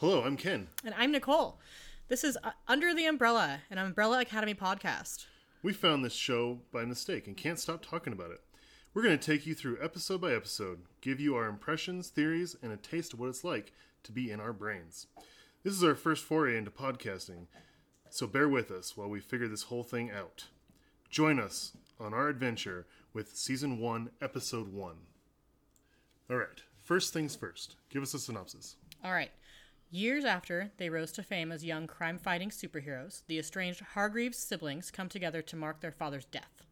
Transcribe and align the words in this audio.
Hello, 0.00 0.22
I'm 0.22 0.36
Ken. 0.36 0.68
And 0.84 0.94
I'm 0.96 1.10
Nicole. 1.10 1.58
This 2.06 2.22
is 2.22 2.38
uh, 2.44 2.52
Under 2.68 2.94
the 2.94 3.06
Umbrella, 3.06 3.62
an 3.68 3.78
Umbrella 3.78 4.20
Academy 4.20 4.54
podcast. 4.54 5.26
We 5.60 5.72
found 5.72 6.04
this 6.04 6.12
show 6.12 6.60
by 6.72 6.84
mistake 6.84 7.26
and 7.26 7.36
can't 7.36 7.58
stop 7.58 7.84
talking 7.84 8.12
about 8.12 8.30
it. 8.30 8.40
We're 8.94 9.02
going 9.02 9.18
to 9.18 9.26
take 9.26 9.44
you 9.44 9.56
through 9.56 9.82
episode 9.82 10.20
by 10.20 10.34
episode, 10.34 10.82
give 11.00 11.18
you 11.18 11.34
our 11.34 11.48
impressions, 11.48 12.10
theories, 12.10 12.54
and 12.62 12.70
a 12.70 12.76
taste 12.76 13.12
of 13.12 13.18
what 13.18 13.28
it's 13.28 13.42
like 13.42 13.72
to 14.04 14.12
be 14.12 14.30
in 14.30 14.38
our 14.38 14.52
brains. 14.52 15.08
This 15.64 15.74
is 15.74 15.82
our 15.82 15.96
first 15.96 16.22
foray 16.22 16.56
into 16.56 16.70
podcasting, 16.70 17.46
so 18.08 18.28
bear 18.28 18.48
with 18.48 18.70
us 18.70 18.96
while 18.96 19.08
we 19.08 19.18
figure 19.18 19.48
this 19.48 19.64
whole 19.64 19.82
thing 19.82 20.12
out. 20.12 20.44
Join 21.10 21.40
us 21.40 21.72
on 21.98 22.14
our 22.14 22.28
adventure 22.28 22.86
with 23.12 23.36
Season 23.36 23.80
1, 23.80 24.10
Episode 24.22 24.72
1. 24.72 24.94
All 26.30 26.36
right, 26.36 26.62
first 26.84 27.12
things 27.12 27.34
first. 27.34 27.74
Give 27.90 28.04
us 28.04 28.14
a 28.14 28.20
synopsis. 28.20 28.76
All 29.04 29.10
right. 29.10 29.32
Years 29.90 30.26
after 30.26 30.70
they 30.76 30.90
rose 30.90 31.12
to 31.12 31.22
fame 31.22 31.50
as 31.50 31.64
young 31.64 31.86
crime 31.86 32.18
fighting 32.18 32.50
superheroes, 32.50 33.22
the 33.26 33.38
estranged 33.38 33.80
Hargreaves 33.80 34.36
siblings 34.36 34.90
come 34.90 35.08
together 35.08 35.40
to 35.40 35.56
mark 35.56 35.80
their 35.80 35.92
father's 35.92 36.26
death. 36.26 36.62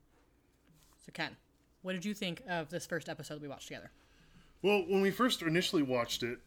So, 0.99 1.13
Ken, 1.15 1.37
what 1.81 1.95
did 1.95 2.05
you 2.05 2.13
think 2.13 2.43
of 2.47 2.69
this 2.69 2.85
first 2.85 3.09
episode 3.09 3.41
we 3.41 3.49
watched 3.49 3.69
together? 3.69 3.91
Well, 4.61 4.85
when 4.87 5.01
we 5.01 5.11
first 5.11 5.41
initially 5.41 5.83
watched 5.83 6.25
it, 6.25 6.41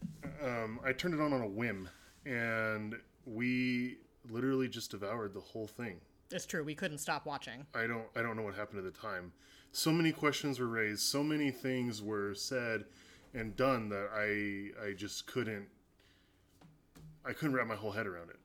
um, 0.44 0.78
I 0.84 0.92
turned 0.92 1.14
it 1.14 1.20
on 1.20 1.32
on 1.32 1.40
a 1.40 1.48
whim, 1.48 1.88
and 2.24 2.94
we 3.24 3.98
literally 4.30 4.68
just 4.68 4.92
devoured 4.92 5.34
the 5.34 5.40
whole 5.40 5.66
thing. 5.66 6.00
It's 6.30 6.46
true, 6.46 6.62
we 6.62 6.76
couldn't 6.76 6.98
stop 6.98 7.26
watching. 7.26 7.66
I 7.74 7.88
don't 7.88 8.06
I 8.14 8.22
don't 8.22 8.36
know 8.36 8.42
what 8.42 8.54
happened 8.54 8.78
at 8.78 8.92
the 8.92 9.00
time. 9.00 9.32
So 9.72 9.90
many 9.90 10.12
questions 10.12 10.60
were 10.60 10.68
raised, 10.68 11.00
so 11.00 11.24
many 11.24 11.50
things 11.50 12.00
were 12.00 12.32
said 12.34 12.84
and 13.34 13.56
done 13.56 13.88
that 13.88 14.10
I 14.14 14.88
I 14.88 14.92
just 14.92 15.26
couldn't 15.26 15.66
I 17.24 17.32
couldn't 17.32 17.54
wrap 17.54 17.66
my 17.66 17.76
whole 17.76 17.92
head 17.92 18.06
around 18.06 18.30
it. 18.30 18.38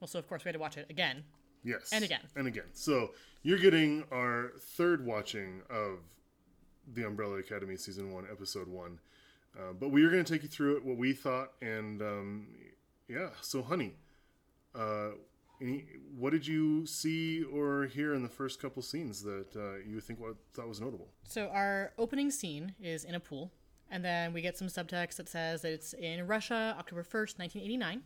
Well, 0.00 0.08
so 0.08 0.18
of 0.18 0.28
course 0.28 0.44
we 0.44 0.48
had 0.48 0.54
to 0.54 0.58
watch 0.58 0.76
it 0.76 0.86
again. 0.90 1.24
Yes. 1.62 1.90
And 1.92 2.04
again. 2.04 2.20
And 2.36 2.46
again. 2.46 2.66
So 2.72 3.12
you're 3.42 3.58
getting 3.58 4.04
our 4.12 4.52
third 4.60 5.04
watching 5.04 5.62
of 5.70 5.98
the 6.92 7.06
Umbrella 7.06 7.38
Academy 7.38 7.76
season 7.76 8.12
one, 8.12 8.26
episode 8.30 8.68
one. 8.68 8.98
Uh, 9.58 9.72
but 9.72 9.90
we 9.90 10.04
are 10.04 10.10
going 10.10 10.24
to 10.24 10.32
take 10.32 10.42
you 10.42 10.48
through 10.48 10.76
it, 10.76 10.84
what 10.84 10.98
we 10.98 11.12
thought, 11.12 11.52
and 11.62 12.02
um, 12.02 12.48
yeah. 13.08 13.28
So, 13.40 13.62
honey, 13.62 13.94
uh, 14.74 15.10
any, 15.60 15.84
what 16.16 16.30
did 16.30 16.46
you 16.46 16.84
see 16.86 17.44
or 17.44 17.86
hear 17.86 18.14
in 18.14 18.22
the 18.22 18.28
first 18.28 18.60
couple 18.60 18.82
scenes 18.82 19.22
that 19.22 19.54
uh, 19.56 19.76
you 19.88 20.00
think 20.00 20.20
what 20.20 20.34
thought 20.52 20.68
was 20.68 20.80
notable? 20.80 21.08
So 21.24 21.48
our 21.48 21.92
opening 21.98 22.30
scene 22.30 22.74
is 22.82 23.04
in 23.04 23.14
a 23.14 23.20
pool, 23.20 23.52
and 23.94 24.04
then 24.04 24.32
we 24.32 24.42
get 24.42 24.58
some 24.58 24.66
subtext 24.66 25.16
that 25.16 25.28
says 25.28 25.62
that 25.62 25.72
it's 25.72 25.92
in 25.92 26.26
Russia, 26.26 26.74
October 26.76 27.04
first, 27.04 27.38
nineteen 27.38 27.62
eighty 27.62 27.76
nine, 27.76 28.02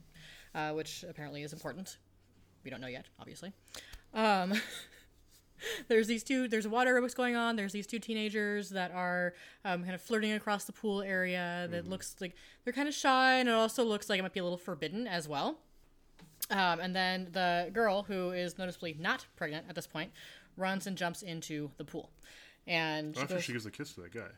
uh, 0.54 0.72
which 0.72 1.02
apparently 1.08 1.42
is 1.42 1.54
important. 1.54 1.96
We 2.62 2.70
don't 2.70 2.82
know 2.82 2.88
yet, 2.88 3.06
obviously. 3.18 3.54
Um, 4.12 4.52
there's 5.88 6.06
these 6.06 6.22
two. 6.22 6.46
There's 6.46 6.68
water 6.68 6.94
aerobics 6.94 7.16
going 7.16 7.36
on. 7.36 7.56
There's 7.56 7.72
these 7.72 7.86
two 7.86 7.98
teenagers 7.98 8.68
that 8.68 8.92
are 8.92 9.32
um, 9.64 9.82
kind 9.82 9.94
of 9.94 10.02
flirting 10.02 10.32
across 10.32 10.64
the 10.64 10.72
pool 10.72 11.00
area. 11.00 11.66
That 11.70 11.88
looks 11.88 12.16
like 12.20 12.34
they're 12.64 12.74
kind 12.74 12.88
of 12.88 12.94
shy, 12.94 13.38
and 13.38 13.48
it 13.48 13.54
also 13.54 13.82
looks 13.82 14.10
like 14.10 14.18
it 14.18 14.22
might 14.22 14.34
be 14.34 14.40
a 14.40 14.44
little 14.44 14.58
forbidden 14.58 15.06
as 15.06 15.26
well. 15.26 15.58
Um, 16.50 16.80
and 16.80 16.94
then 16.94 17.28
the 17.32 17.70
girl, 17.72 18.02
who 18.02 18.32
is 18.32 18.58
noticeably 18.58 18.94
not 19.00 19.24
pregnant 19.36 19.64
at 19.70 19.74
this 19.74 19.86
point, 19.86 20.12
runs 20.58 20.86
and 20.86 20.98
jumps 20.98 21.22
into 21.22 21.70
the 21.78 21.84
pool. 21.84 22.10
And 22.66 23.16
she 23.16 23.22
After 23.22 23.34
goes, 23.36 23.44
she 23.44 23.52
gives 23.54 23.64
a 23.64 23.70
kiss 23.70 23.94
to 23.94 24.02
that 24.02 24.12
guy. 24.12 24.28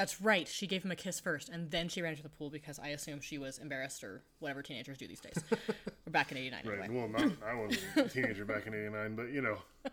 That's 0.00 0.18
right. 0.22 0.48
She 0.48 0.66
gave 0.66 0.82
him 0.82 0.90
a 0.90 0.96
kiss 0.96 1.20
first, 1.20 1.50
and 1.50 1.70
then 1.70 1.90
she 1.90 2.00
ran 2.00 2.12
into 2.12 2.22
the 2.22 2.30
pool 2.30 2.48
because 2.48 2.78
I 2.78 2.88
assume 2.88 3.20
she 3.20 3.36
was 3.36 3.58
embarrassed 3.58 4.02
or 4.02 4.22
whatever 4.38 4.62
teenagers 4.62 4.96
do 4.96 5.06
these 5.06 5.20
days. 5.20 5.44
or 6.06 6.10
back 6.10 6.32
in 6.32 6.38
'89, 6.38 6.62
Right. 6.64 6.78
anyway. 6.78 6.96
Well, 6.98 7.08
not 7.08 7.32
I 7.46 7.54
wasn't 7.54 7.82
a 7.96 8.08
teenager 8.08 8.46
back 8.46 8.66
in 8.66 8.72
'89, 8.72 9.14
but 9.14 9.30
you 9.30 9.42
know, 9.42 9.58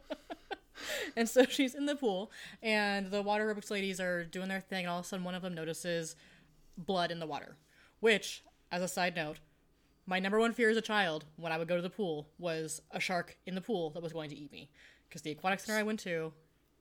And 1.17 1.27
so 1.27 1.44
she's 1.44 1.75
in 1.75 1.87
the 1.87 1.95
pool, 1.98 2.32
and 2.64 3.11
the 3.11 3.21
water 3.21 3.54
aerobics 3.54 3.70
ladies 3.70 3.99
are 3.99 4.23
doing 4.23 4.48
their 4.48 4.61
thing, 4.61 4.86
and 4.86 4.89
all 4.89 4.99
of 4.99 5.05
a 5.05 5.08
sudden 5.09 5.26
one 5.26 5.36
of 5.36 5.42
them 5.42 5.54
notices 5.54 6.15
blood 6.77 7.11
in 7.11 7.20
the 7.20 7.27
water. 7.27 7.58
Which, 7.99 8.43
as 8.71 8.82
a 8.82 8.87
side 8.87 9.14
note, 9.14 9.39
my 10.05 10.20
number 10.20 10.39
one 10.39 10.53
fear 10.53 10.70
as 10.70 10.77
a 10.77 10.82
child 10.82 11.26
when 11.36 11.52
I 11.52 11.58
would 11.58 11.67
go 11.67 11.76
to 11.76 11.82
the 11.82 11.89
pool 11.89 12.30
was 12.39 12.82
a 12.92 13.02
shark 13.02 13.37
in 13.45 13.55
the 13.55 13.61
pool 13.61 13.89
that 13.89 14.02
was 14.02 14.14
going 14.14 14.30
to 14.30 14.37
eat 14.37 14.53
me. 14.53 14.70
Because 15.09 15.21
the 15.21 15.32
aquatic 15.32 15.59
center 15.59 15.77
I 15.77 15.83
went 15.83 15.99
to 16.02 16.32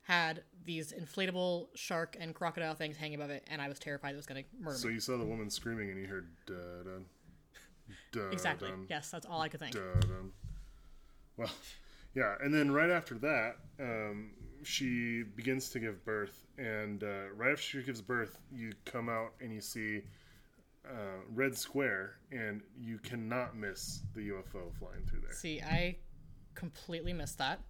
had 0.07 0.43
these 0.65 0.93
inflatable 0.93 1.67
shark 1.75 2.17
and 2.21 2.35
crocodile 2.35 2.75
things 2.75 2.97
hanging 2.97 3.17
above 3.17 3.31
it, 3.31 3.45
and 3.51 3.61
I 3.61 3.69
was 3.69 3.79
terrified 3.79 4.13
it 4.13 4.17
was 4.17 4.27
going 4.27 4.43
to 4.45 4.49
murder 4.61 4.77
so 4.79 4.89
me. 4.89 4.95
you 4.95 5.01
saw 5.01 5.17
the 5.19 5.25
woman 5.25 5.51
screaming 5.51 5.91
and 5.91 6.01
you 6.01 6.07
heard 6.07 6.29
da 6.47 6.55
da 8.15 8.31
Exactly. 8.33 8.71
dun, 8.71 8.87
Yes, 8.89 9.11
that's 9.11 9.27
all 9.27 9.41
I 9.41 9.49
could 9.49 9.61
think. 9.61 9.73
dun. 9.75 10.33
Well, 11.37 11.51
yeah, 12.15 12.37
and 12.41 12.53
then 12.55 12.71
right 12.71 12.91
after 12.91 13.15
that, 13.17 13.57
um, 13.81 14.31
she 14.63 15.23
begins 15.23 15.69
to 15.71 15.79
give 15.81 16.05
birth, 16.05 16.47
and 16.57 17.03
uh, 17.05 17.31
right 17.35 17.53
after 17.53 17.63
she 17.63 17.83
gives 17.83 18.01
birth, 18.01 18.39
you 18.53 18.73
come 18.85 19.09
out 19.09 19.33
and 19.41 19.53
you 19.53 19.61
see 19.61 20.03
uh, 20.89 21.19
red 21.35 21.57
square, 21.57 22.15
and 22.33 22.63
you 22.79 22.99
cannot 22.99 23.57
miss 23.57 24.01
the 24.15 24.21
UFO 24.31 24.73
flying 24.79 25.05
through 25.09 25.21
there. 25.21 25.33
See, 25.35 25.61
I 25.61 25.97
completely 26.55 27.13
missed 27.13 27.39
that. 27.39 27.61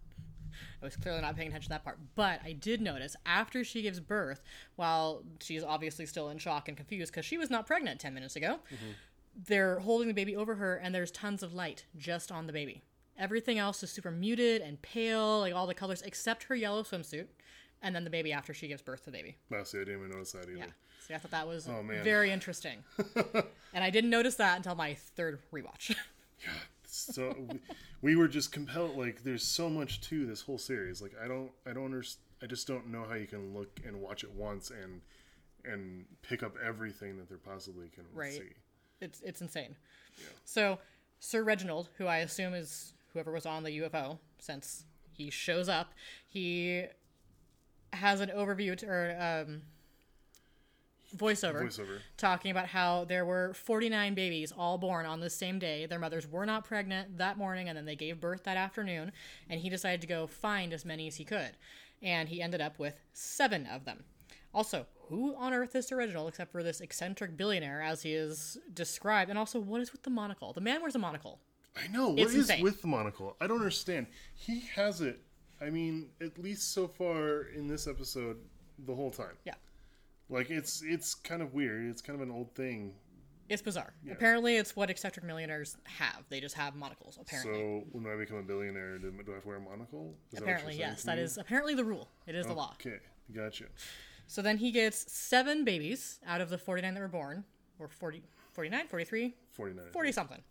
I 0.81 0.85
was 0.85 0.97
clearly 0.97 1.21
not 1.21 1.37
paying 1.37 1.49
attention 1.49 1.69
to 1.69 1.75
that 1.75 1.85
part. 1.85 1.99
But 2.15 2.41
I 2.45 2.53
did 2.53 2.81
notice 2.81 3.17
after 3.25 3.65
she 3.65 3.83
gives 3.83 4.01
birth, 4.01 4.43
while 4.77 5.23
she's 5.41 5.63
obviously 5.65 6.07
still 6.07 6.29
in 6.31 6.39
shock 6.39 6.69
and 6.69 6.77
confused 6.77 7.13
because 7.13 7.25
she 7.25 7.39
was 7.39 7.51
not 7.51 7.67
pregnant 7.67 8.01
10 8.01 8.15
minutes 8.15 8.37
ago, 8.37 8.59
they're 9.47 9.79
holding 9.81 10.09
the 10.09 10.15
baby 10.15 10.35
over 10.37 10.55
her 10.57 10.77
and 10.77 10.95
there's 10.95 11.11
tons 11.11 11.43
of 11.43 11.53
light 11.55 11.85
just 11.97 12.33
on 12.33 12.47
the 12.47 12.53
baby. 12.53 12.83
Everything 13.19 13.59
else 13.59 13.83
is 13.83 13.91
super 13.91 14.11
muted 14.11 14.61
and 14.63 14.81
pale, 14.83 15.41
like 15.41 15.55
all 15.55 15.67
the 15.67 15.75
colors 15.75 16.03
except 16.03 16.45
her 16.45 16.55
yellow 16.55 16.83
swimsuit. 16.83 17.27
And 17.83 17.95
then 17.95 18.05
the 18.05 18.11
baby 18.11 18.33
after 18.33 18.55
she 18.55 18.69
gives 18.69 18.81
birth 18.83 19.01
to 19.01 19.11
the 19.11 19.13
baby. 19.13 19.37
Wow, 19.51 19.63
see, 19.65 19.79
I 19.79 19.85
didn't 19.85 19.99
even 20.01 20.11
notice 20.11 20.33
that 20.33 20.45
either. 20.49 20.57
Yeah. 20.59 20.67
See, 21.07 21.15
I 21.15 21.19
thought 21.19 21.31
that 21.33 21.47
was 21.47 21.69
Oh, 21.69 21.83
very 22.03 22.31
interesting. 22.31 22.79
and 23.75 23.85
I 23.85 23.91
didn't 23.91 24.11
notice 24.11 24.37
that 24.37 24.57
until 24.57 24.75
my 24.75 24.95
third 24.95 25.39
rewatch. 25.53 25.91
yeah. 26.43 26.53
so 26.87 27.35
we, 28.07 28.13
we 28.15 28.17
were 28.17 28.29
just 28.29 28.53
compelled 28.53 28.97
like 28.97 29.23
there's 29.25 29.43
so 29.43 29.69
much 29.69 30.01
to 30.01 30.27
this 30.27 30.41
whole 30.41 30.59
series 30.59 31.03
like 31.03 31.13
i 31.23 31.27
don't 31.29 31.51
i 31.67 31.73
don't 31.73 31.87
understand 31.87 32.23
i 32.43 32.47
just 32.47 32.67
don't 32.67 32.87
know 32.87 33.05
how 33.09 33.15
you 33.15 33.27
can 33.27 33.53
look 33.53 33.81
and 33.87 34.01
watch 34.01 34.23
it 34.25 34.31
once 34.33 34.71
and 34.71 35.01
and 35.65 36.05
pick 36.23 36.43
up 36.43 36.55
everything 36.65 37.17
that 37.19 37.29
there 37.29 37.39
possibly 37.39 37.89
can 37.89 38.05
Right. 38.15 38.33
see 38.33 38.53
It's 39.01 39.21
it's 39.23 39.41
insane. 39.41 39.75
Yeah. 40.19 40.27
So 40.45 40.79
Sir 41.19 41.43
Reginald, 41.43 41.89
who 41.99 42.07
I 42.07 42.19
assume 42.19 42.55
is 42.55 42.93
whoever 43.13 43.33
was 43.33 43.47
on 43.47 43.65
the 43.65 43.71
UFO, 43.81 44.19
since 44.39 44.85
he 45.13 45.29
shows 45.31 45.69
up, 45.69 45.93
he 46.29 46.85
has 47.93 48.21
an 48.21 48.29
overview 48.29 48.77
to, 48.77 48.87
or 48.87 49.17
um, 49.19 49.63
voiceover, 51.17 51.63
voiceover 51.65 51.99
talking 52.17 52.51
about 52.51 52.67
how 52.69 53.05
there 53.05 53.25
were 53.25 53.53
49 53.55 54.15
babies 54.15 54.53
all 54.57 54.79
born 54.79 55.07
on 55.07 55.21
the 55.21 55.31
same 55.31 55.59
day. 55.59 55.87
Their 55.87 55.99
mothers 55.99 56.27
were 56.27 56.47
not 56.47 56.65
pregnant 56.65 57.19
that 57.19 57.39
morning, 57.39 57.69
and 57.69 57.77
then 57.77 57.85
they 57.87 57.97
gave 57.97 58.21
birth 58.21 58.45
that 58.45 58.57
afternoon. 58.57 59.13
And 59.49 59.61
he 59.61 59.69
decided 59.71 60.01
to 60.03 60.07
go 60.07 60.27
find 60.27 60.73
as 60.73 60.85
many 60.85 61.07
as 61.09 61.17
he 61.17 61.25
could, 61.25 61.53
and 62.03 62.29
he 62.29 62.41
ended 62.43 62.61
up 62.61 62.79
with 62.79 63.01
seven 63.13 63.67
of 63.67 63.85
them. 63.85 64.05
Also, 64.55 64.87
who 65.09 65.35
on 65.37 65.53
earth 65.53 65.75
is 65.77 65.87
Sir 65.87 65.97
Reginald 65.97 66.29
except 66.29 66.51
for 66.53 66.63
this 66.63 66.81
eccentric 66.81 67.37
billionaire, 67.37 67.83
as 67.83 68.03
he 68.03 68.13
is 68.15 68.57
described? 68.73 69.29
And 69.31 69.39
also, 69.39 69.61
what 69.61 69.81
is 69.81 69.93
with 69.93 70.03
the 70.03 70.11
monocle? 70.11 70.53
The 70.53 70.61
man 70.61 70.81
wears 70.81 70.95
a 70.95 70.99
monocle. 70.99 71.41
i 71.77 71.87
know 71.89 72.09
what 72.11 72.19
It's 72.21 72.31
is 72.33 72.49
insane. 72.51 72.63
with 72.63 72.81
the 72.81 72.89
monocle 72.89 73.37
i 73.41 73.47
don't 73.47 73.59
understand 73.59 74.07
he 74.35 74.61
has 74.75 75.03
it 75.03 75.21
i 75.61 75.69
mean 75.69 76.09
at 76.23 76.39
least 76.39 76.73
so 76.73 76.89
far 76.89 77.43
in 77.55 77.69
this 77.69 77.87
episode 77.87 78.39
the 78.87 78.95
whole 78.95 79.11
time 79.11 79.37
Yeah. 79.45 79.55
Like 80.29 80.51
it's 80.51 80.83
it's 80.85 81.15
kind 81.15 81.43
of 81.43 81.55
weird 81.55 81.87
it's 81.91 82.03
kind 82.03 82.21
of 82.21 82.27
an 82.29 82.33
old 82.35 82.55
thing 82.55 82.95
It's 83.49 83.63
bizarre. 83.63 83.93
Apparently, 84.11 84.57
it's 84.57 84.75
what 84.75 84.91
eccentric 84.91 85.25
millionaires 85.25 85.77
have. 85.85 86.25
They 86.31 86.41
just 86.41 86.57
have 86.57 86.75
monocles, 86.75 87.17
apparently. 87.21 87.61
so 87.61 87.85
when 87.93 88.05
i 88.13 88.17
become 88.17 88.39
a 88.39 88.43
billionaire 88.43 88.99
do, 88.99 89.13
i 89.13 89.17
have 89.35 89.43
to 89.43 89.49
wear 89.49 89.57
a 89.59 89.61
monocle 89.61 90.15
is 90.33 90.41
apparently, 90.41 90.75
you're 90.75 90.89
yes. 90.89 91.05
That 91.05 91.19
is 91.19 91.39
apparently 91.39 91.75
the 91.75 91.85
rule. 91.85 92.09
It 92.27 92.35
is 92.35 92.47
the 92.47 92.55
law. 92.55 92.73
okay 92.81 92.99
gotcha 93.33 93.67
So 94.27 94.43
then 94.43 94.59
he 94.59 94.73
gets 94.73 94.99
seven 95.13 95.65
babies 95.65 96.19
out 96.27 96.41
of 96.41 96.49
the 96.51 96.59
49 96.59 96.95
that 96.95 97.01
were 97.01 97.07
born, 97.09 97.45
or 97.79 97.87
40, 97.89 98.23
49, 98.53 98.89
43, 98.89 99.35
49 99.53 99.85
40 99.93 100.13
something. 100.13 100.43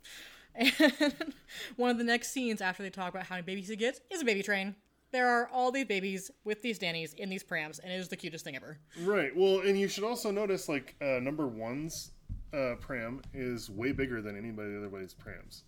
And 0.58 1.34
one 1.76 1.90
of 1.90 1.98
the 1.98 2.04
next 2.04 2.30
scenes 2.32 2.62
after 2.62 2.82
they 2.82 2.88
talk 2.88 3.10
about 3.12 3.26
how 3.26 3.34
many 3.34 3.44
babies 3.44 3.68
he 3.68 3.76
gets 3.76 4.00
is 4.10 4.22
a 4.22 4.24
baby 4.24 4.42
train. 4.42 4.74
There 5.16 5.28
are 5.28 5.48
all 5.50 5.72
these 5.72 5.86
babies 5.86 6.30
with 6.44 6.60
these 6.60 6.82
nannies 6.82 7.14
in 7.14 7.30
these 7.30 7.42
prams, 7.42 7.78
and 7.78 7.90
it 7.90 7.96
is 7.96 8.08
the 8.08 8.18
cutest 8.18 8.44
thing 8.44 8.54
ever. 8.54 8.76
Right. 9.00 9.34
Well, 9.34 9.60
and 9.60 9.80
you 9.80 9.88
should 9.88 10.04
also 10.04 10.30
notice 10.30 10.68
like 10.68 10.94
uh, 11.00 11.20
number 11.22 11.46
one's 11.46 12.10
uh, 12.52 12.74
pram 12.80 13.22
is 13.32 13.70
way 13.70 13.92
bigger 13.92 14.20
than 14.20 14.36
anybody 14.36 14.76
otherwise 14.76 15.14
prams. 15.14 15.64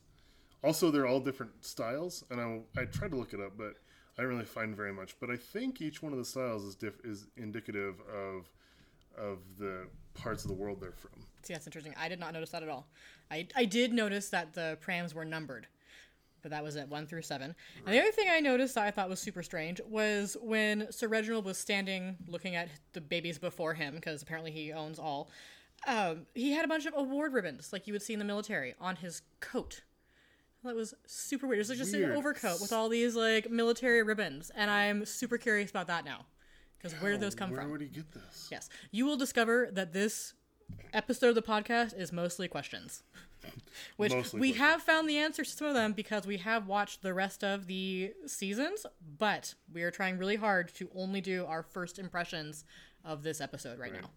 Also, 0.62 0.90
they're 0.90 1.06
all 1.06 1.18
different 1.18 1.64
styles, 1.64 2.24
and 2.28 2.38
I, 2.38 2.60
I 2.78 2.84
tried 2.84 3.12
to 3.12 3.16
look 3.16 3.32
it 3.32 3.40
up, 3.40 3.56
but 3.56 3.72
I 4.18 4.20
didn't 4.20 4.34
really 4.34 4.44
find 4.44 4.76
very 4.76 4.92
much. 4.92 5.18
But 5.18 5.30
I 5.30 5.36
think 5.36 5.80
each 5.80 6.02
one 6.02 6.12
of 6.12 6.18
the 6.18 6.26
styles 6.26 6.64
is 6.64 6.74
diff- 6.74 7.00
is 7.02 7.28
indicative 7.38 7.94
of 8.14 8.50
of 9.16 9.38
the 9.58 9.86
parts 10.12 10.44
of 10.44 10.48
the 10.48 10.56
world 10.56 10.78
they're 10.78 10.92
from. 10.92 11.24
See, 11.42 11.54
that's 11.54 11.66
interesting. 11.66 11.94
I 11.98 12.10
did 12.10 12.20
not 12.20 12.34
notice 12.34 12.50
that 12.50 12.62
at 12.62 12.68
all. 12.68 12.86
I, 13.30 13.48
I 13.56 13.64
did 13.64 13.94
notice 13.94 14.28
that 14.28 14.52
the 14.52 14.76
prams 14.82 15.14
were 15.14 15.24
numbered, 15.24 15.66
but 16.43 16.50
that 16.50 16.62
was 16.62 16.76
at 16.76 16.88
one 16.88 17.06
through 17.06 17.23
seven. 17.23 17.55
And 17.85 17.94
the 17.94 18.00
other 18.00 18.11
thing 18.12 18.29
I 18.31 18.40
noticed 18.40 18.75
that 18.75 18.85
I 18.87 18.90
thought 18.90 19.08
was 19.08 19.20
super 19.20 19.43
strange 19.43 19.81
was 19.88 20.37
when 20.40 20.90
Sir 20.90 21.08
Reginald 21.08 21.44
was 21.44 21.58
standing 21.58 22.17
looking 22.29 22.55
at 22.56 22.69
the 22.93 23.00
babies 23.00 23.38
before 23.38 23.75
him, 23.75 23.94
because 23.94 24.23
apparently 24.23 24.50
he 24.50 24.73
owns 24.73 24.99
all. 24.99 25.31
Um, 25.87 26.26
he 26.35 26.52
had 26.52 26.64
a 26.64 26.69
bunch 26.69 26.87
of 26.87 26.94
award 26.96 27.32
ribbons, 27.32 27.73
like 27.73 27.87
you 27.87 27.93
would 27.93 28.02
see 28.02 28.12
in 28.12 28.19
the 28.19 28.25
military, 28.25 28.75
on 28.81 28.96
his 28.96 29.23
coat. 29.40 29.82
That 30.64 30.75
was 30.75 30.93
super 31.06 31.46
weird. 31.46 31.58
It 31.58 31.61
was 31.61 31.69
like 31.69 31.79
just 31.79 31.93
Weird. 31.93 32.11
an 32.11 32.17
overcoat 32.17 32.61
with 32.61 32.73
all 32.73 32.88
these 32.88 33.14
like 33.14 33.49
military 33.49 34.02
ribbons, 34.02 34.50
and 34.56 34.70
I'm 34.70 35.05
super 35.05 35.38
curious 35.38 35.70
about 35.70 35.87
that 35.87 36.05
now. 36.05 36.26
Because 36.76 37.00
where 37.00 37.12
did 37.12 37.20
those 37.20 37.34
come 37.34 37.50
Where 37.50 37.62
from? 37.62 37.70
would 37.73 37.81
he 37.81 37.87
get 37.88 38.11
this? 38.12 38.49
Yes. 38.50 38.69
You 38.91 39.05
will 39.06 39.17
discover 39.17 39.69
that 39.73 39.93
this 39.93 40.34
episode 40.93 41.29
of 41.31 41.34
the 41.34 41.43
podcast 41.43 41.96
is 41.99 42.12
mostly 42.12 42.49
questions. 42.49 43.02
Which 43.96 44.12
Mostly 44.12 44.40
we 44.40 44.52
have 44.52 44.82
found 44.82 45.08
the 45.08 45.17
answers 45.19 45.50
to 45.52 45.56
some 45.56 45.69
of 45.69 45.75
them 45.75 45.93
because 45.93 46.26
we 46.26 46.37
have 46.38 46.67
watched 46.67 47.02
the 47.02 47.14
rest 47.14 47.43
of 47.44 47.67
the 47.67 48.12
seasons, 48.26 48.85
but 49.19 49.55
we 49.73 49.82
are 49.82 49.90
trying 49.90 50.19
really 50.19 50.37
hard 50.37 50.73
to 50.75 50.88
only 50.94 51.20
do 51.20 51.44
our 51.46 51.62
first 51.62 51.99
impressions 51.99 52.64
of 53.05 53.23
this 53.23 53.40
episode 53.40 53.79
right, 53.79 53.93
now. 53.93 54.11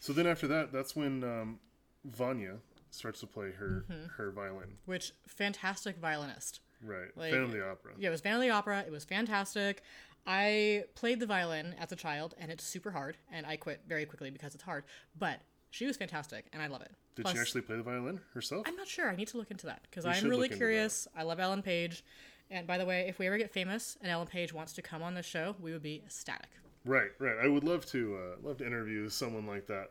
So 0.00 0.12
then 0.12 0.26
after 0.26 0.46
that, 0.48 0.72
that's 0.72 0.94
when 0.94 1.24
um, 1.24 1.58
Vanya 2.04 2.56
starts 2.90 3.20
to 3.20 3.26
play 3.26 3.50
her 3.52 3.84
Mm-hmm. 3.90 4.06
her 4.16 4.30
violin. 4.30 4.76
Which 4.86 5.12
fantastic 5.26 5.96
violinist. 5.98 6.60
Right. 6.82 7.08
Like- 7.16 7.30
Phantom 7.32 7.50
of 7.50 7.52
the 7.56 7.68
Opera. 7.68 7.92
Yeah, 7.98 8.08
it 8.08 8.12
was 8.12 8.20
Phantom 8.20 8.40
of 8.42 8.46
the 8.46 8.52
Opera. 8.54 8.84
It 8.86 8.92
was 8.92 9.04
fantastic. 9.04 9.82
I 10.26 10.84
played 10.96 11.20
the 11.20 11.26
violin 11.26 11.74
as 11.78 11.92
a 11.92 11.96
child, 11.96 12.34
and 12.38 12.50
it's 12.50 12.64
super 12.64 12.90
hard, 12.90 13.16
and 13.32 13.46
I 13.46 13.56
quit 13.56 13.82
very 13.88 14.04
quickly 14.06 14.30
because 14.30 14.54
it's 14.54 14.64
hard. 14.64 14.84
But 15.16 15.40
she 15.70 15.86
was 15.86 15.96
fantastic, 15.96 16.46
and 16.52 16.60
I 16.60 16.66
love 16.66 16.82
it. 16.82 16.90
Did 17.16 17.22
Plus- 17.22 17.34
she 17.34 17.40
actually 17.40 17.62
play 17.62 17.76
the 17.76 17.82
violin 17.82 18.20
herself? 18.34 18.66
I'm 18.68 18.76
not 18.76 18.86
sure. 18.86 19.10
I 19.10 19.16
need 19.16 19.28
to 19.28 19.38
look 19.38 19.50
into 19.50 19.66
that 19.66 19.80
because 19.90 20.04
I'm 20.04 20.28
really 20.28 20.50
curious. 20.50 21.08
I 21.16 21.22
love 21.22 21.40
Ellen 21.40 21.62
Page. 21.62 22.04
And 22.50 22.66
by 22.66 22.78
the 22.78 22.84
way, 22.84 23.06
if 23.08 23.18
we 23.18 23.26
ever 23.26 23.38
get 23.38 23.50
famous 23.50 23.96
and 24.02 24.10
Ellen 24.10 24.28
Page 24.28 24.52
wants 24.52 24.74
to 24.74 24.82
come 24.82 25.02
on 25.02 25.14
the 25.14 25.22
show, 25.22 25.56
we 25.60 25.72
would 25.72 25.82
be 25.82 26.02
ecstatic. 26.04 26.50
Right, 26.84 27.10
right. 27.18 27.36
I 27.42 27.48
would 27.48 27.64
love 27.64 27.84
to 27.86 28.16
uh, 28.16 28.46
love 28.46 28.58
to 28.58 28.66
interview 28.66 29.08
someone 29.08 29.46
like 29.46 29.66
that. 29.66 29.90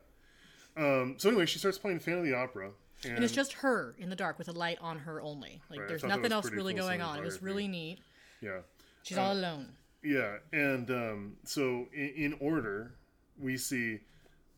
Um, 0.76 1.16
so 1.18 1.28
anyway, 1.28 1.46
she 1.46 1.58
starts 1.58 1.76
playing 1.78 1.98
Phantom 1.98 2.20
of 2.20 2.26
the 2.26 2.34
Opera, 2.34 2.70
and, 3.04 3.14
And 3.16 3.24
it's 3.24 3.32
just 3.34 3.52
her 3.54 3.94
in 3.98 4.08
the 4.08 4.16
dark 4.16 4.38
with 4.38 4.48
a 4.48 4.52
light 4.52 4.78
on 4.80 4.98
her 5.00 5.20
only. 5.20 5.60
Like 5.68 5.80
Right, 5.80 5.88
there's 5.88 6.04
nothing 6.04 6.32
else 6.32 6.50
really 6.50 6.74
cool 6.74 6.84
going 6.84 7.02
on. 7.02 7.18
It 7.18 7.24
was 7.24 7.42
really 7.42 7.68
neat. 7.68 7.98
yeah, 8.40 8.60
She's 9.02 9.18
all 9.18 9.32
alone. 9.32 9.68
yeah, 10.02 10.36
and 10.52 10.90
um, 10.90 11.36
so 11.44 11.88
in, 11.92 12.12
in 12.16 12.36
order, 12.40 12.94
we 13.38 13.58
see 13.58 13.98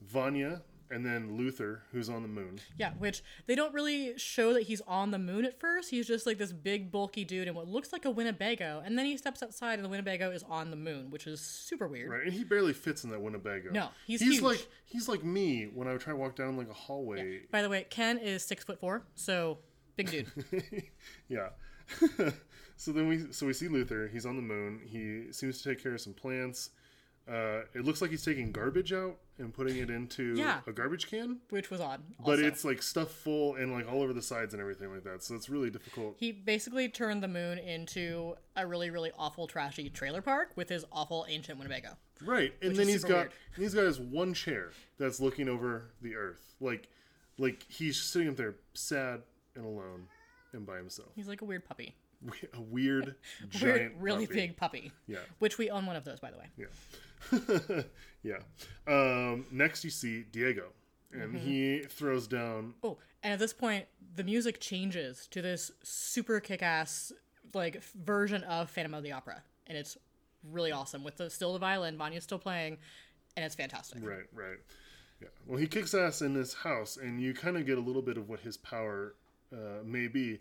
Vanya 0.03 0.62
and 0.90 1.05
then 1.05 1.37
Luther, 1.37 1.82
who's 1.93 2.08
on 2.08 2.23
the 2.23 2.29
moon. 2.29 2.61
Yeah, 2.76 2.93
which 2.99 3.23
they 3.46 3.55
don't 3.55 3.73
really 3.75 4.17
show 4.19 4.52
that 4.55 4.62
he's 4.62 4.81
on 4.82 5.11
the 5.11 5.19
moon 5.19 5.44
at 5.44 5.58
first. 5.61 5.90
He's 5.90 6.06
just 6.06 6.26
like 6.26 6.38
this 6.38 6.52
big 6.52 6.90
bulky 6.90 7.25
dude 7.25 7.49
in 7.49 7.55
what 7.55 7.69
looks 7.69 7.93
like 7.93 8.05
a 8.05 8.11
Winnebago, 8.11 8.82
and 8.85 8.99
then 8.99 9.06
he 9.06 9.17
steps 9.17 9.43
outside 9.43 9.75
and 9.75 9.85
the 9.85 9.88
Winnebago 9.88 10.31
is 10.31 10.43
on 10.44 10.70
the 10.70 10.76
moon, 10.76 11.11
which 11.11 11.26
is 11.26 11.40
super 11.40 11.87
weird. 11.87 12.11
Right, 12.11 12.25
and 12.25 12.32
he 12.32 12.44
barely 12.44 12.73
fits 12.73 13.05
in 13.05 13.11
that 13.11 13.20
Winnebago. 13.20 13.70
No, 13.70 13.88
he's 14.06 14.20
he's 14.20 14.35
huge. 14.35 14.43
like 14.43 14.69
he's 14.85 15.08
like 15.08 15.25
me 15.25 15.64
when 15.73 15.88
I 15.88 15.96
try 15.96 16.12
to 16.12 16.19
walk 16.19 16.37
down 16.37 16.56
like 16.56 16.70
a 16.70 16.75
hallway. 16.75 17.40
By 17.50 17.62
the 17.62 17.69
way, 17.69 17.87
Ken 17.88 18.19
is 18.19 18.43
six 18.43 18.64
foot 18.64 18.81
four, 18.81 19.06
so 19.14 19.58
big 19.96 20.11
dude. 20.11 20.26
Yeah. 21.29 21.49
so 22.76 22.93
then 22.93 23.08
we 23.08 23.32
so 23.32 23.46
we 23.46 23.52
see 23.52 23.69
Luther. 23.69 24.08
He's 24.08 24.26
on 24.26 24.37
the 24.37 24.43
moon. 24.43 24.81
He 24.85 25.32
seems 25.32 25.62
to 25.62 25.70
take 25.70 25.82
care 25.82 25.94
of 25.94 26.00
some 26.00 26.12
plants. 26.12 26.70
Uh, 27.29 27.62
it 27.75 27.85
looks 27.85 28.00
like 28.00 28.11
he's 28.11 28.25
taking 28.25 28.52
garbage 28.52 28.93
out 28.93 29.17
and 29.38 29.55
putting 29.55 29.76
it 29.76 29.88
into 29.90 30.35
Yeah. 30.37 30.61
a 30.67 30.73
garbage 30.73 31.08
can, 31.08 31.38
which 31.50 31.70
was 31.70 31.81
odd. 31.81 32.02
but 32.25 32.32
also. 32.32 32.44
it's 32.44 32.64
like 32.64 32.82
stuff 32.82 33.11
full 33.11 33.55
and 33.55 33.73
like 33.73 33.90
all 33.90 34.02
over 34.02 34.12
the 34.12 34.23
sides 34.23 34.52
and 34.55 34.61
everything 34.61 34.93
like 34.93 35.05
that. 35.05 35.23
So 35.23 35.35
it's 35.35 35.49
really 35.49 35.70
difficult. 35.70 36.17
He 36.19 36.32
basically 36.32 36.88
turned 36.88 37.23
the 37.23 37.29
moon 37.29 37.58
into 37.58 38.35
a 38.56 38.67
really, 38.67 38.90
really 38.90 39.12
awful, 39.17 39.46
trashy 39.46 39.88
trailer 39.90 40.23
park 40.23 40.50
with 40.56 40.69
his 40.69 40.85
awful 40.93 41.25
ancient 41.29 41.58
Winnebago. 41.58 41.96
Right, 42.25 42.52
and 42.62 42.75
then 42.75 42.88
he's 42.88 43.05
got 43.05 43.29
he's 43.56 43.75
got 43.75 43.85
his 43.85 44.00
one 44.00 44.35
chair 44.35 44.73
that's 44.99 45.20
looking 45.20 45.49
over 45.49 45.90
the 46.02 46.17
earth, 46.17 46.55
like 46.61 46.88
like 47.38 47.64
he's 47.69 48.00
sitting 48.00 48.29
up 48.29 48.37
there 48.37 48.56
sad 48.75 49.23
and 49.55 49.64
alone 49.64 50.08
and 50.52 50.67
by 50.67 50.76
himself. 50.79 51.11
He's 51.14 51.29
like 51.29 51.43
a 51.43 51.44
weird 51.44 51.64
puppy. 51.64 51.94
A 52.55 52.61
weird, 52.61 53.15
giant, 53.49 53.76
Weird, 53.79 53.93
really 53.99 54.26
puppy. 54.26 54.37
big 54.41 54.56
puppy. 54.56 54.93
Yeah. 55.06 55.19
Which 55.38 55.59
we 55.59 55.70
own 55.70 55.87
one 55.87 55.97
of 55.97 56.05
those, 56.05 56.19
by 56.20 56.31
the 56.31 56.38
way. 56.38 56.47
Yeah. 56.56 57.82
yeah. 58.23 58.38
Um, 58.87 59.47
next, 59.50 59.85
you 59.85 59.91
see 59.91 60.25
Diego, 60.32 60.67
and 61.12 61.35
Mm-hmm. 61.35 61.37
he 61.38 61.79
throws 61.88 62.26
down. 62.26 62.75
Oh, 62.82 62.99
and 63.23 63.32
at 63.32 63.38
this 63.38 63.53
point, 63.53 63.87
the 64.17 64.25
music 64.25 64.61
changes 64.61 65.26
to 65.31 65.43
this 65.43 65.70
super 65.82 66.41
kick-ass 66.41 67.12
like 67.55 67.82
version 67.94 68.44
of 68.44 68.71
Phantom 68.71 68.94
of 68.94 69.03
the 69.03 69.12
Opera, 69.12 69.43
and 69.67 69.76
it's 69.79 69.97
really 70.44 70.71
awesome 70.73 71.03
with 71.05 71.17
the 71.17 71.31
still 71.31 71.53
the 71.53 71.59
violin. 71.59 71.97
Vanya's 71.97 72.25
still 72.25 72.38
playing, 72.38 72.79
and 73.37 73.44
it's 73.44 73.55
fantastic. 73.55 74.05
Right, 74.05 74.26
right. 74.32 74.59
Yeah. 75.21 75.29
Well, 75.47 75.59
he 75.59 75.67
kicks 75.67 75.94
ass 75.94 76.21
in 76.23 76.35
this 76.35 76.55
house, 76.55 76.97
and 76.97 77.21
you 77.21 77.35
kind 77.35 77.56
of 77.56 77.67
get 77.67 77.79
a 77.79 77.81
little 77.81 78.03
bit 78.03 78.17
of 78.19 78.29
what 78.29 78.41
his 78.41 78.56
power 78.56 79.14
uh, 79.53 79.82
may 79.85 80.06
be, 80.06 80.38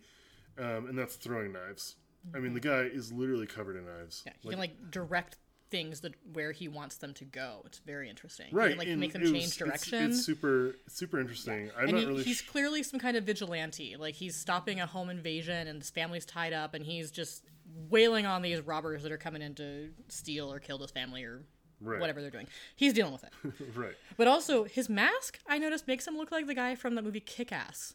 um, 0.60 0.88
and 0.88 0.98
that's 0.98 1.16
throwing 1.16 1.52
knives. 1.54 1.96
I 2.36 2.40
mean, 2.40 2.54
the 2.54 2.60
guy 2.60 2.82
is 2.82 3.12
literally 3.14 3.48
covered 3.48 3.76
in 3.78 3.86
knives. 3.86 4.24
Yeah, 4.26 4.34
he 4.42 4.50
can 4.50 4.60
like 4.60 4.92
direct 4.92 5.38
things 5.70 6.00
that 6.02 6.14
where 6.34 6.52
he 6.54 6.68
wants 6.68 6.98
them 6.98 7.14
to 7.14 7.26
go. 7.26 7.62
It's 7.66 7.80
very 7.80 8.10
interesting. 8.10 8.48
Right. 8.52 8.70
can, 8.70 8.78
like 8.80 8.88
and 8.88 9.00
make 9.00 9.14
them 9.14 9.22
was- 9.22 9.32
change 9.32 9.44
it's- 9.46 9.58
direction. 9.58 10.12
It's, 10.12 10.24
super, 10.26 10.76
super 10.88 11.20
interesting. 11.20 11.70
I'm 11.78 11.84
and 11.86 11.92
not 11.94 12.00
he, 12.00 12.06
really. 12.06 12.24
he's 12.24 12.38
sh- 12.38 12.48
clearly 12.50 12.84
some 12.84 13.00
kind 13.00 13.18
of 13.18 13.24
vigilante. 13.26 13.96
Like 13.98 14.16
he's 14.16 14.36
stopping 14.36 14.80
a 14.80 14.86
home 14.86 15.10
invasion, 15.10 15.68
and 15.68 15.80
his 15.82 15.90
family's 15.90 16.26
tied 16.26 16.54
up, 16.54 16.74
and 16.74 16.86
he's 16.86 17.12
just 17.12 17.44
wailing 17.90 18.26
on 18.26 18.42
these 18.42 18.62
robbers 18.62 19.04
that 19.04 19.12
are 19.12 19.18
coming 19.18 19.42
in 19.42 19.56
to 19.56 19.90
steal 20.08 20.52
or 20.52 20.60
kill 20.60 20.78
his 20.80 20.92
family 20.92 21.24
or 21.24 21.44
Right. 21.80 22.00
whatever 22.00 22.22
they're 22.22 22.32
doing. 22.32 22.48
He's 22.76 22.94
dealing 22.94 23.14
with 23.14 23.24
it. 23.24 23.34
right. 23.76 23.94
but 24.18 24.28
also, 24.28 24.64
his 24.64 24.90
mask 24.90 25.38
I 25.48 25.60
noticed 25.60 25.86
makes 25.88 26.08
him 26.08 26.18
look 26.18 26.32
like 26.32 26.48
the 26.48 26.56
guy 26.56 26.74
from 26.76 26.96
the 26.96 27.04
movie 27.04 27.20
Kick 27.20 27.52
Ass, 27.52 27.94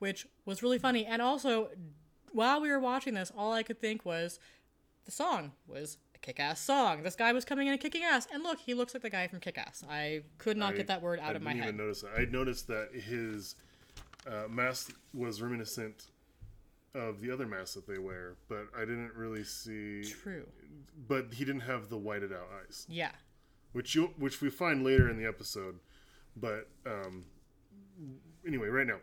which 0.00 0.26
was 0.44 0.62
really 0.62 0.78
funny. 0.78 1.06
And 1.06 1.22
also, 1.22 1.70
while 2.32 2.60
we 2.60 2.70
were 2.70 2.80
watching 2.80 3.14
this, 3.14 3.30
all 3.36 3.52
I 3.52 3.62
could 3.62 3.80
think 3.80 4.04
was 4.04 4.38
the 5.04 5.10
song 5.12 5.52
was 5.66 5.98
a 6.14 6.18
kick 6.18 6.38
ass 6.40 6.60
song. 6.60 7.02
This 7.02 7.16
guy 7.16 7.32
was 7.32 7.44
coming 7.44 7.66
in 7.66 7.72
and 7.72 7.80
kicking 7.82 8.02
ass, 8.04 8.26
and 8.32 8.42
look, 8.42 8.58
he 8.60 8.74
looks 8.74 8.94
like 8.94 9.02
the 9.02 9.10
guy 9.10 9.26
from 9.28 9.40
Kick 9.40 9.58
Ass. 9.58 9.84
I 9.90 10.22
could 10.38 10.56
not 10.56 10.74
I- 10.74 10.76
get 10.78 10.86
that 10.88 11.02
word 11.02 11.18
out 11.20 11.32
I 11.32 11.36
of 11.36 11.42
my 11.42 11.52
head. 11.52 11.56
didn't 11.56 11.64
head. 11.64 11.74
even 11.74 11.86
notice 11.86 12.02
that. 12.02 12.10
I 12.16 12.24
noticed 12.30 12.66
that 12.68 12.88
his 12.94 13.54
uh, 14.26 14.48
mask 14.48 14.94
was 15.12 15.42
reminiscent 15.42 16.06
of 16.94 17.20
the 17.20 17.30
other 17.30 17.46
masks 17.46 17.74
that 17.74 17.86
they 17.86 17.98
wear, 17.98 18.34
but 18.48 18.66
I 18.76 18.80
didn't 18.80 19.14
really 19.14 19.44
see. 19.44 20.04
True. 20.04 20.46
But 21.08 21.32
he 21.32 21.44
didn't 21.44 21.62
have 21.62 21.88
the 21.88 21.96
whited 21.98 22.32
out 22.32 22.48
eyes, 22.64 22.86
Yeah. 22.88 23.12
which 23.72 23.94
you 23.94 24.12
which 24.18 24.40
we 24.40 24.50
find 24.50 24.84
later 24.84 25.08
in 25.08 25.16
the 25.16 25.26
episode. 25.26 25.80
But 26.36 26.68
um, 26.86 27.24
anyway, 28.46 28.68
right 28.68 28.86
now, 28.86 28.98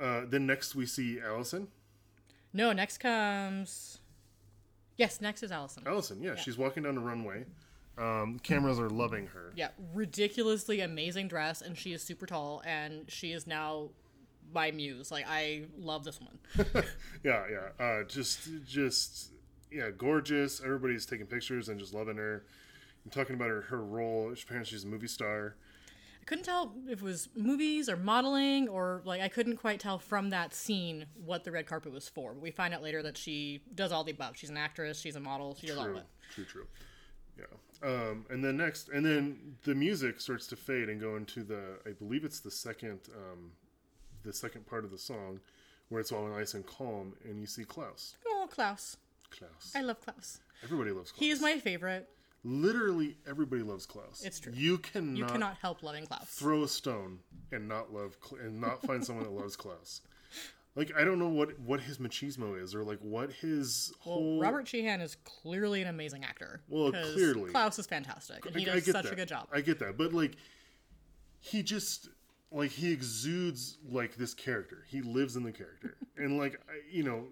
uh, 0.00 0.22
then 0.28 0.46
next 0.46 0.74
we 0.74 0.86
see 0.86 1.20
Allison. 1.20 1.68
No, 2.52 2.72
next 2.72 2.98
comes. 2.98 3.98
Yes, 4.96 5.20
next 5.20 5.42
is 5.42 5.52
Allison. 5.52 5.84
Allison, 5.86 6.22
yeah, 6.22 6.34
she's 6.34 6.58
walking 6.58 6.82
down 6.82 6.94
the 6.96 7.00
runway. 7.00 7.44
Um, 7.96 8.38
cameras 8.42 8.78
are 8.78 8.90
loving 8.90 9.26
her. 9.28 9.52
Yeah, 9.56 9.68
ridiculously 9.92 10.80
amazing 10.80 11.28
dress, 11.28 11.62
and 11.62 11.76
she 11.76 11.92
is 11.92 12.02
super 12.02 12.26
tall, 12.26 12.62
and 12.64 13.10
she 13.10 13.32
is 13.32 13.46
now 13.46 13.90
my 14.52 14.70
muse. 14.70 15.10
Like, 15.10 15.26
I 15.28 15.64
love 15.78 16.04
this 16.04 16.20
woman. 16.20 16.38
yeah, 17.24 17.44
yeah. 17.50 17.84
Uh, 17.84 18.04
just, 18.04 18.48
just, 18.64 19.32
yeah, 19.70 19.90
gorgeous. 19.96 20.60
Everybody's 20.60 21.06
taking 21.06 21.26
pictures 21.26 21.68
and 21.68 21.78
just 21.78 21.92
loving 21.92 22.16
her. 22.16 22.44
I'm 23.04 23.10
talking 23.10 23.34
about 23.34 23.48
her 23.48 23.62
her 23.62 23.84
role. 23.84 24.32
Apparently, 24.32 24.68
she's 24.68 24.84
a 24.84 24.86
movie 24.86 25.08
star. 25.08 25.56
Couldn't 26.28 26.44
tell 26.44 26.74
if 26.86 26.98
it 27.00 27.02
was 27.02 27.30
movies 27.34 27.88
or 27.88 27.96
modeling, 27.96 28.68
or 28.68 29.00
like, 29.06 29.22
I 29.22 29.28
couldn't 29.28 29.56
quite 29.56 29.80
tell 29.80 29.98
from 29.98 30.28
that 30.28 30.52
scene 30.52 31.06
what 31.24 31.44
the 31.44 31.50
red 31.50 31.64
carpet 31.64 31.90
was 31.90 32.06
for. 32.06 32.34
But 32.34 32.42
we 32.42 32.50
find 32.50 32.74
out 32.74 32.82
later 32.82 33.02
that 33.02 33.16
she 33.16 33.62
does 33.74 33.92
all 33.92 34.04
the 34.04 34.12
above. 34.12 34.36
She's 34.36 34.50
an 34.50 34.58
actress, 34.58 35.00
she's 35.00 35.16
a 35.16 35.20
model, 35.20 35.56
she 35.58 35.68
does 35.68 35.78
all 35.78 35.86
of 35.86 35.92
True, 35.92 35.96
it. 36.00 36.06
true, 36.34 36.44
true. 36.44 36.66
Yeah. 37.38 37.88
Um, 37.88 38.26
and 38.28 38.44
then 38.44 38.58
next, 38.58 38.90
and 38.90 39.06
then 39.06 39.56
the 39.64 39.74
music 39.74 40.20
starts 40.20 40.46
to 40.48 40.56
fade 40.56 40.90
and 40.90 41.00
go 41.00 41.16
into 41.16 41.42
the. 41.44 41.78
I 41.86 41.92
believe 41.92 42.24
it's 42.24 42.40
the 42.40 42.50
second, 42.50 42.98
um, 43.16 43.52
the 44.22 44.32
second 44.34 44.66
part 44.66 44.84
of 44.84 44.90
the 44.90 44.98
song, 44.98 45.40
where 45.88 45.98
it's 45.98 46.12
all 46.12 46.26
nice 46.26 46.52
and 46.52 46.66
calm, 46.66 47.14
and 47.24 47.40
you 47.40 47.46
see 47.46 47.64
Klaus. 47.64 48.16
Oh, 48.26 48.46
Klaus. 48.50 48.98
Klaus. 49.30 49.72
I 49.74 49.80
love 49.80 49.98
Klaus. 50.02 50.40
Everybody 50.62 50.90
loves 50.90 51.10
Klaus. 51.10 51.20
He 51.20 51.30
is 51.30 51.40
my 51.40 51.58
favorite. 51.58 52.06
Literally, 52.44 53.16
everybody 53.28 53.62
loves 53.62 53.84
Klaus. 53.84 54.22
It's 54.24 54.38
true. 54.40 54.52
You 54.54 54.78
cannot, 54.78 55.16
You 55.18 55.24
cannot 55.26 55.56
help 55.60 55.82
loving 55.82 56.06
Klaus. 56.06 56.26
throw 56.28 56.62
a 56.62 56.68
stone 56.68 57.18
and 57.52 57.68
not 57.68 57.92
love 57.92 58.16
and 58.40 58.60
not 58.60 58.80
find 58.82 59.04
someone 59.04 59.24
that 59.24 59.32
loves 59.32 59.56
Klaus. 59.56 60.00
Like 60.76 60.92
I 60.96 61.02
don't 61.02 61.18
know 61.18 61.28
what 61.28 61.58
what 61.58 61.80
his 61.80 61.98
machismo 61.98 62.62
is 62.62 62.74
or 62.74 62.84
like 62.84 63.00
what 63.00 63.32
his 63.32 63.92
whole 63.98 64.40
Robert 64.40 64.68
Sheehan 64.68 65.00
is 65.00 65.16
clearly 65.24 65.82
an 65.82 65.88
amazing 65.88 66.22
actor. 66.24 66.60
Well, 66.68 66.92
clearly. 66.92 67.50
Klaus 67.50 67.78
is 67.80 67.86
fantastic, 67.86 68.46
and 68.46 68.54
he 68.54 68.68
I- 68.68 68.72
I 68.72 68.74
does 68.76 68.84
get 68.86 68.92
such 68.92 69.04
that. 69.06 69.12
a 69.12 69.16
good 69.16 69.28
job. 69.28 69.48
I 69.52 69.60
get 69.60 69.80
that, 69.80 69.96
but 69.98 70.12
like 70.12 70.36
he 71.40 71.64
just 71.64 72.08
like 72.52 72.70
he 72.70 72.92
exudes 72.92 73.78
like 73.90 74.14
this 74.16 74.34
character. 74.34 74.84
He 74.88 75.00
lives 75.02 75.34
in 75.34 75.42
the 75.42 75.50
character, 75.52 75.96
and 76.16 76.38
like 76.38 76.60
I, 76.68 76.74
you 76.88 77.02
know, 77.02 77.24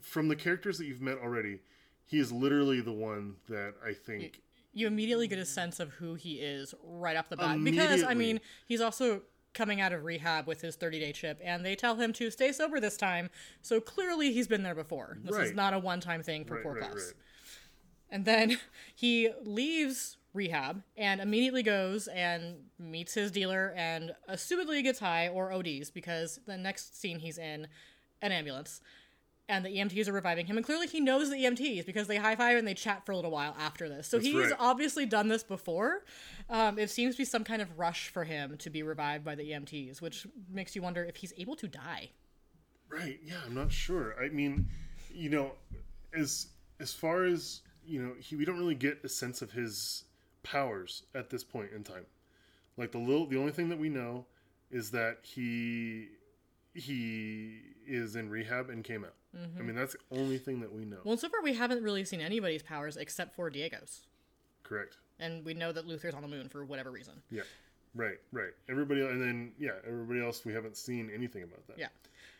from 0.00 0.28
the 0.28 0.36
characters 0.36 0.78
that 0.78 0.86
you've 0.86 1.02
met 1.02 1.18
already, 1.18 1.58
he 2.06 2.18
is 2.18 2.32
literally 2.32 2.80
the 2.80 2.92
one 2.92 3.36
that 3.48 3.74
I 3.84 3.92
think. 3.92 4.40
You 4.72 4.86
immediately 4.86 5.26
get 5.26 5.38
a 5.38 5.44
sense 5.44 5.80
of 5.80 5.90
who 5.90 6.14
he 6.14 6.34
is 6.34 6.74
right 6.84 7.16
off 7.16 7.28
the 7.28 7.36
bat. 7.36 7.62
Because 7.62 8.02
I 8.02 8.14
mean 8.14 8.40
he's 8.66 8.80
also 8.80 9.22
coming 9.54 9.80
out 9.80 9.92
of 9.92 10.04
rehab 10.04 10.46
with 10.46 10.60
his 10.60 10.76
30 10.76 11.00
day 11.00 11.12
chip 11.12 11.40
and 11.42 11.64
they 11.64 11.74
tell 11.74 11.96
him 11.96 12.12
to 12.12 12.30
stay 12.30 12.52
sober 12.52 12.78
this 12.78 12.96
time. 12.96 13.30
So 13.62 13.80
clearly 13.80 14.32
he's 14.32 14.46
been 14.46 14.62
there 14.62 14.74
before. 14.74 15.18
This 15.22 15.36
is 15.36 15.54
not 15.54 15.74
a 15.74 15.78
one 15.78 16.00
time 16.00 16.22
thing 16.22 16.44
for 16.44 16.54
Right, 16.54 16.62
poor 16.62 16.74
right, 16.74 16.94
right. 16.94 17.12
And 18.10 18.24
then 18.24 18.58
he 18.94 19.30
leaves 19.42 20.18
rehab 20.34 20.82
and 20.98 21.20
immediately 21.22 21.62
goes 21.62 22.06
and 22.08 22.56
meets 22.78 23.14
his 23.14 23.30
dealer 23.30 23.72
and 23.74 24.14
assumedly 24.28 24.82
gets 24.82 24.98
high 24.98 25.28
or 25.28 25.50
ODs 25.50 25.90
because 25.90 26.38
the 26.46 26.58
next 26.58 27.00
scene 27.00 27.18
he's 27.18 27.38
in 27.38 27.66
an 28.20 28.32
ambulance 28.32 28.82
and 29.48 29.64
the 29.64 29.70
EMTs 29.70 30.08
are 30.08 30.12
reviving 30.12 30.46
him. 30.46 30.56
And 30.56 30.66
clearly 30.66 30.86
he 30.86 31.00
knows 31.00 31.30
the 31.30 31.36
EMTs 31.36 31.86
because 31.86 32.08
they 32.08 32.16
high 32.16 32.34
five 32.36 32.58
and 32.58 32.66
they 32.66 32.74
chat 32.74 33.06
for 33.06 33.12
a 33.12 33.16
little 33.16 33.30
while 33.30 33.54
after 33.58 33.88
this. 33.88 34.08
So 34.08 34.16
That's 34.16 34.26
he's 34.26 34.36
right. 34.36 34.52
obviously 34.58 35.06
done 35.06 35.28
this 35.28 35.42
before. 35.42 36.04
Um, 36.50 36.78
it 36.78 36.90
seems 36.90 37.14
to 37.14 37.18
be 37.18 37.24
some 37.24 37.44
kind 37.44 37.62
of 37.62 37.78
rush 37.78 38.08
for 38.08 38.24
him 38.24 38.56
to 38.58 38.70
be 38.70 38.82
revived 38.82 39.24
by 39.24 39.34
the 39.34 39.50
EMTs, 39.50 40.00
which 40.00 40.26
makes 40.50 40.74
you 40.74 40.82
wonder 40.82 41.04
if 41.04 41.16
he's 41.16 41.32
able 41.38 41.56
to 41.56 41.68
die. 41.68 42.10
Right. 42.88 43.20
Yeah, 43.24 43.36
I'm 43.44 43.54
not 43.54 43.70
sure. 43.70 44.14
I 44.22 44.28
mean, 44.28 44.68
you 45.12 45.30
know, 45.30 45.52
as 46.14 46.48
as 46.80 46.92
far 46.92 47.24
as 47.24 47.62
you 47.84 48.02
know, 48.02 48.12
he, 48.18 48.36
we 48.36 48.44
don't 48.44 48.58
really 48.58 48.74
get 48.74 48.98
a 49.04 49.08
sense 49.08 49.42
of 49.42 49.52
his 49.52 50.04
powers 50.42 51.04
at 51.14 51.30
this 51.30 51.44
point 51.44 51.70
in 51.74 51.82
time. 51.84 52.06
Like 52.76 52.92
the 52.92 52.98
little, 52.98 53.26
the 53.26 53.38
only 53.38 53.52
thing 53.52 53.68
that 53.70 53.78
we 53.78 53.88
know 53.88 54.26
is 54.70 54.90
that 54.90 55.18
he 55.22 56.08
he 56.74 57.60
is 57.86 58.16
in 58.16 58.28
rehab 58.28 58.70
and 58.70 58.84
came 58.84 59.04
out. 59.04 59.14
I 59.58 59.62
mean, 59.62 59.76
that's 59.76 59.94
the 59.94 60.18
only 60.18 60.38
thing 60.38 60.60
that 60.60 60.72
we 60.72 60.84
know. 60.84 60.98
Well, 61.04 61.16
so 61.16 61.28
far 61.28 61.42
we 61.42 61.54
haven't 61.54 61.82
really 61.82 62.04
seen 62.04 62.20
anybody's 62.20 62.62
powers 62.62 62.96
except 62.96 63.34
for 63.34 63.50
Diego's. 63.50 64.06
Correct. 64.62 64.96
And 65.18 65.44
we 65.44 65.54
know 65.54 65.72
that 65.72 65.86
Luther's 65.86 66.14
on 66.14 66.22
the 66.22 66.28
moon 66.28 66.48
for 66.48 66.64
whatever 66.64 66.90
reason. 66.90 67.14
Yeah. 67.30 67.42
Right. 67.94 68.18
Right. 68.32 68.52
Everybody, 68.68 69.02
and 69.02 69.20
then 69.20 69.52
yeah, 69.58 69.72
everybody 69.86 70.20
else 70.20 70.44
we 70.44 70.52
haven't 70.52 70.76
seen 70.76 71.10
anything 71.14 71.42
about 71.42 71.66
that. 71.68 71.78
Yeah. 71.78 71.88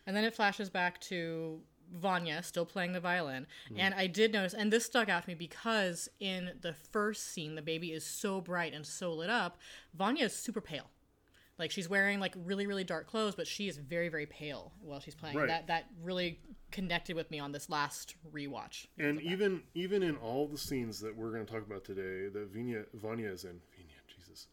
And 0.06 0.16
then 0.16 0.24
it 0.24 0.34
flashes 0.34 0.70
back 0.70 1.00
to 1.02 1.60
Vanya 1.94 2.42
still 2.42 2.66
playing 2.66 2.92
the 2.92 3.00
violin. 3.00 3.46
Mm. 3.72 3.76
And 3.78 3.94
I 3.94 4.06
did 4.06 4.32
notice, 4.32 4.54
and 4.54 4.72
this 4.72 4.84
stuck 4.84 5.08
out 5.08 5.22
to 5.22 5.28
me 5.28 5.34
because 5.34 6.08
in 6.20 6.52
the 6.60 6.72
first 6.72 7.32
scene, 7.32 7.54
the 7.54 7.62
baby 7.62 7.92
is 7.92 8.04
so 8.04 8.40
bright 8.40 8.74
and 8.74 8.86
so 8.86 9.12
lit 9.12 9.30
up. 9.30 9.58
Vanya 9.94 10.26
is 10.26 10.34
super 10.34 10.60
pale. 10.60 10.90
Like 11.58 11.70
she's 11.70 11.88
wearing 11.88 12.20
like 12.20 12.34
really 12.44 12.66
really 12.66 12.84
dark 12.84 13.06
clothes, 13.06 13.34
but 13.34 13.46
she 13.46 13.68
is 13.68 13.76
very 13.78 14.08
very 14.08 14.26
pale 14.26 14.72
while 14.80 15.00
she's 15.00 15.14
playing. 15.14 15.36
Right. 15.36 15.48
That 15.48 15.66
that 15.68 15.86
really 16.02 16.40
connected 16.70 17.16
with 17.16 17.30
me 17.30 17.38
on 17.38 17.52
this 17.52 17.70
last 17.70 18.16
rewatch. 18.32 18.86
And 18.98 19.20
even 19.22 19.62
even 19.75 20.02
in 20.02 20.16
all 20.16 20.46
the 20.46 20.58
scenes 20.58 21.00
that 21.00 21.16
we're 21.16 21.30
going 21.30 21.46
to 21.46 21.52
talk 21.52 21.66
about 21.66 21.84
today, 21.84 22.28
that 22.28 22.48
Vanya 22.52 22.84
Vanya 22.94 23.28
is 23.28 23.44
in, 23.44 23.60
Vanya, 23.76 24.00
Jesus, 24.06 24.48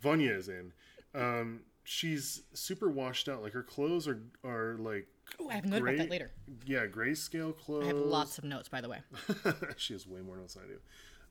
Vanya 0.00 0.32
is 0.32 0.48
in, 0.48 0.72
um, 1.14 1.60
she's 1.84 2.42
super 2.52 2.90
washed 2.90 3.28
out. 3.28 3.42
Like 3.42 3.52
her 3.52 3.62
clothes 3.62 4.08
are 4.08 4.22
are 4.44 4.76
like 4.78 5.06
Ooh, 5.40 5.48
I 5.48 5.54
have 5.54 5.64
a 5.64 5.68
note 5.68 5.82
about 5.82 5.96
that 5.98 6.10
later. 6.10 6.30
Yeah, 6.66 6.86
grayscale 6.86 7.56
clothes. 7.56 7.84
I 7.84 7.88
have 7.88 7.96
lots 7.96 8.38
of 8.38 8.44
notes, 8.44 8.68
by 8.68 8.80
the 8.80 8.88
way. 8.88 8.98
she 9.76 9.92
has 9.92 10.06
way 10.06 10.20
more 10.20 10.36
notes 10.36 10.54
than 10.54 10.64
I 10.64 10.66
do. 10.66 10.78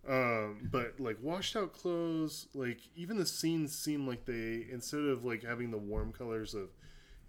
Um, 0.07 0.69
but 0.71 0.99
like 0.99 1.17
washed 1.21 1.55
out 1.55 1.73
clothes, 1.73 2.47
like 2.53 2.79
even 2.95 3.17
the 3.17 3.25
scenes 3.25 3.77
seem 3.77 4.07
like 4.07 4.25
they 4.25 4.65
instead 4.71 5.01
of 5.01 5.25
like 5.25 5.43
having 5.43 5.71
the 5.71 5.77
warm 5.77 6.11
colors 6.13 6.53
of, 6.53 6.69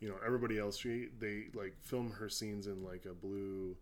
you 0.01 0.09
know, 0.09 0.15
everybody 0.25 0.59
else, 0.59 0.79
she 0.79 1.09
they 1.19 1.47
like 1.53 1.75
film 1.83 2.11
her 2.13 2.29
scenes 2.29 2.67
in 2.67 2.85
like 2.85 3.07
a 3.07 3.13
blue, 3.13 3.77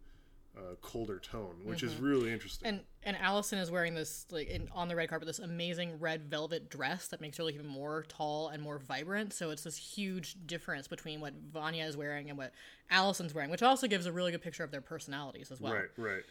uh, 0.57 0.75
colder 0.81 1.19
tone, 1.21 1.57
which 1.65 1.83
is 1.83 1.97
really 1.97 2.33
interesting. 2.33 2.67
And 2.67 2.81
and 3.05 3.17
Allison 3.19 3.59
is 3.59 3.71
wearing 3.71 3.95
this 3.95 4.27
like 4.31 4.49
in, 4.49 4.69
on 4.73 4.89
the 4.89 4.97
red 4.97 5.09
carpet 5.11 5.27
this 5.27 5.39
amazing 5.39 6.01
red 6.01 6.25
velvet 6.25 6.69
dress 6.71 7.09
that 7.09 7.21
makes 7.21 7.37
her 7.37 7.45
look 7.45 7.55
even 7.55 7.67
more 7.69 8.05
tall 8.09 8.49
and 8.49 8.61
more 8.63 8.79
vibrant. 8.79 9.33
So 9.33 9.51
it's 9.51 9.63
this 9.63 9.77
huge 9.77 10.35
difference 10.47 10.89
between 10.89 11.21
what 11.21 11.35
Vanya 11.53 11.85
is 11.85 11.97
wearing 11.97 12.31
and 12.31 12.39
what 12.39 12.53
Allison's 12.91 13.35
wearing, 13.35 13.51
which 13.51 13.63
also 13.63 13.87
gives 13.87 14.07
a 14.07 14.13
really 14.13 14.33
good 14.33 14.43
picture 14.43 14.65
of 14.65 14.71
their 14.71 14.81
personalities 14.81 15.53
as 15.53 15.61
well. 15.61 15.75
Right, 15.75 15.91
right. 15.97 16.23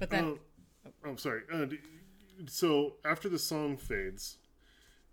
But 0.00 0.10
then 0.10 0.38
Oh, 0.86 0.90
I'm 1.04 1.18
sorry. 1.18 1.42
Uh, 1.52 1.64
d- 1.66 1.78
so 2.46 2.94
after 3.04 3.28
the 3.28 3.38
song 3.38 3.76
fades, 3.76 4.38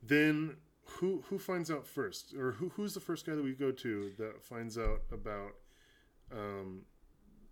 then 0.01 0.58
who 0.86 1.24
who 1.30 1.39
finds 1.39 1.72
out 1.72 1.88
first, 1.88 2.34
or 2.34 2.53
who 2.53 2.70
who's 2.70 2.94
the 2.94 3.00
first 3.00 3.25
guy 3.25 3.36
that 3.36 3.44
we 3.44 3.53
go 3.53 3.72
to 3.72 4.12
that 4.18 4.44
finds 4.44 4.77
out 4.77 5.01
about 5.12 5.51
um, 6.32 6.82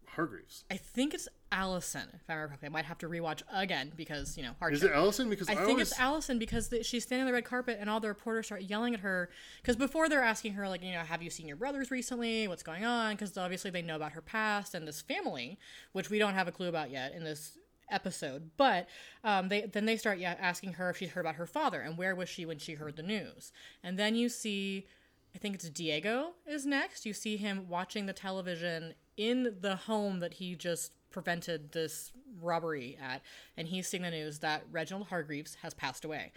Hargreaves? 0.08 0.66
I 0.70 0.78
think 0.78 1.14
it's 1.14 1.28
Allison. 1.52 2.08
If 2.14 2.30
I 2.30 2.34
remember 2.34 2.50
correctly, 2.50 2.66
I 2.68 2.70
might 2.70 2.86
have 2.86 2.98
to 3.00 3.10
rewatch 3.10 3.42
again 3.54 3.94
because 3.96 4.38
you 4.38 4.44
know 4.44 4.52
hard. 4.60 4.74
Is 4.74 4.84
it 4.84 4.92
Allison? 4.92 5.30
Because 5.30 5.50
I, 5.50 5.54
I 5.54 5.56
think 5.56 5.70
always, 5.70 5.92
it's 5.92 6.00
Allison 6.00 6.38
because 6.38 6.68
the, 6.68 6.84
she's 6.84 7.04
standing 7.04 7.24
on 7.24 7.28
the 7.28 7.34
red 7.34 7.46
carpet 7.46 7.78
and 7.80 7.90
all 7.90 8.00
the 8.00 8.10
reporters 8.10 8.48
start 8.48 8.64
yelling 8.64 8.94
at 8.94 9.00
her 9.00 9.30
because 9.62 9.76
before 9.76 10.10
they're 10.10 10.24
asking 10.24 10.54
her 10.54 10.68
like 10.68 10.84
you 10.84 10.92
know 10.92 11.00
have 11.00 11.22
you 11.22 11.30
seen 11.30 11.48
your 11.48 11.58
brothers 11.58 11.92
recently 11.92 12.48
what's 12.48 12.64
going 12.64 12.84
on 12.84 13.14
because 13.14 13.38
obviously 13.38 13.72
they 13.72 13.82
know 13.82 13.96
about 13.96 14.12
her 14.12 14.22
past 14.22 14.76
and 14.76 14.88
this 14.88 15.02
family 15.02 15.58
which 15.94 16.10
we 16.10 16.20
don't 16.20 16.34
have 16.34 16.48
a 16.48 16.52
clue 16.52 16.68
about 16.68 16.92
yet 16.92 17.14
in 17.14 17.24
this 17.24 17.58
episode 17.92 18.52
but 18.58 18.88
um, 19.24 19.50
they 19.50 19.62
then 19.62 19.86
they 19.86 19.98
start 19.98 20.18
yeah, 20.18 20.36
asking 20.40 20.74
her 20.74 20.90
if 20.90 20.98
she's 20.98 21.12
heard 21.12 21.22
about 21.22 21.36
her 21.36 21.46
father 21.46 21.82
and 21.82 21.98
where 21.98 22.16
was 22.16 22.30
she 22.30 22.46
when 22.46 22.58
she 22.58 22.74
heard 22.74 22.96
the 22.96 23.04
news 23.04 23.52
and 23.84 24.00
then 24.00 24.16
you 24.16 24.30
see 24.30 24.88
I 25.36 25.38
think 25.38 25.56
it's 25.56 25.70
Diego 25.70 26.32
is 26.46 26.66
next. 26.66 27.06
You 27.06 27.14
see 27.14 27.38
him 27.38 27.68
watching 27.70 28.06
the 28.06 28.14
television 28.14 28.94
in 29.18 29.56
the 29.62 29.76
home 29.76 30.20
that 30.20 30.36
he 30.36 30.56
just 30.56 30.92
prevented 31.10 31.72
this 31.72 32.12
robbery 32.42 32.98
at, 33.02 33.22
and 33.58 33.68
he's 33.68 33.88
seeing 33.88 34.04
the 34.04 34.12
news 34.12 34.40
that 34.40 34.64
Reginald 34.72 35.08
Hargreaves 35.08 35.58
has 35.62 35.74
passed 35.74 36.06
away. 36.06 36.32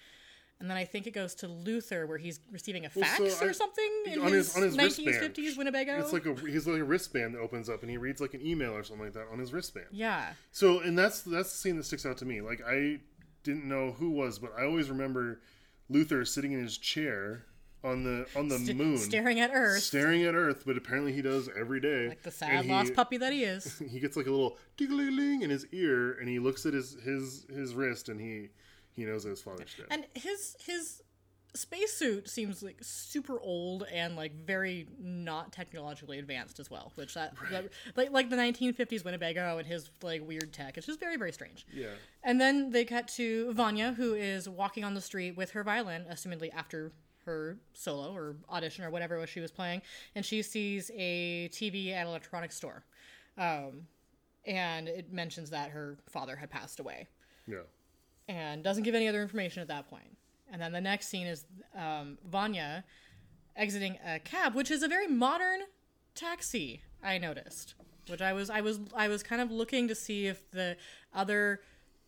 And 0.65 0.71
then 0.71 0.79
I 0.79 0.87
think 0.87 1.07
it 1.07 1.11
goes 1.11 1.35
to 1.37 1.47
Luther 1.47 2.07
where 2.07 2.17
he's 2.17 2.41
receiving 2.51 2.87
a 2.87 2.89
fax 2.89 3.19
so 3.19 3.45
I- 3.45 3.51
or 3.51 3.53
something 3.53 3.91
in 4.07 4.19
on 4.19 4.33
his, 4.33 4.47
his- 4.55 4.57
on 4.57 4.63
his 4.63 4.77
1950s 4.79 5.37
wristband. 5.37 5.59
Winnebago. 5.59 5.99
It's 6.01 6.15
like 6.15 6.25
a 6.25 6.35
he's 6.41 6.67
like 6.67 6.81
a 6.81 6.85
wristband 6.85 7.35
that 7.35 7.41
opens 7.41 7.69
up 7.69 7.83
and 7.83 7.91
he 7.91 7.99
reads 7.99 8.23
like 8.23 8.33
an 8.33 8.41
email 8.45 8.73
or 8.73 8.83
something 8.83 9.05
like 9.05 9.13
that 9.13 9.27
on 9.31 9.39
his 9.39 9.53
wristband. 9.53 9.89
yeah. 9.93 10.33
So 10.53 10.81
and 10.81 10.99
that's 10.99 11.21
that's 11.21 11.51
the 11.53 11.59
scene 11.59 11.77
that 11.77 11.85
sticks 11.85 12.07
out 12.07 12.17
to 12.17 12.25
me. 12.25 12.41
Like 12.41 12.63
I 12.67 13.01
didn't 13.43 13.67
know 13.69 13.93
who 13.93 14.09
was, 14.09 14.39
but 14.39 14.53
I 14.59 14.65
always 14.65 14.89
remember 14.89 15.43
Luther 15.91 16.25
sitting 16.25 16.53
in 16.53 16.63
his 16.63 16.79
chair 16.79 17.45
on 17.85 18.03
the 18.05 18.27
on 18.35 18.49
the 18.49 18.59
moon, 18.73 18.97
Staring 18.97 19.41
at 19.41 19.51
Earth 19.53 19.83
staring 19.83 20.23
at 20.23 20.35
Earth. 20.35 20.63
But 20.65 20.79
apparently 20.79 21.13
he 21.13 21.21
does 21.21 21.51
every 21.55 21.79
day. 21.81 22.09
like 22.09 22.23
the 22.23 22.31
sad 22.31 22.65
he- 22.65 22.71
lost 22.71 22.95
puppy 22.95 23.19
that 23.19 23.35
he 23.35 23.45
is. 23.45 23.83
He 23.91 24.01
gets 24.01 24.17
like 24.17 24.27
a 24.27 24.31
little 24.31 24.57
ling 24.81 25.43
in 25.43 25.51
his 25.51 25.67
ear, 25.73 26.13
and 26.19 26.27
he 26.27 26.39
looks 26.39 26.65
at 26.65 26.73
his 26.73 26.97
his 27.05 27.45
his 27.55 27.75
wrist, 27.75 28.09
and 28.09 28.19
he 28.19 28.49
he 28.95 29.05
knows 29.05 29.25
that 29.25 29.31
his 29.31 29.43
father's 29.43 29.75
dead. 29.75 29.87
And 29.91 30.07
his 30.15 30.57
his 30.65 31.03
spacesuit 31.57 32.29
seems 32.29 32.65
like 32.65 32.79
super 32.81 33.39
old 33.41 33.85
and 33.93 34.17
like 34.17 34.35
very 34.45 34.89
not 34.99 35.53
technologically 35.53 36.19
advanced 36.19 36.59
as 36.59 36.69
well, 36.69 36.93
which 36.97 37.15
that, 37.15 37.35
that 37.51 37.71
like 37.97 38.11
like 38.11 38.31
the 38.31 38.37
1950s 38.37 39.05
Winnebago 39.05 39.59
and 39.59 39.67
his 39.67 39.91
like 40.03 40.27
weird 40.27 40.53
tech. 40.53 40.77
It's 40.77 40.87
just 40.87 41.01
very 41.01 41.17
very 41.17 41.33
strange. 41.33 41.67
yeah, 41.73 41.89
And 42.23 42.41
then 42.41 42.71
they 42.71 42.85
cut 42.85 43.09
to 43.09 43.53
Vanya, 43.53 43.93
who 43.93 44.15
is 44.15 44.49
walking 44.49 44.85
on 44.85 44.95
the 44.95 45.01
street 45.01 45.37
with 45.37 45.51
her 45.53 45.63
violin, 45.63 46.07
assumedly 46.11 46.53
after 46.55 46.93
her 47.25 47.57
solo 47.73 48.15
or 48.15 48.37
audition 48.51 48.85
or 48.85 48.91
whatever 48.91 49.17
it 49.17 49.21
was 49.21 49.31
she 49.31 49.41
was 49.41 49.51
playing, 49.51 49.81
and 50.15 50.25
she 50.25 50.43
sees 50.43 50.91
a 50.95 51.49
TV 51.53 51.93
at 51.93 52.03
an 52.03 52.09
electronics 52.09 52.57
store, 52.57 52.85
um, 53.39 53.87
and 54.45 54.89
it 54.89 55.11
mentions 55.13 55.51
that 55.51 55.71
her 55.71 55.99
father 56.09 56.37
had 56.37 56.51
passed 56.51 56.81
away 56.81 57.09
yeah, 57.47 57.59
and 58.29 58.63
doesn't 58.63 58.83
give 58.83 58.95
any 58.95 59.09
other 59.09 59.23
information 59.23 59.63
at 59.63 59.69
that 59.69 59.89
point. 59.89 60.17
And 60.51 60.61
then 60.61 60.73
the 60.73 60.81
next 60.81 61.09
scene 61.09 61.27
is 61.27 61.45
um, 61.77 62.19
Vanya 62.27 62.85
exiting 63.57 63.99
a 64.07 64.19
cab, 64.19 64.55
which 64.55 64.71
is 64.71 64.83
a 64.83 64.89
very 64.89 65.07
modern 65.07 65.61
taxi. 66.15 66.83
I 67.03 67.19
noticed, 67.19 67.75
which 68.09 68.23
I 68.23 68.33
was 68.33 68.51
I 68.51 68.61
was 68.61 68.81
I 68.95 69.09
was 69.09 69.23
kind 69.23 69.43
of 69.43 69.51
looking 69.51 69.89
to 69.89 69.95
see 69.95 70.27
if 70.27 70.51
the 70.51 70.77
other 71.13 71.61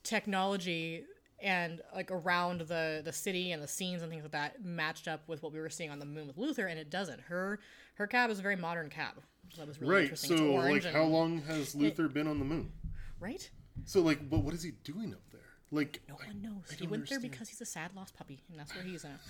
technology 0.02 1.04
and 1.42 1.82
like 1.94 2.10
around 2.10 2.62
the 2.62 3.02
the 3.04 3.12
city 3.12 3.52
and 3.52 3.62
the 3.62 3.68
scenes 3.68 4.02
and 4.02 4.10
things 4.10 4.22
like 4.22 4.32
that 4.32 4.64
matched 4.64 5.06
up 5.08 5.28
with 5.28 5.42
what 5.42 5.52
we 5.52 5.60
were 5.60 5.68
seeing 5.68 5.90
on 5.90 5.98
the 5.98 6.06
moon 6.06 6.26
with 6.26 6.38
Luther, 6.38 6.66
and 6.66 6.78
it 6.78 6.90
doesn't. 6.90 7.20
Her 7.20 7.60
her 7.96 8.06
cab 8.06 8.30
is 8.30 8.38
a 8.38 8.42
very 8.42 8.56
modern 8.56 8.88
cab. 8.88 9.14
So 9.52 9.60
that 9.60 9.68
was 9.68 9.80
really 9.80 9.94
right. 9.94 10.02
interesting. 10.04 10.38
So 10.38 10.54
like, 10.54 10.84
and- 10.84 10.94
how 10.94 11.04
long 11.04 11.42
has 11.42 11.74
Luther 11.74 12.08
been 12.08 12.26
on 12.26 12.38
the 12.38 12.44
moon? 12.44 12.72
right? 13.20 13.48
So 13.84 14.00
like, 14.00 14.28
but 14.28 14.40
what 14.40 14.54
is 14.54 14.62
he 14.62 14.72
doing 14.84 15.12
up 15.12 15.20
there? 15.30 15.35
Like, 15.76 16.00
No 16.08 16.14
one 16.14 16.42
knows. 16.42 16.70
He 16.70 16.76
don't 16.86 16.90
went 16.90 17.08
there 17.08 17.20
because 17.20 17.48
he's 17.48 17.60
a 17.60 17.64
sad 17.66 17.90
lost 17.94 18.16
puppy, 18.16 18.40
and 18.50 18.58
that's 18.58 18.74
where 18.74 18.82
he's 18.84 19.04
at. 19.04 19.20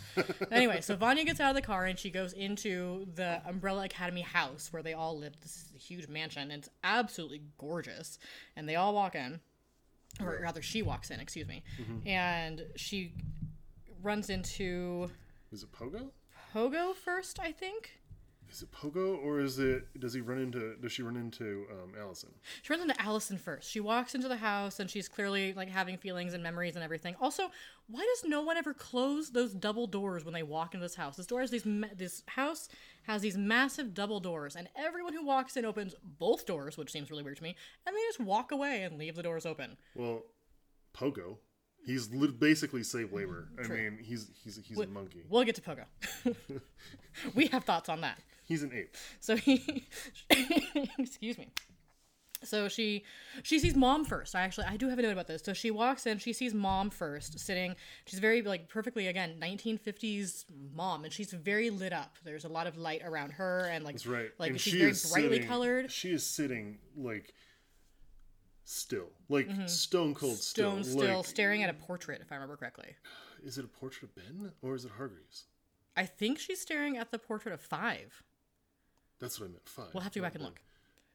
anyway, 0.53 0.81
so 0.81 0.97
Vanya 0.97 1.25
gets 1.25 1.41
out 1.41 1.51
of 1.51 1.57
the 1.57 1.63
car 1.63 1.85
and 1.87 1.99
she 1.99 2.11
goes 2.11 2.33
into 2.33 3.07
the 3.15 3.41
Umbrella 3.47 3.85
Academy 3.85 4.23
house 4.23 4.73
where 4.73 4.83
they 4.83 4.95
all 4.95 5.19
live. 5.19 5.35
This 5.43 5.57
is 5.57 5.73
a 5.75 5.79
huge 5.79 6.09
mansion, 6.09 6.43
and 6.51 6.53
it's 6.53 6.71
absolutely 6.85 7.43
gorgeous. 7.59 8.19
And 8.57 8.69
they 8.69 8.77
all 8.77 8.95
walk 8.95 9.15
in, 9.15 9.41
or 10.21 10.39
rather, 10.43 10.63
she 10.63 10.83
walks 10.83 11.11
in. 11.11 11.21
Excuse 11.21 11.47
me, 11.49 11.63
Mm-hmm. 11.81 12.09
and 12.09 12.65
she 12.77 13.13
runs 14.03 14.31
into 14.31 15.11
Is 15.53 15.63
it 15.65 15.73
Pogo? 15.73 16.11
Pogo 16.55 16.95
first, 16.95 17.39
I 17.41 17.53
think. 17.53 17.99
Is 18.51 18.63
it 18.63 18.71
Pogo 18.73 19.23
or 19.25 19.41
is 19.41 19.59
it? 19.59 19.99
Does 19.99 20.15
he 20.15 20.21
run 20.21 20.39
into? 20.39 20.77
Does 20.77 20.93
she 20.93 21.03
run 21.03 21.17
into 21.17 21.67
um, 21.71 21.93
Allison? 22.01 22.31
She 22.63 22.73
runs 22.73 22.83
into 22.83 23.01
Allison 23.01 23.39
first. 23.39 23.71
She 23.71 23.81
walks 23.81 24.15
into 24.15 24.29
the 24.29 24.37
house 24.37 24.81
and 24.81 24.89
she's 24.89 25.09
clearly 25.09 25.53
like 25.53 25.69
having 25.69 25.97
feelings 25.99 26.33
and 26.33 26.43
memories 26.43 26.75
and 26.77 26.85
everything. 26.85 27.17
Also, 27.21 27.51
why 27.89 28.01
does 28.01 28.29
no 28.29 28.43
one 28.43 28.57
ever 28.57 28.73
close 28.73 29.31
those 29.31 29.53
double 29.53 29.87
doors 29.87 30.25
when 30.25 30.35
they 30.35 30.43
walk 30.43 30.75
into 30.75 30.85
this 30.85 30.95
house? 30.95 31.17
This 31.17 31.27
door 31.27 31.41
has 31.41 31.51
these. 31.51 31.67
Ma- 31.67 31.89
this 31.97 32.23
house 32.27 32.69
has 33.07 33.23
these 33.23 33.37
massive 33.37 33.95
double 33.95 34.21
doors, 34.21 34.57
and 34.57 34.69
everyone 34.77 35.13
who 35.13 35.25
walks 35.25 35.57
in 35.57 35.65
opens 35.65 35.95
both 36.03 36.47
doors, 36.47 36.77
which 36.77 36.91
seems 36.91 37.11
really 37.11 37.23
weird 37.23 37.37
to 37.37 37.43
me, 37.43 37.57
and 37.87 37.95
they 37.95 38.01
just 38.09 38.21
walk 38.21 38.53
away 38.53 38.83
and 38.83 38.99
leave 38.99 39.15
the 39.17 39.23
doors 39.23 39.47
open. 39.47 39.77
Well, 39.95 40.23
Pogo. 40.95 41.39
He's 41.85 42.11
li- 42.13 42.33
basically 42.33 42.83
slave 42.83 43.13
labor. 43.13 43.49
I 43.63 43.69
mean, 43.69 43.99
he's 44.03 44.29
he's 44.43 44.59
he's 44.65 44.79
a 44.79 44.87
monkey. 44.89 45.23
We'll 45.29 45.45
get 45.45 45.55
to 45.55 45.61
Pogo. 45.61 45.85
we 47.35 47.47
have 47.47 47.63
thoughts 47.63 47.89
on 47.89 48.01
that. 48.01 48.19
He's 48.47 48.63
an 48.63 48.73
ape. 48.73 48.97
So 49.21 49.37
he, 49.37 49.87
excuse 50.99 51.37
me. 51.37 51.51
So 52.45 52.69
she 52.69 53.05
she 53.43 53.59
sees 53.59 53.75
mom 53.75 54.05
first. 54.05 54.35
I 54.37 54.43
actually 54.43 54.67
I 54.67 54.77
do 54.77 54.89
have 54.89 54.99
a 54.99 55.03
note 55.03 55.13
about 55.13 55.27
this. 55.27 55.43
So 55.43 55.53
she 55.53 55.71
walks 55.71 56.07
in, 56.07 56.19
she 56.19 56.33
sees 56.33 56.55
mom 56.55 56.91
first, 56.91 57.39
sitting. 57.41 57.75
She's 58.05 58.19
very 58.21 58.43
like 58.43 58.69
perfectly 58.69 59.07
again 59.09 59.37
1950s 59.41 60.45
mom, 60.75 61.05
and 61.05 61.13
she's 61.13 61.33
very 61.33 61.71
lit 61.71 61.93
up. 61.93 62.19
There's 62.25 62.45
a 62.45 62.49
lot 62.49 62.67
of 62.67 62.77
light 62.77 63.03
around 63.05 63.33
her, 63.33 63.69
and 63.73 63.85
like 63.85 63.95
That's 63.95 64.07
right. 64.07 64.31
like 64.39 64.51
and 64.51 64.61
she's 64.61 64.73
she 64.73 64.79
very 64.79 64.93
brightly 65.13 65.37
sitting- 65.39 65.49
colored. 65.49 65.91
She 65.91 66.11
is 66.13 66.25
sitting 66.27 66.79
like 66.97 67.33
still, 68.65 69.09
like 69.29 69.49
mm-hmm. 69.49 69.67
stone 69.67 70.15
cold 70.15 70.37
Stone 70.37 70.85
still. 70.85 70.99
still 71.01 71.17
Like, 71.19 71.27
staring 71.27 71.63
at 71.63 71.71
a 71.71 71.75
portrait, 71.75 72.21
if 72.21 72.31
I 72.31 72.35
remember 72.35 72.57
correctly. 72.57 72.95
is 73.45 73.59
it 73.59 73.65
a 73.65 73.69
portrait 73.69 74.11
of 74.11 74.15
Ben 74.15 74.53
or 74.63 74.75
is 74.75 74.85
it 74.85 74.93
Hargreaves? 74.97 75.45
I 75.97 76.05
think 76.05 76.39
she's 76.39 76.61
staring 76.61 76.99
at 76.99 77.11
the 77.11 77.19
portrait 77.19 77.55
of 77.55 77.61
Five. 77.63 78.23
That's 79.21 79.41
what 79.41 79.47
I 79.47 79.49
meant. 79.51 79.69
Five. 79.69 79.87
We'll 79.95 80.03
have 80.03 80.13
to 80.13 80.19
go 80.19 80.25
back 80.25 80.35
and 80.35 80.45
look. 80.45 80.61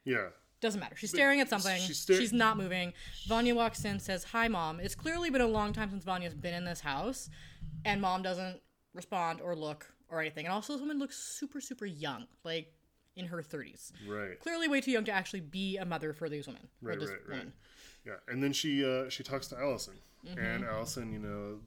Yeah. 0.04 0.28
Doesn't 0.60 0.80
matter. 0.80 0.96
She's 0.96 1.10
staring 1.10 1.40
at 1.42 1.50
something. 1.50 1.80
she's 1.82 2.06
She's, 2.06 2.32
not 2.32 2.56
moving. 2.58 2.94
Vanya 3.28 3.56
walks 3.56 3.84
in, 3.84 4.00
says, 4.00 4.26
Hi, 4.26 4.48
mom. 4.48 4.80
It's 4.80 4.94
clearly 4.94 5.30
been 5.32 5.42
a 5.42 5.48
long 5.48 5.74
time 5.74 5.90
since 5.90 6.04
Vanya's 6.04 6.36
been 6.36 6.54
in 6.54 6.66
this 6.66 6.82
house, 6.82 7.30
and 7.84 8.00
mom 8.00 8.22
doesn't 8.22 8.62
respond 8.94 9.42
or 9.42 9.56
look 9.56 9.88
or 10.08 10.20
anything. 10.22 10.46
And 10.46 10.54
also, 10.54 10.74
this 10.74 10.82
woman 10.82 11.00
looks 11.00 11.18
super, 11.18 11.62
super 11.62 11.86
young, 11.88 12.28
like 12.44 12.74
in 13.16 13.26
her 13.26 13.42
30s. 13.42 13.92
Right. 14.08 14.40
Clearly, 14.40 14.68
way 14.68 14.82
too 14.82 14.92
young 14.92 15.06
to 15.06 15.12
actually 15.12 15.40
be 15.42 15.78
a 15.78 15.86
mother 15.86 16.14
for 16.14 16.30
these 16.30 16.46
women. 16.46 16.68
Right, 16.82 17.00
right, 17.00 17.08
right. 17.10 17.30
woman. 17.30 17.54
Yeah, 18.06 18.14
and 18.28 18.44
then 18.44 18.54
she 18.54 18.86
uh, 18.86 19.10
she 19.10 19.24
talks 19.24 19.48
to 19.48 19.58
Allison, 19.60 19.96
Mm-hmm. 20.28 20.40
and 20.40 20.66
Allison, 20.66 21.12
you 21.12 21.18
know, 21.20 21.58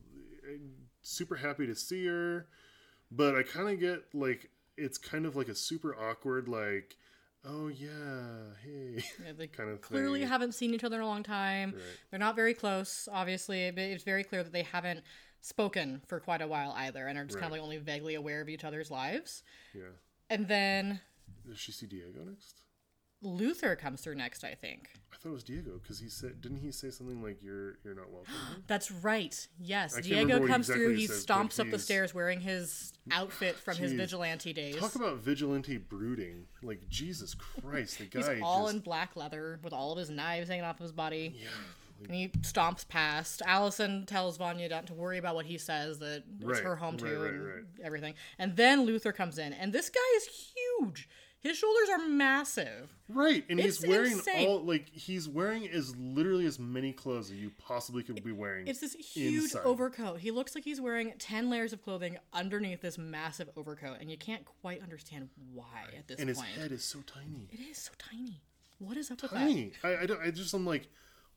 super 1.03 1.37
happy 1.37 1.67
to 1.67 1.75
see 1.75 2.07
her, 2.07 2.47
but 3.11 3.35
I 3.35 3.43
kind 3.43 3.69
of 3.69 3.81
get 3.81 4.05
like 4.14 4.50
it's 4.76 4.99
kind 4.99 5.26
of 5.26 5.37
like 5.37 5.49
a 5.49 5.54
super 5.54 5.95
awkward 5.95 6.49
like, 6.49 6.97
oh 7.45 7.69
yeah, 7.69 8.54
hey, 8.64 9.04
Yeah, 9.25 9.33
they 9.37 9.47
kind 9.59 9.71
of 9.71 9.81
clearly 9.81 10.21
thing. 10.21 10.28
haven't 10.28 10.52
seen 10.52 10.75
each 10.75 10.85
other 10.85 10.97
in 10.97 11.02
a 11.02 11.07
long 11.07 11.23
time. 11.23 11.75
They're 12.11 12.19
not 12.19 12.37
very 12.37 12.54
close, 12.54 13.09
obviously. 13.12 13.71
But 13.71 13.83
it's 13.85 14.04
very 14.04 14.25
clear 14.25 14.43
that 14.43 14.52
they 14.52 14.62
haven't 14.62 15.02
spoken 15.40 16.00
for 16.07 16.21
quite 16.21 16.40
a 16.43 16.47
while 16.49 16.73
either, 16.76 17.07
and 17.07 17.19
are 17.19 17.25
just 17.25 17.38
kind 17.38 17.47
of 17.47 17.52
like 17.52 17.61
only 17.62 17.76
vaguely 17.78 18.14
aware 18.14 18.40
of 18.40 18.49
each 18.49 18.64
other's 18.64 18.90
lives. 18.90 19.43
yeah. 19.75 19.83
And 20.31 20.49
then 20.49 21.00
Does 21.47 21.59
she 21.59 21.71
see 21.71 21.87
Diego 21.87 22.25
next? 22.25 22.62
Luther 23.25 23.75
comes 23.75 24.00
through 24.02 24.14
next, 24.16 24.45
I 24.45 24.54
think. 24.54 24.90
I 25.12 25.16
thought 25.16 25.31
it 25.31 25.33
was 25.33 25.45
Diego 25.45 25.78
because 25.83 25.99
he 26.00 26.09
said, 26.09 26.40
didn't 26.40 26.59
he 26.59 26.71
say 26.71 26.90
something 26.90 27.23
like 27.23 27.38
"You're 27.43 27.78
you're 27.85 27.95
not 27.95 28.11
welcome"? 28.11 28.35
That's 28.66 28.90
right. 28.90 29.49
Yes, 29.59 29.97
I 29.97 30.00
Diego 30.02 30.47
comes 30.47 30.69
exactly 30.69 30.85
through. 30.85 30.95
he 30.97 31.07
says, 31.07 31.25
stomps 31.25 31.59
up 31.59 31.71
the 31.71 31.78
stairs 31.78 32.14
wearing 32.14 32.40
his 32.40 32.93
outfit 33.11 33.57
from 33.57 33.76
his 33.76 33.93
vigilante 33.93 34.52
days. 34.52 34.76
Talk 34.76 34.95
about 34.97 35.19
vigilante 35.19 35.78
brooding. 35.78 36.47
Like 36.62 36.88
Jesus 36.88 37.35
Christ, 37.35 37.99
the 37.99 38.04
He's 38.12 38.26
guy 38.26 38.40
all 38.43 38.64
just 38.64 38.75
in 38.75 38.81
black 38.81 39.16
leather 39.16 39.59
with 39.62 39.73
all 39.73 39.93
of 39.93 39.99
his 39.99 40.11
knives 40.11 40.49
hanging 40.49 40.64
off 40.64 40.76
of 40.76 40.83
his 40.83 40.93
body. 40.93 41.37
Yeah, 41.41 41.49
And 42.06 42.15
he 42.15 42.28
stomps 42.41 42.87
past. 42.87 43.41
Allison 43.47 44.04
tells 44.06 44.37
Vanya 44.37 44.69
not 44.69 44.87
to 44.89 44.95
worry 44.95 45.19
about 45.19 45.34
what 45.37 45.47
he 45.47 45.56
says, 45.58 45.99
that 46.00 46.25
it's 46.41 46.45
Right, 46.45 46.63
her 46.63 46.76
home 46.76 46.97
too 46.97 47.06
right, 47.19 47.32
and 47.32 47.67
everything. 47.82 48.15
And 48.39 48.56
then 48.56 48.82
Luther 48.82 49.13
comes 49.13 49.39
in, 49.39 49.52
and 49.54 49.73
this 49.73 49.89
guy 49.91 50.00
is 50.17 50.26
huge. 50.80 51.08
His 51.45 51.59
shoulders 51.59 51.91
are 51.91 51.99
massive. 52.09 52.91
Right, 53.07 53.45
and 53.50 53.61
It's 53.61 53.78
he's 53.83 53.87
wearing 53.87 54.13
insane. 54.13 54.49
all 54.49 54.65
like 54.65 54.89
he's 54.89 55.28
wearing 55.28 55.69
as 55.69 55.95
literally 55.95 56.47
as 56.47 56.59
many 56.59 56.91
clothes 56.91 57.30
as 57.30 57.37
you 57.37 57.52
possibly 57.59 58.02
could 58.02 58.25
be 58.25 58.33
wearing. 58.33 58.67
It's 58.67 58.80
this 58.80 58.95
huge 58.95 59.43
Inside. 59.43 59.61
overcoat. 59.65 60.21
He 60.21 60.30
looks 60.30 60.54
like 60.54 60.65
he's 60.65 60.80
wearing 60.80 61.13
10 61.19 61.50
layers 61.50 61.75
of 61.75 61.83
clothing 61.83 62.17
underneath 62.33 62.80
this 62.80 62.97
massive 62.97 63.50
overcoat, 63.59 63.99
and 64.00 64.11
you 64.11 64.17
can't 64.17 64.47
quite 64.63 64.80
understand 64.83 65.28
why 65.52 65.85
at 65.99 66.09
this 66.09 66.17
point. 66.17 66.21
and 66.21 66.28
his 66.30 66.41
head 66.41 66.73
is 66.73 66.83
so 66.83 67.00
tiny. 67.07 67.47
It 67.52 67.61
is 67.61 67.76
so 67.76 67.93
tiny. 67.99 68.41
What 68.78 68.97
is 68.97 69.11
up 69.11 69.21
with 69.21 69.33
that? 69.33 69.41
Tiny. 69.41 69.73
I, 69.85 69.97
I, 69.99 70.07
don't, 70.07 70.21
I 70.23 70.30
just 70.30 70.54
I'm 70.54 70.65
like, 70.65 70.89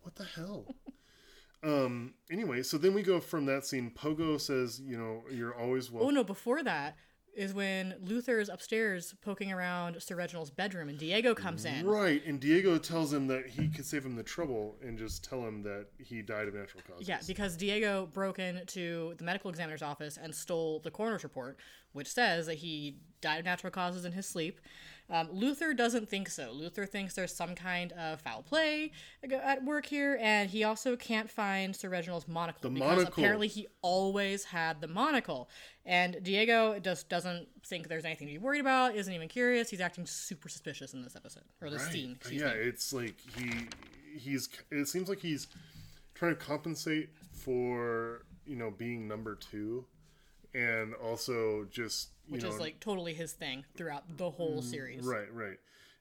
what 0.04 0.15
the 0.15 0.24
hell? 0.24 0.74
um. 1.63 2.13
Anyway, 2.32 2.63
so 2.63 2.78
then 2.78 2.93
we 2.93 3.04
go 3.04 3.20
from 3.20 3.46
that 3.48 3.65
scene. 3.65 3.91
Pogo 3.91 4.39
says, 4.39 4.80
you 4.80 4.98
know, 4.98 5.24
you're 5.32 5.54
always 5.54 5.91
welcome 5.91 6.08
Oh 6.08 6.12
no, 6.12 6.24
before 6.24 6.63
that 6.63 6.96
is 7.38 7.54
when 7.54 7.93
Luther 8.02 8.39
is 8.39 8.50
upstairs 8.50 9.13
poking 9.21 9.54
around 9.54 10.02
Sir 10.02 10.15
Reginald's 10.15 10.50
bedroom 10.50 10.89
and 10.89 10.97
Diego 10.97 11.36
comes 11.36 11.65
in. 11.65 11.86
Right, 11.86 12.26
and 12.26 12.39
Diego 12.39 12.80
tells 12.80 13.13
him 13.13 13.28
that 13.28 13.45
he 13.45 13.67
could 13.67 13.86
save 13.86 14.04
him 14.04 14.15
the 14.15 14.23
trouble 14.23 14.76
and 14.82 14.97
just 14.97 15.23
tell 15.23 15.45
him 15.45 15.62
that 15.62 15.86
he 16.00 16.23
died 16.23 16.47
of 16.47 16.56
natural 16.56 16.82
causes. 16.88 17.08
Yeah, 17.08 17.19
because 17.28 17.56
Diego 17.56 18.08
broke 18.12 18.39
into 18.39 19.13
the 19.19 19.23
medical 19.23 19.52
examiner's 19.52 19.84
office 19.84 20.17
and 20.17 20.34
stole 20.34 20.80
the 20.80 20.89
coroner's 20.89 21.23
report, 21.23 21.60
which 21.93 22.12
says 22.12 22.47
that 22.47 22.56
he 22.56 22.97
died 23.21 23.39
of 23.39 23.45
natural 23.45 23.69
causes 23.69 24.04
in 24.04 24.13
his 24.13 24.26
sleep. 24.26 24.60
Um, 25.10 25.30
Luther 25.32 25.74
doesn't 25.74 26.10
think 26.10 26.28
so. 26.30 26.52
Luther 26.52 26.86
thinks 26.86 27.13
there's 27.15 27.34
some 27.34 27.56
kind 27.56 27.93
of 27.93 28.20
foul 28.20 28.41
play 28.43 28.91
at 29.32 29.63
work 29.63 29.86
here, 29.86 30.17
and 30.22 30.50
he 30.50 30.65
also 30.65 30.98
can't 30.98 31.30
find 31.30 31.74
Sir 31.74 31.88
Reginald's 31.88 32.28
monocle 32.28 32.60
The 32.70 32.74
because 32.74 32.98
monocle. 32.98 33.24
apparently 33.24 33.48
he 33.48 33.67
always 33.82 34.43
had 34.43 34.82
the 34.82 34.88
monocle. 34.88 35.50
And 35.86 36.17
Diego 36.24 36.78
just 36.80 37.08
doesn't 37.08 37.48
think 37.65 37.88
there's 37.88 38.04
anything 38.04 38.28
to 38.28 38.34
be 38.34 38.38
worried 38.38 38.60
about. 38.60 38.96
Isn't 38.98 39.13
even 39.13 39.30
curious. 39.30 39.70
He's 39.70 39.80
acting 39.80 40.06
super 40.06 40.50
suspicious 40.50 40.93
in 40.93 41.02
this 41.04 41.15
episode 41.15 41.43
or 41.62 41.70
this 41.70 41.84
Right. 41.84 41.91
scene. 41.93 42.20
Yeah, 42.30 42.54
me. 42.54 42.60
it's 42.60 42.91
like 42.91 43.15
he 43.38 43.67
he's 44.17 44.50
it 44.72 44.88
seems 44.89 45.08
like 45.08 45.20
he's 45.20 45.48
trying 46.15 46.36
to 46.36 46.41
compensate 46.43 47.10
for 47.32 48.24
you 48.46 48.58
know 48.58 48.72
being 48.72 49.08
number 49.08 49.36
two, 49.36 49.86
and 50.54 50.93
also 50.96 51.65
just 51.72 52.10
which 52.30 52.44
know 52.44 52.50
is 52.50 52.60
like 52.60 52.80
totally 52.80 53.13
his 53.13 53.34
thing 53.34 53.63
throughout 53.76 54.04
the 54.18 54.30
whole 54.32 54.62
series. 54.62 55.04
right 55.04 55.34
right 55.34 55.58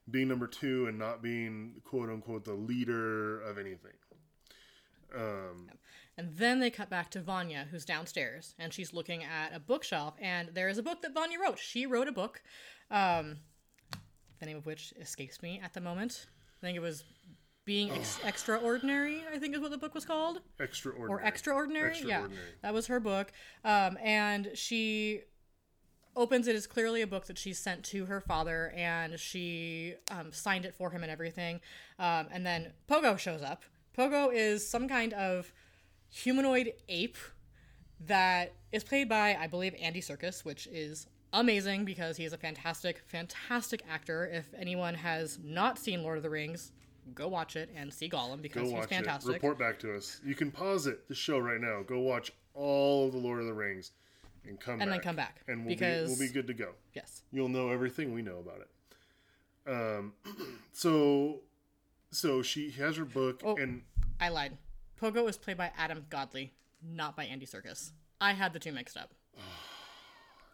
being 0.09 0.27
number 0.29 0.47
two 0.47 0.87
and 0.87 0.97
not 0.97 1.21
being 1.21 1.81
quote 1.83 2.09
unquote 2.09 2.45
the 2.45 2.53
leader 2.53 3.41
of 3.41 3.57
anything. 3.57 3.91
Um, 5.15 5.69
And 6.17 6.35
then 6.35 6.59
they 6.59 6.69
cut 6.69 6.89
back 6.89 7.11
to 7.11 7.21
Vanya, 7.21 7.67
who's 7.71 7.85
downstairs, 7.85 8.55
and 8.57 8.73
she's 8.73 8.93
looking 8.93 9.23
at 9.23 9.53
a 9.53 9.59
bookshelf, 9.59 10.15
and 10.19 10.49
there 10.53 10.67
is 10.69 10.77
a 10.77 10.83
book 10.83 11.01
that 11.03 11.13
Vanya 11.13 11.39
wrote. 11.39 11.59
She 11.59 11.85
wrote 11.85 12.07
a 12.07 12.11
book, 12.11 12.41
um, 12.89 13.37
the 14.39 14.45
name 14.45 14.57
of 14.57 14.65
which 14.65 14.93
escapes 14.99 15.41
me 15.41 15.59
at 15.63 15.73
the 15.73 15.81
moment. 15.81 16.25
I 16.61 16.65
think 16.65 16.75
it 16.75 16.81
was 16.81 17.03
Being 17.65 17.91
Ex- 17.91 18.19
Extraordinary, 18.23 19.23
I 19.31 19.37
think 19.39 19.53
is 19.55 19.61
what 19.61 19.71
the 19.71 19.77
book 19.77 19.93
was 19.93 20.05
called. 20.05 20.41
extraordinary 20.59 21.11
Or 21.11 21.21
Extraordinary? 21.21 21.89
Extraordinary. 21.91 22.33
Yeah, 22.33 22.55
that 22.61 22.73
was 22.73 22.87
her 22.87 22.99
book. 22.99 23.31
Um, 23.63 23.97
and 24.01 24.51
she 24.55 25.21
opens 26.17 26.47
it 26.47 26.55
is 26.55 26.67
clearly 26.67 27.01
a 27.01 27.07
book 27.07 27.27
that 27.27 27.37
she 27.37 27.53
sent 27.53 27.83
to 27.85 28.05
her 28.05 28.19
father, 28.19 28.73
and 28.75 29.17
she 29.19 29.95
um, 30.11 30.31
signed 30.31 30.65
it 30.65 30.73
for 30.73 30.89
him 30.89 31.03
and 31.03 31.11
everything. 31.11 31.61
Um, 31.99 32.27
and 32.31 32.45
then 32.45 32.73
Pogo 32.89 33.17
shows 33.17 33.41
up. 33.41 33.63
Pogo 33.97 34.33
is 34.33 34.67
some 34.67 34.89
kind 34.89 35.13
of 35.13 35.53
humanoid 36.09 36.73
ape 36.89 37.17
that 38.05 38.53
is 38.71 38.83
played 38.83 39.09
by, 39.09 39.35
I 39.39 39.47
believe, 39.47 39.73
Andy 39.79 40.01
Serkis, 40.01 40.43
which 40.43 40.67
is 40.67 41.07
amazing 41.33 41.85
because 41.85 42.17
he 42.17 42.25
is 42.25 42.33
a 42.33 42.37
fantastic, 42.37 43.01
fantastic 43.07 43.83
actor. 43.89 44.25
If 44.25 44.53
anyone 44.57 44.95
has 44.95 45.39
not 45.43 45.79
seen 45.79 46.03
Lord 46.03 46.17
of 46.17 46.23
the 46.23 46.29
Rings, 46.29 46.71
go 47.13 47.27
watch 47.27 47.55
it 47.55 47.69
and 47.75 47.93
see 47.93 48.09
Gollum 48.09 48.41
because 48.41 48.63
Go 48.63 48.69
he's 48.69 48.73
watch 48.73 48.89
fantastic. 48.89 49.31
it. 49.31 49.33
Report 49.35 49.57
back 49.57 49.79
to 49.79 49.95
us. 49.95 50.19
You 50.25 50.35
can 50.35 50.51
pause 50.51 50.87
it, 50.87 51.07
the 51.07 51.15
show 51.15 51.39
right 51.39 51.59
now. 51.61 51.81
Go 51.83 51.99
watch 51.99 52.31
all 52.53 53.07
of 53.07 53.13
the 53.13 53.19
Lord 53.19 53.39
of 53.39 53.45
the 53.45 53.53
Rings, 53.53 53.91
and 54.47 54.59
come 54.59 54.73
And 54.73 54.79
back. 54.81 54.89
then 54.89 54.99
come 55.01 55.15
back, 55.15 55.41
and 55.47 55.65
we'll 55.65 55.75
because- 55.75 56.09
be 56.09 56.19
we'll 56.19 56.27
be 56.27 56.33
good 56.33 56.47
to 56.47 56.53
go. 56.53 56.73
Yes. 56.93 57.23
You'll 57.31 57.49
know 57.49 57.69
everything 57.69 58.13
we 58.13 58.21
know 58.21 58.37
about 58.39 58.61
it. 58.61 58.69
Um, 59.69 60.13
so 60.73 61.41
so 62.11 62.41
she 62.41 62.71
has 62.71 62.97
her 62.97 63.05
book, 63.05 63.41
Oh. 63.43 63.55
and 63.57 63.83
I 64.19 64.29
lied. 64.29 64.57
Pogo 65.01 65.23
was 65.23 65.37
played 65.37 65.57
by 65.57 65.71
Adam 65.77 66.05
Godley, 66.09 66.53
not 66.81 67.15
by 67.15 67.25
Andy 67.25 67.45
Serkis. 67.45 67.91
I 68.19 68.33
had 68.33 68.53
the 68.53 68.59
two 68.59 68.71
mixed 68.71 68.97
up. 68.97 69.13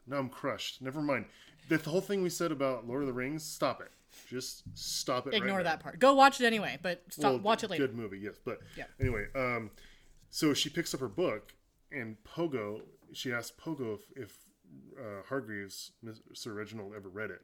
now 0.08 0.18
I'm 0.18 0.30
crushed. 0.30 0.82
Never 0.82 1.02
mind. 1.02 1.26
The 1.70 1.78
whole 1.78 2.02
thing 2.02 2.24
we 2.24 2.30
said 2.30 2.52
about 2.52 2.88
Lord 2.88 3.02
of 3.04 3.08
the 3.08 3.14
Rings. 3.14 3.44
Stop 3.44 3.82
it. 3.82 3.92
Just 4.30 4.64
stop 4.78 5.28
it. 5.28 5.34
Ignore 5.34 5.58
right 5.58 5.64
now. 5.64 5.70
that 5.72 5.80
part. 5.80 6.00
Go 6.00 6.14
watch 6.14 6.42
it 6.42 6.46
anyway, 6.46 6.78
but 6.82 7.02
stop. 7.10 7.32
Well, 7.34 7.40
watch 7.40 7.64
it 7.64 7.70
later. 7.70 7.88
Good 7.88 7.96
movie, 7.96 8.20
yes. 8.20 8.36
But 8.44 8.60
Yeah. 8.78 8.86
anyway, 9.00 9.28
um, 9.36 9.72
so 10.30 10.54
she 10.54 10.70
picks 10.70 10.94
up 10.94 11.00
her 11.00 11.08
book, 11.08 11.54
and 11.92 12.18
Pogo. 12.24 12.82
She 13.14 13.32
asked 13.32 13.58
Pogo 13.58 13.96
if, 13.96 14.12
if 14.16 14.38
uh, 14.98 15.24
Hargreaves, 15.28 15.92
Sir 16.34 16.54
Reginald, 16.54 16.94
ever 16.96 17.10
read 17.10 17.32
it, 17.32 17.42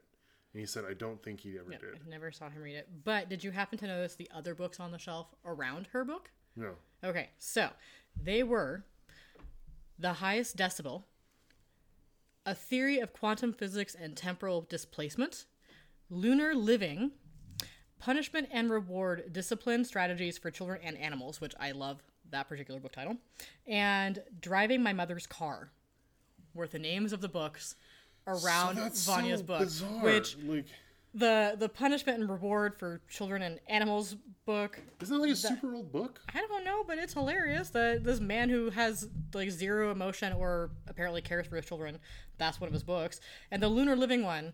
and 0.53 0.59
he 0.59 0.65
said, 0.65 0.83
"I 0.89 0.93
don't 0.93 1.21
think 1.21 1.39
he 1.41 1.57
ever 1.57 1.69
No, 1.69 1.77
did." 1.77 1.95
I 1.95 2.09
never 2.09 2.31
saw 2.31 2.49
him 2.49 2.61
read 2.61 2.75
it. 2.75 2.89
But 3.03 3.29
did 3.29 3.43
you 3.43 3.51
happen 3.51 3.77
to 3.79 3.87
notice 3.87 4.15
the 4.15 4.29
other 4.33 4.55
books 4.55 4.79
on 4.79 4.91
the 4.91 4.97
shelf 4.99 5.27
around 5.45 5.87
her 5.93 6.03
book? 6.03 6.31
No. 6.55 6.71
Okay, 7.03 7.29
so 7.37 7.69
they 8.21 8.43
were 8.43 8.83
The 9.97 10.13
Highest 10.13 10.57
Decibel, 10.57 11.03
A 12.45 12.55
Theory 12.55 12.99
of 12.99 13.13
Quantum 13.13 13.53
Physics 13.53 13.95
and 13.95 14.17
Temporal 14.17 14.61
Displacement, 14.61 15.45
Lunar 16.09 16.55
Living, 16.55 17.11
Punishment 17.99 18.47
and 18.51 18.69
Reward 18.69 19.31
Discipline 19.31 19.85
Strategies 19.85 20.37
for 20.37 20.49
Children 20.51 20.79
and 20.83 20.97
Animals, 20.97 21.39
which 21.39 21.53
I 21.59 21.71
love 21.71 22.01
that 22.31 22.47
particular 22.49 22.79
book 22.79 22.91
title, 22.91 23.17
and 23.67 24.21
Driving 24.41 24.81
My 24.83 24.93
Mother's 24.93 25.27
Car 25.27 25.71
were 26.53 26.67
the 26.67 26.79
names 26.79 27.13
of 27.13 27.21
the 27.21 27.29
books 27.29 27.75
around 28.27 28.75
That's 28.77 29.05
Vanya's 29.05 29.39
so 29.39 29.45
book, 29.45 29.59
bizarre. 29.59 30.03
which 30.03 30.37
like 30.45 30.65
the 31.13 31.55
the 31.57 31.67
punishment 31.69 32.19
and 32.19 32.29
reward 32.29 32.77
for 32.77 33.01
children 33.09 33.41
and 33.41 33.59
animals 33.67 34.15
book 34.45 34.79
isn't 35.01 35.15
that 35.15 35.21
like 35.21 35.31
a 35.31 35.35
super 35.35 35.73
old 35.73 35.91
book? 35.91 36.19
I 36.33 36.39
don't 36.41 36.63
know, 36.63 36.83
but 36.85 36.97
it's 36.99 37.13
hilarious 37.13 37.69
that 37.71 38.03
this 38.03 38.19
man 38.19 38.49
who 38.49 38.69
has 38.69 39.07
like 39.33 39.49
zero 39.49 39.91
emotion 39.91 40.33
or 40.33 40.71
apparently 40.87 41.21
cares 41.21 41.47
for 41.47 41.55
his 41.55 41.65
children, 41.65 41.99
that's 42.37 42.59
one 42.59 42.67
of 42.67 42.73
his 42.73 42.83
books. 42.83 43.19
And 43.51 43.61
the 43.61 43.67
lunar 43.67 43.95
living 43.95 44.23
one 44.23 44.53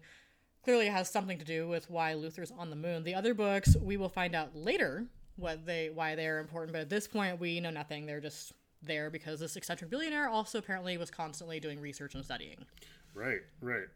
clearly 0.63 0.87
has 0.87 1.09
something 1.09 1.37
to 1.37 1.45
do 1.45 1.67
with 1.67 1.89
why 1.89 2.13
Luther's 2.13 2.51
on 2.51 2.69
the 2.69 2.75
moon. 2.75 3.03
The 3.03 3.15
other 3.15 3.33
books 3.33 3.75
we 3.75 3.97
will 3.97 4.09
find 4.09 4.33
out 4.33 4.55
later 4.55 5.05
what 5.37 5.65
they 5.65 5.89
why 5.93 6.15
they're 6.15 6.39
important, 6.39 6.71
but 6.73 6.81
at 6.81 6.89
this 6.89 7.07
point 7.07 7.39
we 7.39 7.59
know 7.59 7.69
nothing. 7.69 8.05
They're 8.05 8.21
just 8.21 8.53
there 8.81 9.09
because 9.09 9.39
this 9.39 9.55
eccentric 9.55 9.89
billionaire 9.89 10.29
also 10.29 10.59
apparently 10.59 10.97
was 10.97 11.09
constantly 11.09 11.59
doing 11.59 11.79
research 11.79 12.15
and 12.15 12.23
studying. 12.23 12.65
Right, 13.13 13.41
right. 13.61 13.87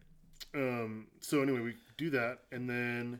Um, 0.55 1.07
so 1.19 1.41
anyway, 1.41 1.59
we 1.59 1.75
do 1.97 2.09
that, 2.11 2.39
and 2.51 2.69
then 2.69 3.19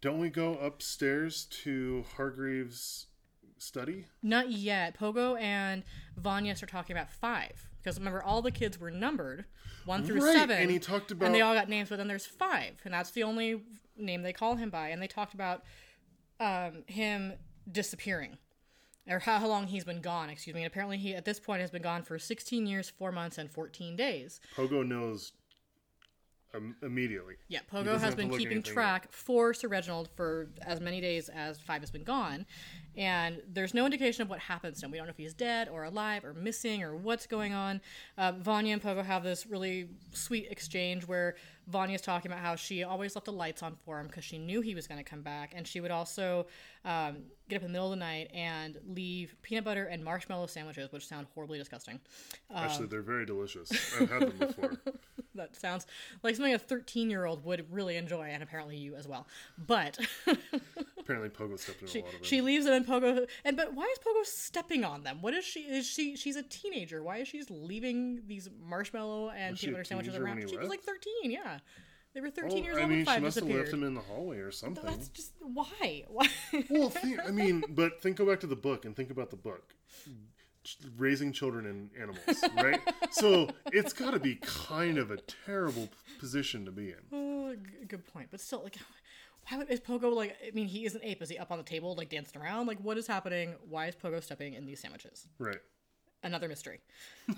don't 0.00 0.18
we 0.18 0.30
go 0.30 0.54
upstairs 0.54 1.44
to 1.62 2.04
Hargreaves' 2.16 3.06
study? 3.58 4.06
Not 4.22 4.50
yet. 4.50 4.98
Pogo 4.98 5.40
and 5.40 5.82
Vanya 6.16 6.54
are 6.60 6.66
talking 6.66 6.96
about 6.96 7.10
five. 7.10 7.68
Because 7.82 7.98
remember, 7.98 8.22
all 8.22 8.40
the 8.40 8.50
kids 8.50 8.78
were 8.80 8.90
numbered, 8.90 9.44
one 9.84 10.04
through 10.04 10.22
Right, 10.24 10.34
seven. 10.36 10.56
and 10.58 10.70
he 10.70 10.78
talked 10.78 11.10
about 11.10 11.26
And 11.26 11.34
they 11.34 11.42
all 11.42 11.54
got 11.54 11.68
names, 11.68 11.90
but 11.90 11.96
then 11.98 12.08
there's 12.08 12.24
five. 12.26 12.80
And 12.84 12.94
that's 12.94 13.10
the 13.10 13.22
only 13.22 13.62
name 13.96 14.22
they 14.22 14.32
call 14.32 14.56
him 14.56 14.70
by. 14.70 14.88
And 14.88 15.02
they 15.02 15.06
talked 15.06 15.34
about 15.34 15.62
um, 16.44 16.84
him 16.86 17.32
disappearing. 17.70 18.38
Or 19.08 19.18
how, 19.18 19.38
how 19.38 19.48
long 19.48 19.66
he's 19.66 19.84
been 19.84 20.00
gone, 20.00 20.30
excuse 20.30 20.54
me. 20.54 20.62
And 20.62 20.66
apparently, 20.66 20.96
he 20.96 21.14
at 21.14 21.24
this 21.24 21.38
point 21.38 21.60
has 21.60 21.70
been 21.70 21.82
gone 21.82 22.02
for 22.02 22.18
16 22.18 22.66
years, 22.66 22.88
4 22.88 23.12
months, 23.12 23.36
and 23.36 23.50
14 23.50 23.96
days. 23.96 24.40
Pogo 24.56 24.86
knows 24.86 25.32
um, 26.54 26.74
immediately. 26.82 27.34
Yeah, 27.48 27.60
Pogo 27.70 27.98
has 27.98 28.14
been 28.14 28.30
keeping 28.30 28.62
track 28.62 29.12
for 29.12 29.52
Sir 29.52 29.68
Reginald 29.68 30.08
for 30.16 30.48
as 30.62 30.80
many 30.80 31.00
days 31.00 31.28
as 31.28 31.58
Five 31.60 31.82
has 31.82 31.90
been 31.90 32.04
gone, 32.04 32.46
and 32.96 33.42
there's 33.52 33.74
no 33.74 33.84
indication 33.84 34.22
of 34.22 34.30
what 34.30 34.38
happens 34.38 34.80
to 34.80 34.86
him. 34.86 34.92
We 34.92 34.98
don't 34.98 35.06
know 35.06 35.12
if 35.12 35.16
he's 35.16 35.34
dead 35.34 35.68
or 35.68 35.84
alive 35.84 36.24
or 36.24 36.34
missing 36.34 36.82
or 36.82 36.96
what's 36.96 37.26
going 37.26 37.52
on. 37.52 37.80
Uh, 38.16 38.32
Vanya 38.32 38.74
and 38.74 38.82
Pogo 38.82 39.04
have 39.04 39.22
this 39.22 39.46
really 39.46 39.88
sweet 40.12 40.48
exchange 40.50 41.06
where 41.06 41.36
Vanya's 41.66 42.02
talking 42.02 42.30
about 42.30 42.42
how 42.42 42.56
she 42.56 42.82
always 42.84 43.14
left 43.14 43.24
the 43.24 43.32
lights 43.32 43.62
on 43.62 43.76
for 43.84 43.98
him 43.98 44.06
because 44.06 44.24
she 44.24 44.38
knew 44.38 44.60
he 44.60 44.74
was 44.74 44.86
going 44.86 45.02
to 45.02 45.08
come 45.08 45.22
back, 45.22 45.52
and 45.56 45.66
she 45.66 45.80
would 45.80 45.90
also 45.90 46.46
um, 46.84 47.16
get 47.48 47.56
up 47.56 47.62
in 47.62 47.68
the 47.68 47.72
middle 47.72 47.92
of 47.92 47.98
the 47.98 48.04
night 48.04 48.30
and 48.34 48.78
leave 48.86 49.34
peanut 49.42 49.64
butter 49.64 49.86
and 49.86 50.04
marshmallow 50.04 50.46
sandwiches, 50.46 50.92
which 50.92 51.06
sound 51.06 51.26
horribly 51.34 51.58
disgusting. 51.58 51.98
Actually, 52.54 52.86
they're 52.86 53.02
very 53.02 53.24
delicious. 53.24 53.70
I've 53.98 54.10
had 54.10 54.22
them 54.22 54.38
before. 54.38 54.72
That 55.36 55.56
sounds 55.56 55.86
like 56.22 56.36
something 56.36 56.54
a 56.54 56.58
13 56.60 57.10
year 57.10 57.24
old 57.24 57.44
would 57.44 57.66
really 57.68 57.96
enjoy, 57.96 58.28
and 58.28 58.40
apparently 58.40 58.76
you 58.76 58.94
as 58.94 59.08
well. 59.08 59.26
But 59.58 59.98
Apparently, 61.04 61.28
Pogo 61.28 61.58
stepped 61.58 61.82
in 61.82 61.88
she, 61.88 62.00
a 62.00 62.04
lot 62.04 62.14
of 62.14 62.20
it. 62.20 62.26
she 62.26 62.40
leaves 62.40 62.64
them, 62.64 62.74
and 62.74 62.86
Pogo. 62.86 63.26
And 63.44 63.56
but 63.56 63.74
why 63.74 63.84
is 63.84 63.98
Pogo 63.98 64.24
stepping 64.24 64.84
on 64.84 65.02
them? 65.04 65.20
What 65.20 65.34
is 65.34 65.44
she? 65.44 65.60
Is 65.60 65.86
she? 65.86 66.16
She's 66.16 66.36
a 66.36 66.42
teenager. 66.42 67.02
Why 67.02 67.18
is 67.18 67.28
she 67.28 67.38
just 67.38 67.50
leaving 67.50 68.22
these 68.26 68.48
marshmallow 68.62 69.30
and 69.30 69.58
she 69.58 69.66
peanut 69.66 69.76
butter 69.78 69.84
sandwiches 69.84 70.16
around? 70.16 70.38
he 70.38 70.48
She 70.48 70.56
was 70.56 70.68
like 70.68 70.80
13. 70.82 71.30
Yeah, 71.30 71.58
they 72.14 72.20
were 72.20 72.30
13 72.30 72.50
Well, 72.50 72.64
years 72.64 72.76
I 72.76 72.80
old 72.80 72.88
mean, 72.88 72.98
when 72.98 73.06
she 73.06 73.12
Five 73.12 73.22
must 73.22 73.38
have 73.38 73.48
left 73.48 73.72
him 73.72 73.82
in 73.84 73.94
the 73.94 74.00
hallway 74.00 74.38
or 74.38 74.50
something. 74.50 74.84
That's 74.84 75.08
just 75.08 75.32
why. 75.40 76.04
Why? 76.08 76.26
well, 76.70 76.88
think, 76.90 77.20
I 77.26 77.30
mean, 77.32 77.64
but 77.68 78.00
think 78.00 78.16
go 78.16 78.26
back 78.26 78.40
to 78.40 78.46
the 78.46 78.56
book 78.56 78.84
and 78.84 78.96
think 78.96 79.10
about 79.10 79.30
the 79.30 79.36
book. 79.36 79.74
Raising 80.96 81.30
children 81.30 81.66
and 81.66 81.90
animals, 82.00 82.42
right? 82.56 82.80
so 83.10 83.50
it's 83.70 83.92
got 83.92 84.12
to 84.12 84.18
be 84.18 84.36
kind 84.36 84.96
of 84.96 85.10
a 85.10 85.18
terrible 85.44 85.90
position 86.18 86.64
to 86.64 86.70
be 86.70 86.88
in. 86.88 86.96
Oh, 87.12 87.54
g- 87.54 87.84
good 87.86 88.06
point. 88.06 88.28
But 88.30 88.40
still, 88.40 88.62
like, 88.62 88.78
is 89.68 89.80
Pogo 89.80 90.14
like? 90.14 90.36
I 90.46 90.50
mean, 90.52 90.66
he 90.66 90.84
is 90.84 90.94
an 90.94 91.00
ape. 91.04 91.22
Is 91.22 91.28
he 91.28 91.38
up 91.38 91.50
on 91.52 91.58
the 91.58 91.64
table, 91.64 91.94
like 91.94 92.08
dancing 92.08 92.40
around? 92.40 92.66
Like, 92.66 92.78
what 92.80 92.98
is 92.98 93.06
happening? 93.06 93.54
Why 93.68 93.86
is 93.86 93.94
Pogo 93.94 94.22
stepping 94.22 94.54
in 94.54 94.66
these 94.66 94.80
sandwiches? 94.80 95.26
Right. 95.38 95.58
another 96.22 96.48
mystery. 96.48 96.80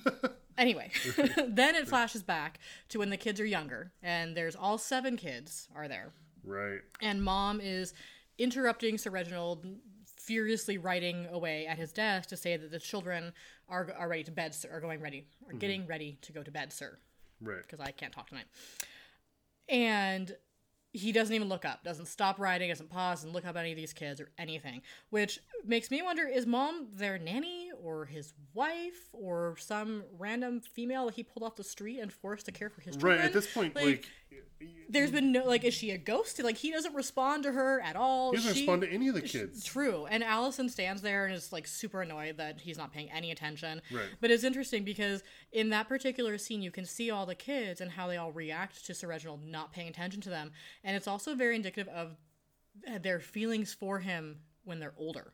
anyway, 0.58 0.90
then 1.48 1.74
it 1.74 1.88
flashes 1.88 2.22
back 2.22 2.60
to 2.90 2.98
when 3.00 3.10
the 3.10 3.16
kids 3.16 3.40
are 3.40 3.44
younger, 3.46 3.92
and 4.02 4.36
there's 4.36 4.54
all 4.56 4.78
seven 4.78 5.16
kids 5.16 5.68
are 5.74 5.88
there, 5.88 6.12
Right. 6.44 6.80
and 7.02 7.22
mom 7.22 7.60
is 7.60 7.94
interrupting 8.38 8.96
Sir 8.98 9.10
Reginald, 9.10 9.66
furiously 10.04 10.78
writing 10.78 11.26
away 11.32 11.66
at 11.66 11.78
his 11.78 11.92
desk 11.92 12.28
to 12.28 12.36
say 12.36 12.56
that 12.56 12.70
the 12.70 12.78
children 12.78 13.32
are 13.68 13.92
are 13.98 14.08
ready 14.08 14.22
to 14.24 14.30
bed, 14.30 14.54
sir, 14.54 14.68
are 14.72 14.80
going 14.80 15.00
ready, 15.00 15.26
are 15.46 15.48
mm-hmm. 15.50 15.58
getting 15.58 15.86
ready 15.88 16.18
to 16.22 16.32
go 16.32 16.42
to 16.44 16.50
bed, 16.52 16.72
sir, 16.72 16.96
Right. 17.40 17.62
because 17.62 17.80
I 17.80 17.90
can't 17.90 18.12
talk 18.12 18.28
tonight. 18.28 18.46
And 19.68 20.36
he 20.96 21.12
doesn't 21.12 21.34
even 21.34 21.48
look 21.48 21.64
up, 21.64 21.84
doesn't 21.84 22.06
stop 22.06 22.38
writing, 22.38 22.70
doesn't 22.70 22.88
pause 22.88 23.22
and 23.22 23.32
look 23.32 23.44
up 23.44 23.56
any 23.56 23.70
of 23.70 23.76
these 23.76 23.92
kids 23.92 24.20
or 24.20 24.30
anything, 24.38 24.80
which 25.10 25.40
makes 25.64 25.90
me 25.90 26.00
wonder 26.02 26.26
is 26.26 26.46
mom 26.46 26.88
their 26.94 27.18
nanny 27.18 27.70
or 27.82 28.06
his 28.06 28.32
wife 28.54 29.10
or 29.12 29.56
some 29.58 30.04
random 30.18 30.60
female 30.60 31.06
that 31.06 31.14
he 31.14 31.22
pulled 31.22 31.44
off 31.44 31.56
the 31.56 31.64
street 31.64 32.00
and 32.00 32.12
forced 32.12 32.46
to 32.46 32.52
care 32.52 32.70
for 32.70 32.80
his 32.80 32.94
children? 32.94 33.18
Right. 33.18 33.24
At 33.26 33.32
this 33.32 33.52
point, 33.52 33.76
like, 33.76 34.06
there's 34.88 35.10
been 35.10 35.32
no, 35.32 35.44
like, 35.44 35.64
is 35.64 35.74
she 35.74 35.90
a 35.90 35.98
ghost? 35.98 36.42
Like, 36.42 36.56
he 36.56 36.70
doesn't 36.70 36.94
respond 36.94 37.42
to 37.42 37.52
her 37.52 37.80
at 37.80 37.96
all. 37.96 38.30
he 38.30 38.36
doesn't 38.36 38.54
She- 38.54 38.60
respond 38.60 38.82
to 38.82 38.88
any 38.90 39.08
of 39.08 39.14
the 39.14 39.20
kids. 39.22 39.64
True. 39.64 40.06
And 40.06 40.22
Allison 40.22 40.68
stands 40.68 41.02
there 41.02 41.26
and 41.26 41.34
is 41.34 41.52
like 41.52 41.66
super 41.66 42.02
annoyed 42.02 42.36
that 42.38 42.60
he's 42.60 42.78
not 42.78 42.92
paying 42.92 43.10
any 43.10 43.30
attention. 43.30 43.82
Right. 43.90 44.06
But 44.20 44.30
it's 44.30 44.44
interesting 44.44 44.84
because 44.84 45.22
in 45.52 45.70
that 45.70 45.88
particular 45.88 46.38
scene, 46.38 46.62
you 46.62 46.70
can 46.70 46.84
see 46.84 47.10
all 47.10 47.26
the 47.26 47.34
kids 47.34 47.80
and 47.80 47.90
how 47.90 48.06
they 48.06 48.16
all 48.16 48.32
react 48.32 48.84
to 48.86 48.94
Sir 48.94 49.08
Reginald 49.08 49.44
not 49.44 49.72
paying 49.72 49.88
attention 49.88 50.20
to 50.22 50.30
them. 50.30 50.52
And 50.84 50.96
it's 50.96 51.08
also 51.08 51.34
very 51.34 51.56
indicative 51.56 51.92
of 51.92 52.16
their 53.02 53.20
feelings 53.20 53.72
for 53.74 53.98
him 54.00 54.38
when 54.64 54.78
they're 54.80 54.94
older. 54.98 55.32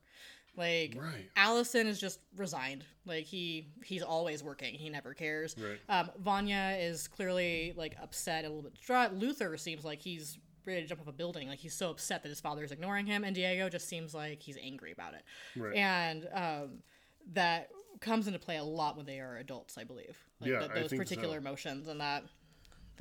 Like 0.57 0.97
Right. 0.99 1.31
Allison 1.37 1.87
is 1.87 1.99
just 2.01 2.21
resigned. 2.37 2.85
Like 3.07 3.25
he 3.25 3.69
he's 3.85 4.03
always 4.03 4.43
working. 4.43 4.75
He 4.75 4.91
never 4.91 5.15
cares. 5.15 5.57
Right. 5.59 5.79
Um, 5.89 6.11
Vanya 6.19 6.77
is 6.79 7.09
clearly 7.09 7.73
like 7.77 7.97
upset, 8.03 8.45
a 8.45 8.49
little 8.49 8.63
bit 8.63 8.75
distraught. 8.75 9.15
Luther 9.15 9.57
seems 9.57 9.85
like 9.85 10.01
he's 10.01 10.39
ready 10.67 10.83
to 10.83 10.87
jump 10.87 11.01
off 11.01 11.09
a 11.09 11.13
building. 11.13 11.49
Like 11.49 11.59
he's 11.59 11.75
so 11.75 11.91
upset 11.91 12.23
that 12.23 12.29
his 12.29 12.41
father 12.41 12.63
is 12.65 12.71
ignoring 12.71 13.07
him, 13.07 13.25
and 13.25 13.35
Diego 13.35 13.69
just 13.69 13.89
seems 13.89 14.15
like 14.15 14.43
he's 14.43 14.59
angry 14.63 14.93
about 14.93 15.15
it. 15.15 15.23
Right. 15.57 15.75
And 15.75 16.29
um, 16.35 16.69
that 17.33 17.71
comes 18.01 18.27
into 18.27 18.39
play 18.39 18.57
a 18.59 18.65
lot 18.65 18.97
when 18.97 19.07
they 19.07 19.21
are 19.21 19.37
adults, 19.39 19.79
I 19.79 19.85
believe. 19.85 20.19
Like 20.41 20.51
Yeah, 20.51 20.69
those 20.75 20.93
particular 20.93 21.35
so. 21.35 21.39
emotions 21.39 21.89
and 21.89 22.01
that 22.01 22.25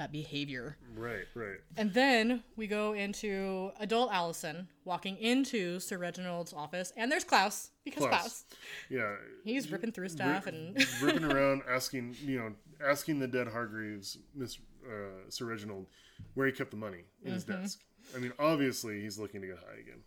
that 0.01 0.11
behavior. 0.11 0.77
Right. 0.97 1.25
Right. 1.35 1.59
And 1.77 1.93
then 1.93 2.43
we 2.55 2.65
go 2.67 2.93
into 2.93 3.71
adult 3.79 4.11
Allison 4.11 4.67
walking 4.83 5.15
into 5.17 5.79
Sir 5.79 5.97
Reginald's 5.99 6.53
office, 6.53 6.91
and 6.97 7.11
there's 7.11 7.23
Klaus 7.23 7.69
because 7.85 7.99
Klaus. 8.05 8.11
Klaus, 8.21 8.45
Yeah. 8.89 9.15
he's 9.43 9.71
ripping 9.71 9.91
through 9.91 10.09
stuff 10.09 10.47
and 10.47 10.75
ripping 11.01 11.23
around, 11.31 11.61
asking 11.69 12.15
you 12.23 12.39
know, 12.39 12.53
asking 12.83 13.19
the 13.19 13.27
dead 13.27 13.47
Hargreaves, 13.47 14.17
Miss 14.33 14.57
uh, 14.87 15.29
Sir 15.29 15.45
Reginald, 15.45 15.85
where 16.33 16.47
he 16.47 16.51
kept 16.53 16.71
the 16.71 16.77
money 16.77 17.03
in 17.23 17.33
his 17.33 17.45
Mm-hmm. 17.45 17.61
desk. 17.61 17.79
I 18.15 18.19
mean, 18.19 18.33
obviously 18.39 19.01
he's 19.01 19.19
looking 19.19 19.41
to 19.41 19.47
get 19.47 19.57
high 19.57 19.79
again. 19.79 19.99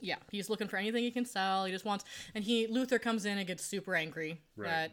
yeah, 0.00 0.16
he's 0.30 0.48
looking 0.48 0.68
for 0.68 0.76
anything 0.76 1.02
he 1.02 1.10
can 1.10 1.24
sell. 1.24 1.64
He 1.64 1.72
just 1.72 1.84
wants, 1.84 2.04
and 2.34 2.44
he 2.44 2.68
Luther 2.68 3.00
comes 3.00 3.24
in 3.24 3.38
and 3.38 3.46
gets 3.46 3.64
super 3.64 3.96
angry 3.96 4.40
Right. 4.56 4.68
that 4.68 4.92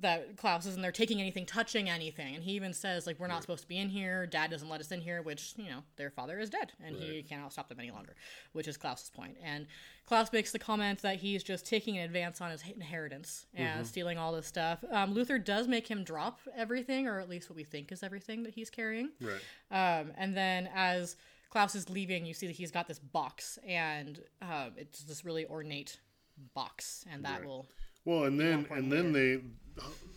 that 0.00 0.36
Klaus 0.36 0.66
isn't 0.66 0.82
there 0.82 0.92
taking 0.92 1.20
anything, 1.20 1.46
touching 1.46 1.88
anything, 1.88 2.34
and 2.34 2.42
he 2.44 2.52
even 2.52 2.72
says 2.74 3.06
like 3.06 3.18
we're 3.18 3.26
not 3.28 3.42
supposed 3.42 3.62
to 3.62 3.68
be 3.68 3.78
in 3.78 3.88
here. 3.88 4.26
Dad 4.26 4.50
doesn't 4.50 4.68
let 4.68 4.80
us 4.80 4.90
in 4.92 5.00
here, 5.00 5.22
which 5.22 5.54
you 5.56 5.70
know 5.70 5.82
their 5.96 6.10
father 6.10 6.38
is 6.38 6.50
dead 6.50 6.72
and 6.84 6.96
he 6.96 7.22
cannot 7.22 7.52
stop 7.52 7.68
them 7.68 7.78
any 7.80 7.90
longer, 7.90 8.14
which 8.52 8.66
is 8.68 8.76
Klaus's 8.76 9.10
point. 9.10 9.36
And 9.42 9.66
Klaus 10.06 10.32
makes 10.32 10.52
the 10.52 10.58
comment 10.58 11.00
that 11.02 11.16
he's 11.16 11.42
just 11.42 11.64
taking 11.66 11.96
an 11.96 12.04
advance 12.04 12.40
on 12.40 12.50
his 12.50 12.62
inheritance 12.62 13.46
and 13.54 13.86
stealing 13.86 14.18
all 14.18 14.32
this 14.32 14.46
stuff. 14.46 14.84
Um, 14.90 15.14
Luther 15.14 15.38
does 15.38 15.68
make 15.68 15.88
him 15.88 16.04
drop 16.04 16.40
everything, 16.56 17.06
or 17.06 17.20
at 17.20 17.28
least 17.28 17.48
what 17.48 17.56
we 17.56 17.64
think 17.64 17.90
is 17.92 18.02
everything 18.02 18.42
that 18.42 18.54
he's 18.54 18.70
carrying. 18.70 19.10
Right. 19.20 19.40
Um, 20.00 20.12
and 20.18 20.36
then 20.36 20.68
as 20.74 21.16
Klaus 21.50 21.74
is 21.76 21.88
leaving, 21.88 22.26
you 22.26 22.34
see 22.34 22.46
that 22.48 22.56
he's 22.56 22.70
got 22.72 22.88
this 22.88 22.98
box, 22.98 23.58
and 23.66 24.20
um, 24.42 24.72
it's 24.76 25.04
this 25.04 25.24
really 25.24 25.46
ornate 25.46 26.00
box, 26.54 27.04
and 27.10 27.24
that 27.24 27.38
Right. 27.40 27.46
will. 27.48 27.66
Well, 28.04 28.24
and 28.24 28.38
then 28.38 28.66
and 28.70 28.92
then 28.92 29.12
they, 29.12 29.40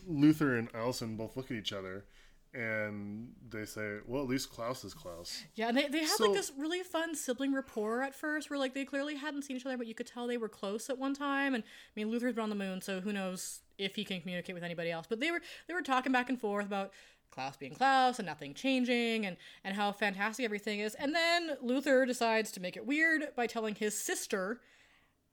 Luther 0.07 0.55
and 0.57 0.69
Allison 0.73 1.15
both 1.15 1.37
look 1.37 1.51
at 1.51 1.57
each 1.57 1.71
other, 1.73 2.05
and 2.53 3.29
they 3.49 3.65
say, 3.65 3.99
"Well, 4.05 4.23
at 4.23 4.27
least 4.27 4.49
Klaus 4.51 4.83
is 4.83 4.93
Klaus." 4.93 5.43
Yeah, 5.55 5.69
and 5.69 5.77
they, 5.77 5.87
they 5.87 5.99
had 5.99 6.09
So- 6.09 6.25
like 6.25 6.33
this 6.33 6.51
really 6.57 6.83
fun 6.83 7.15
sibling 7.15 7.53
rapport 7.53 8.03
at 8.03 8.15
first 8.15 8.49
where 8.49 8.59
like 8.59 8.73
they 8.73 8.85
clearly 8.85 9.15
hadn't 9.15 9.43
seen 9.43 9.57
each 9.57 9.65
other, 9.65 9.77
but 9.77 9.87
you 9.87 9.93
could 9.95 10.07
tell 10.07 10.27
they 10.27 10.37
were 10.37 10.49
close 10.49 10.89
at 10.89 10.97
one 10.97 11.13
time. 11.13 11.53
And 11.55 11.63
I 11.63 11.91
mean 11.95 12.09
Luther's 12.09 12.33
been 12.33 12.43
on 12.43 12.49
the 12.49 12.55
moon, 12.55 12.81
so 12.81 12.99
who 12.99 13.13
knows 13.13 13.61
if 13.77 13.95
he 13.95 14.03
can 14.03 14.19
communicate 14.21 14.55
with 14.55 14.63
anybody 14.63 14.91
else. 14.91 15.05
But 15.07 15.19
they 15.19 15.31
were 15.31 15.41
they 15.67 15.73
were 15.73 15.81
talking 15.81 16.11
back 16.11 16.29
and 16.29 16.39
forth 16.39 16.65
about 16.65 16.91
Klaus 17.29 17.55
being 17.57 17.73
Klaus 17.75 18.19
and 18.19 18.25
nothing 18.25 18.53
changing 18.53 19.25
and, 19.25 19.37
and 19.63 19.75
how 19.75 19.91
fantastic 19.91 20.43
everything 20.43 20.79
is. 20.79 20.95
And 20.95 21.13
then 21.13 21.57
Luther 21.61 22.05
decides 22.05 22.51
to 22.53 22.59
make 22.59 22.75
it 22.75 22.85
weird 22.87 23.35
by 23.35 23.47
telling 23.47 23.75
his 23.75 23.97
sister 23.97 24.61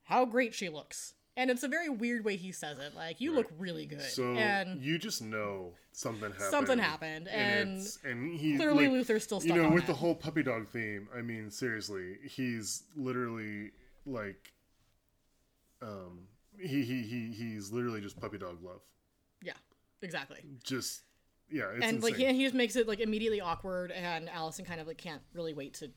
how 0.03 0.25
great 0.25 0.53
she 0.53 0.69
looks. 0.69 1.14
And 1.37 1.51
it's 1.51 1.63
a 1.63 1.67
very 1.67 1.89
weird 1.89 2.23
way 2.23 2.37
he 2.37 2.51
says 2.53 2.79
it. 2.79 2.95
Like, 2.95 3.19
you 3.19 3.33
look 3.33 3.47
really 3.59 3.85
good. 3.85 4.01
So 4.01 4.23
and 4.35 4.81
you 4.81 4.97
just 4.97 5.21
know 5.21 5.73
something 5.91 6.31
happened. 6.31 6.49
Something 6.49 6.79
happened, 6.79 7.27
and 7.27 7.69
it's- 7.79 7.99
and 8.05 8.37
he 8.39 8.55
clearly 8.55 8.85
like, 8.85 8.93
Luther's 8.93 9.23
still 9.23 9.43
You 9.43 9.53
know, 9.53 9.69
with 9.69 9.83
it. 9.83 9.87
the 9.87 9.93
whole 9.95 10.15
puppy 10.15 10.43
dog 10.43 10.69
theme. 10.69 11.09
I 11.13 11.21
mean, 11.21 11.51
seriously, 11.51 12.17
he's 12.23 12.83
literally 12.95 13.71
like, 14.05 14.53
um, 15.81 16.27
he 16.57 16.83
he 16.83 17.03
he 17.03 17.33
he's 17.33 17.71
literally 17.71 17.99
just 18.01 18.19
puppy 18.19 18.37
dog 18.37 18.63
love. 18.63 18.79
yeah, 19.43 19.53
exactly. 20.01 20.39
Just 20.63 21.01
yeah, 21.51 21.65
it's 21.75 21.85
and 21.85 22.01
like 22.01 22.15
he, 22.15 22.25
he 22.33 22.43
just 22.43 22.55
makes 22.55 22.75
it 22.77 22.87
like 22.87 22.99
immediately 23.01 23.41
awkward 23.41 23.91
and 23.91 24.29
allison 24.29 24.63
kind 24.65 24.79
of 24.79 24.87
like 24.87 24.97
can't 24.97 25.21
really 25.33 25.53
wait 25.53 25.73
to 25.75 25.91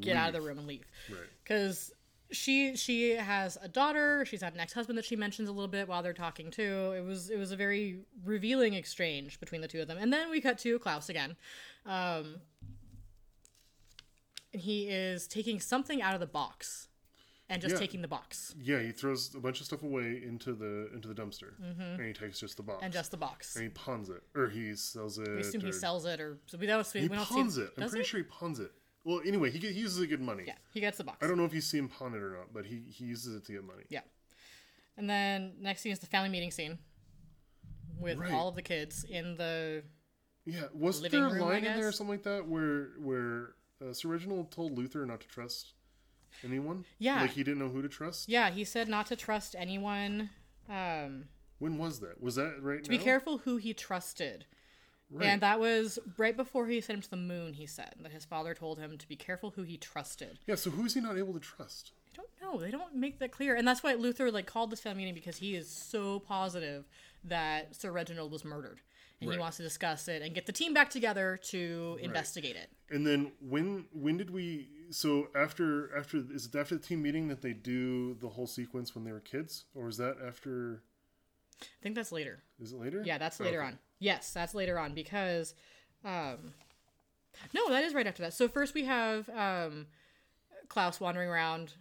get 0.00 0.16
out 0.16 0.28
of 0.28 0.32
the 0.34 0.40
room 0.40 0.58
and 0.58 0.66
leave 0.66 0.84
Right. 1.10 1.18
because 1.44 1.92
she 2.32 2.74
she 2.76 3.10
has 3.10 3.56
a 3.62 3.68
daughter 3.68 4.24
she's 4.24 4.42
had 4.42 4.54
an 4.54 4.60
ex-husband 4.60 4.96
that 4.98 5.04
she 5.04 5.16
mentions 5.16 5.48
a 5.48 5.52
little 5.52 5.68
bit 5.68 5.86
while 5.88 6.02
they're 6.02 6.12
talking 6.12 6.50
too 6.50 6.92
it 6.96 7.04
was 7.04 7.30
it 7.30 7.36
was 7.38 7.52
a 7.52 7.56
very 7.56 8.00
revealing 8.24 8.74
exchange 8.74 9.38
between 9.38 9.60
the 9.60 9.68
two 9.68 9.80
of 9.80 9.86
them 9.88 9.98
and 9.98 10.12
then 10.12 10.30
we 10.30 10.40
cut 10.40 10.58
to 10.58 10.78
klaus 10.78 11.08
again 11.08 11.36
um 11.86 12.36
and 14.52 14.62
he 14.62 14.88
is 14.88 15.26
taking 15.26 15.60
something 15.60 16.02
out 16.02 16.14
of 16.14 16.20
the 16.20 16.26
box 16.26 16.88
and 17.48 17.60
just 17.60 17.74
Yeah. 17.74 17.78
taking 17.80 18.02
the 18.02 18.08
box 18.08 18.54
Yeah, 18.58 18.80
he 18.80 18.92
throws 18.92 19.34
a 19.34 19.40
bunch 19.40 19.60
of 19.60 19.66
stuff 19.66 19.82
away 19.82 20.22
into 20.24 20.54
the 20.54 20.90
into 20.94 21.08
the 21.08 21.14
dumpster, 21.14 21.52
and 21.78 22.00
he 22.06 22.12
takes 22.12 22.38
just 22.40 22.56
the 22.56 22.62
box 22.62 22.76
Mm-hmm. 22.76 22.84
and 22.84 22.92
just 22.92 23.10
the 23.10 23.16
box 23.16 23.56
and 23.56 23.64
he 23.64 23.68
pawns 23.70 24.08
it, 24.08 24.22
or 24.34 24.48
he 24.48 24.74
sells 24.74 25.18
it. 25.18 25.28
we 25.28 25.40
assume 25.40 25.60
he 25.62 25.72
sells 25.72 26.04
it 26.06 26.20
or 26.20 26.38
so 26.46 26.56
we 26.58 26.66
don't 26.66 26.86
we 26.94 27.00
He 27.00 27.08
don't 27.08 27.18
pawns 27.18 27.56
see 27.56 27.62
it. 27.62 27.72
I'm 27.76 27.82
does 27.82 27.90
pretty 27.90 28.04
he? 28.04 28.08
sure 28.08 28.18
he 28.20 28.24
pawns 28.24 28.60
it. 28.60 28.72
Well, 29.04 29.20
anyway, 29.26 29.50
he, 29.50 29.58
he 29.58 29.80
uses 29.80 29.98
it 29.98 30.02
to 30.02 30.06
get 30.08 30.20
money. 30.20 30.44
yeah 30.46 30.54
he 30.72 30.80
gets 30.80 30.98
the 30.98 31.04
box 31.04 31.18
I 31.22 31.26
don't 31.26 31.36
know 31.36 31.44
if 31.44 31.54
you 31.54 31.60
see 31.60 31.78
him 31.78 31.88
pawn 31.88 32.14
it 32.14 32.22
or 32.22 32.30
not, 32.36 32.52
but 32.54 32.66
he, 32.66 32.82
he 32.88 33.04
uses 33.06 33.34
it 33.36 33.44
to 33.46 33.52
get 33.52 33.64
money. 33.64 33.84
Yeah. 33.88 34.00
And 34.96 35.08
then 35.08 35.54
next 35.60 35.80
scene 35.80 35.92
is 35.92 35.98
the 35.98 36.06
family 36.06 36.28
meeting 36.28 36.50
scene 36.50 36.78
with 38.00 38.18
Right. 38.18 38.32
all 38.32 38.48
of 38.48 38.54
the 38.54 38.62
kids 38.62 39.04
in 39.04 39.36
the 39.36 39.82
Yeah, 40.44 40.64
was 40.74 41.00
there 41.02 41.26
a 41.26 41.30
room, 41.32 41.40
line 41.40 41.64
in 41.64 41.76
there 41.78 41.88
or 41.88 41.92
something 41.92 42.14
like 42.16 42.22
that 42.24 42.46
where 42.48 42.90
where 43.00 43.54
uh, 43.80 43.92
Sir 43.92 44.08
Reginald 44.08 44.50
told 44.52 44.76
Luther 44.76 45.04
not 45.06 45.20
to 45.20 45.28
trust 45.28 45.72
anyone? 46.44 46.84
Yeah. 46.98 47.20
like 47.22 47.30
he 47.32 47.42
didn't 47.42 47.58
know 47.60 47.68
who 47.68 47.82
to 47.82 47.88
trust. 47.88 48.28
Yeah, 48.28 48.50
he 48.50 48.64
said 48.64 48.88
not 48.88 49.06
to 49.06 49.16
trust 49.16 49.54
anyone. 49.58 50.30
Um 50.68 51.24
When 51.58 51.78
was 51.78 52.00
that? 52.00 52.20
Was 52.20 52.34
that 52.36 52.58
right 52.60 52.82
to 52.84 52.90
now? 52.90 52.98
be 52.98 53.02
careful 53.02 53.38
who 53.38 53.56
he 53.56 53.72
trusted. 53.74 54.46
Right. 55.12 55.26
And 55.26 55.42
that 55.42 55.60
was 55.60 55.98
right 56.16 56.36
before 56.36 56.66
he 56.66 56.80
sent 56.80 56.96
him 56.96 57.02
to 57.02 57.10
the 57.10 57.16
moon, 57.16 57.52
he 57.52 57.66
said. 57.66 57.94
That 58.00 58.12
his 58.12 58.24
father 58.24 58.54
told 58.54 58.78
him 58.78 58.96
to 58.96 59.06
be 59.08 59.16
careful 59.16 59.50
who 59.50 59.62
he 59.62 59.76
trusted. 59.76 60.38
yeah. 60.46 60.54
So 60.54 60.70
who 60.70 60.86
is 60.86 60.94
he 60.94 61.00
not 61.00 61.18
able 61.18 61.34
to 61.34 61.40
trust? 61.40 61.92
I 62.12 62.16
don't 62.16 62.30
know. 62.42 62.60
They 62.60 62.70
don't 62.70 62.94
make 62.94 63.18
that 63.18 63.30
clear. 63.32 63.54
And 63.54 63.66
that's 63.68 63.82
why 63.82 63.94
Luther 63.94 64.30
like 64.30 64.46
called 64.46 64.70
this 64.70 64.80
family 64.80 65.02
meeting 65.02 65.14
because 65.14 65.36
he 65.36 65.54
is 65.54 65.68
so 65.70 66.20
positive 66.20 66.84
that 67.24 67.74
Sir 67.76 67.90
Reginald 67.92 68.32
was 68.32 68.44
murdered. 68.44 68.80
And 69.20 69.30
he 69.30 69.38
wants 69.38 69.58
to 69.58 69.62
discuss 69.62 70.08
it 70.08 70.20
and 70.20 70.34
get 70.34 70.46
the 70.46 70.52
team 70.52 70.74
back 70.74 70.90
together 70.90 71.38
to 71.50 71.96
investigate 72.02 72.56
it. 72.56 72.70
And 72.90 73.06
then 73.06 73.30
when 73.40 73.84
when 73.92 74.16
did 74.16 74.30
we? 74.30 74.68
So 74.90 75.28
after 75.36 75.96
after 75.96 76.24
is 76.34 76.46
it 76.46 76.56
after 76.56 76.74
the 76.74 76.82
team 76.82 77.02
meeting 77.02 77.28
that 77.28 77.40
they 77.40 77.52
do 77.52 78.14
the 78.14 78.28
whole 78.28 78.48
sequence 78.48 78.96
when 78.96 79.04
they 79.04 79.12
were 79.12 79.20
kids, 79.20 79.66
or 79.76 79.86
is 79.88 79.96
that 79.98 80.16
after? 80.26 80.82
I 81.60 81.64
think 81.84 81.94
that's 81.94 82.10
later. 82.10 82.42
Is 82.60 82.72
it 82.72 82.80
later? 82.80 83.02
Yeah, 83.06 83.16
that's 83.18 83.40
oh, 83.40 83.44
later 83.44 83.60
Okay. 83.60 83.68
on. 83.68 83.78
Yes, 84.02 84.32
that's 84.32 84.52
later 84.54 84.78
on 84.80 84.94
because 84.94 85.54
um 86.04 86.52
No, 87.54 87.68
that 87.70 87.84
is 87.84 87.94
right 87.94 88.06
after 88.06 88.22
that. 88.24 88.34
So 88.34 88.48
first 88.48 88.74
we 88.74 88.84
have 88.84 89.28
um 89.30 89.86
Klaus 90.68 90.98
wandering 91.00 91.28
around 91.28 91.74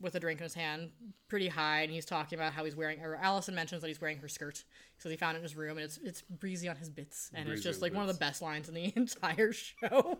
with 0.00 0.14
a 0.14 0.20
drink 0.20 0.40
in 0.40 0.44
his 0.44 0.54
hand, 0.54 0.90
pretty 1.28 1.46
high, 1.48 1.82
and 1.82 1.92
he's 1.92 2.06
talking 2.06 2.38
about 2.38 2.54
how 2.54 2.64
he's 2.64 2.74
wearing 2.74 3.00
or 3.02 3.14
Allison 3.16 3.54
mentions 3.54 3.82
that 3.82 3.88
he's 3.88 4.00
wearing 4.00 4.18
her 4.18 4.28
skirt. 4.28 4.64
because 4.96 5.10
he 5.10 5.16
found 5.16 5.36
it 5.36 5.38
in 5.38 5.42
his 5.44 5.54
room 5.56 5.76
and 5.76 5.84
it's 5.84 5.98
it's 6.02 6.22
breezy 6.22 6.68
on 6.68 6.74
his 6.76 6.90
bits. 6.90 7.30
And 7.34 7.48
it's 7.48 7.62
just 7.62 7.80
like 7.82 7.92
his 7.92 7.96
one 7.96 8.08
of 8.08 8.12
the 8.14 8.18
best 8.18 8.42
lines 8.42 8.68
in 8.68 8.74
the 8.74 8.92
entire 8.96 9.52
show. 9.52 10.18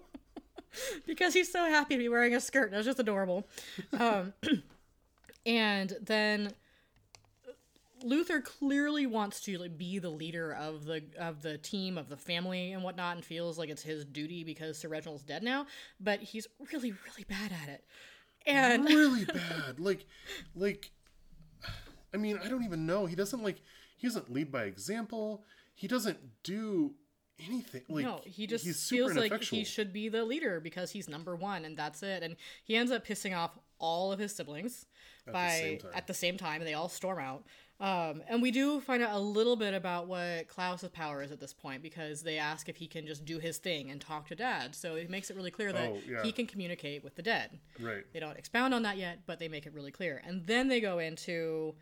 because 1.06 1.34
he's 1.34 1.50
so 1.50 1.64
happy 1.64 1.94
to 1.96 1.98
be 1.98 2.08
wearing 2.08 2.34
a 2.36 2.40
skirt. 2.40 2.66
And 2.66 2.74
that's 2.74 2.86
just 2.86 3.00
adorable. 3.00 3.48
Um 3.98 4.34
and 5.46 5.96
then 6.00 6.52
Luther 8.02 8.40
clearly 8.40 9.06
wants 9.06 9.40
to 9.42 9.58
like, 9.58 9.76
be 9.76 9.98
the 9.98 10.10
leader 10.10 10.52
of 10.52 10.84
the 10.84 11.02
of 11.18 11.42
the 11.42 11.58
team 11.58 11.98
of 11.98 12.08
the 12.08 12.16
family 12.16 12.72
and 12.72 12.82
whatnot, 12.82 13.16
and 13.16 13.24
feels 13.24 13.58
like 13.58 13.68
it's 13.68 13.82
his 13.82 14.04
duty 14.04 14.44
because 14.44 14.78
Sir 14.78 14.88
Reginald's 14.88 15.22
dead 15.22 15.42
now. 15.42 15.66
But 16.00 16.20
he's 16.20 16.46
really, 16.72 16.92
really 16.92 17.24
bad 17.28 17.52
at 17.62 17.68
it. 17.68 17.84
And 18.46 18.84
really 18.88 19.24
bad. 19.24 19.78
Like, 19.78 20.06
like, 20.54 20.90
I 22.14 22.16
mean, 22.16 22.38
I 22.42 22.48
don't 22.48 22.64
even 22.64 22.86
know. 22.86 23.06
He 23.06 23.16
doesn't 23.16 23.42
like. 23.42 23.60
He 23.96 24.06
doesn't 24.06 24.32
lead 24.32 24.50
by 24.50 24.64
example. 24.64 25.44
He 25.74 25.86
doesn't 25.86 26.18
do 26.42 26.94
anything. 27.46 27.82
Like, 27.88 28.04
no, 28.04 28.20
he 28.24 28.46
just 28.46 28.64
feels 28.88 29.14
like 29.14 29.42
he 29.42 29.64
should 29.64 29.92
be 29.92 30.08
the 30.08 30.24
leader 30.24 30.60
because 30.60 30.90
he's 30.90 31.08
number 31.08 31.36
one, 31.36 31.64
and 31.64 31.76
that's 31.76 32.02
it. 32.02 32.22
And 32.22 32.36
he 32.64 32.76
ends 32.76 32.92
up 32.92 33.06
pissing 33.06 33.36
off 33.36 33.58
all 33.78 34.12
of 34.12 34.18
his 34.18 34.34
siblings 34.34 34.86
the 35.26 35.32
by 35.32 35.78
time. 35.82 35.90
at 35.94 36.06
the 36.06 36.14
same 36.14 36.36
time, 36.36 36.60
and 36.60 36.68
they 36.68 36.74
all 36.74 36.88
storm 36.88 37.18
out. 37.18 37.44
Um, 37.80 38.22
and 38.28 38.42
we 38.42 38.50
do 38.50 38.78
find 38.80 39.02
out 39.02 39.14
a 39.14 39.18
little 39.18 39.56
bit 39.56 39.72
about 39.72 40.06
what 40.06 40.48
Klaus's 40.48 40.90
power 40.90 41.22
is 41.22 41.32
at 41.32 41.40
this 41.40 41.54
point 41.54 41.82
because 41.82 42.22
they 42.22 42.36
ask 42.36 42.68
if 42.68 42.76
he 42.76 42.86
can 42.86 43.06
just 43.06 43.24
do 43.24 43.38
his 43.38 43.56
thing 43.56 43.90
and 43.90 44.00
talk 44.00 44.28
to 44.28 44.34
Dad. 44.34 44.74
So 44.74 44.96
it 44.96 45.08
makes 45.08 45.30
it 45.30 45.36
really 45.36 45.50
clear 45.50 45.72
that 45.72 45.88
Oh, 45.90 45.98
yeah. 46.06 46.22
he 46.22 46.30
can 46.30 46.46
communicate 46.46 47.02
with 47.02 47.14
the 47.16 47.22
dead. 47.22 47.58
Right. 47.80 48.04
They 48.12 48.20
don't 48.20 48.36
expound 48.36 48.74
on 48.74 48.82
that 48.82 48.98
yet, 48.98 49.20
but 49.26 49.38
they 49.38 49.48
make 49.48 49.64
it 49.64 49.72
really 49.72 49.90
clear. 49.92 50.20
And 50.26 50.46
then 50.46 50.68
they 50.68 50.80
go 50.80 50.98
into 50.98 51.74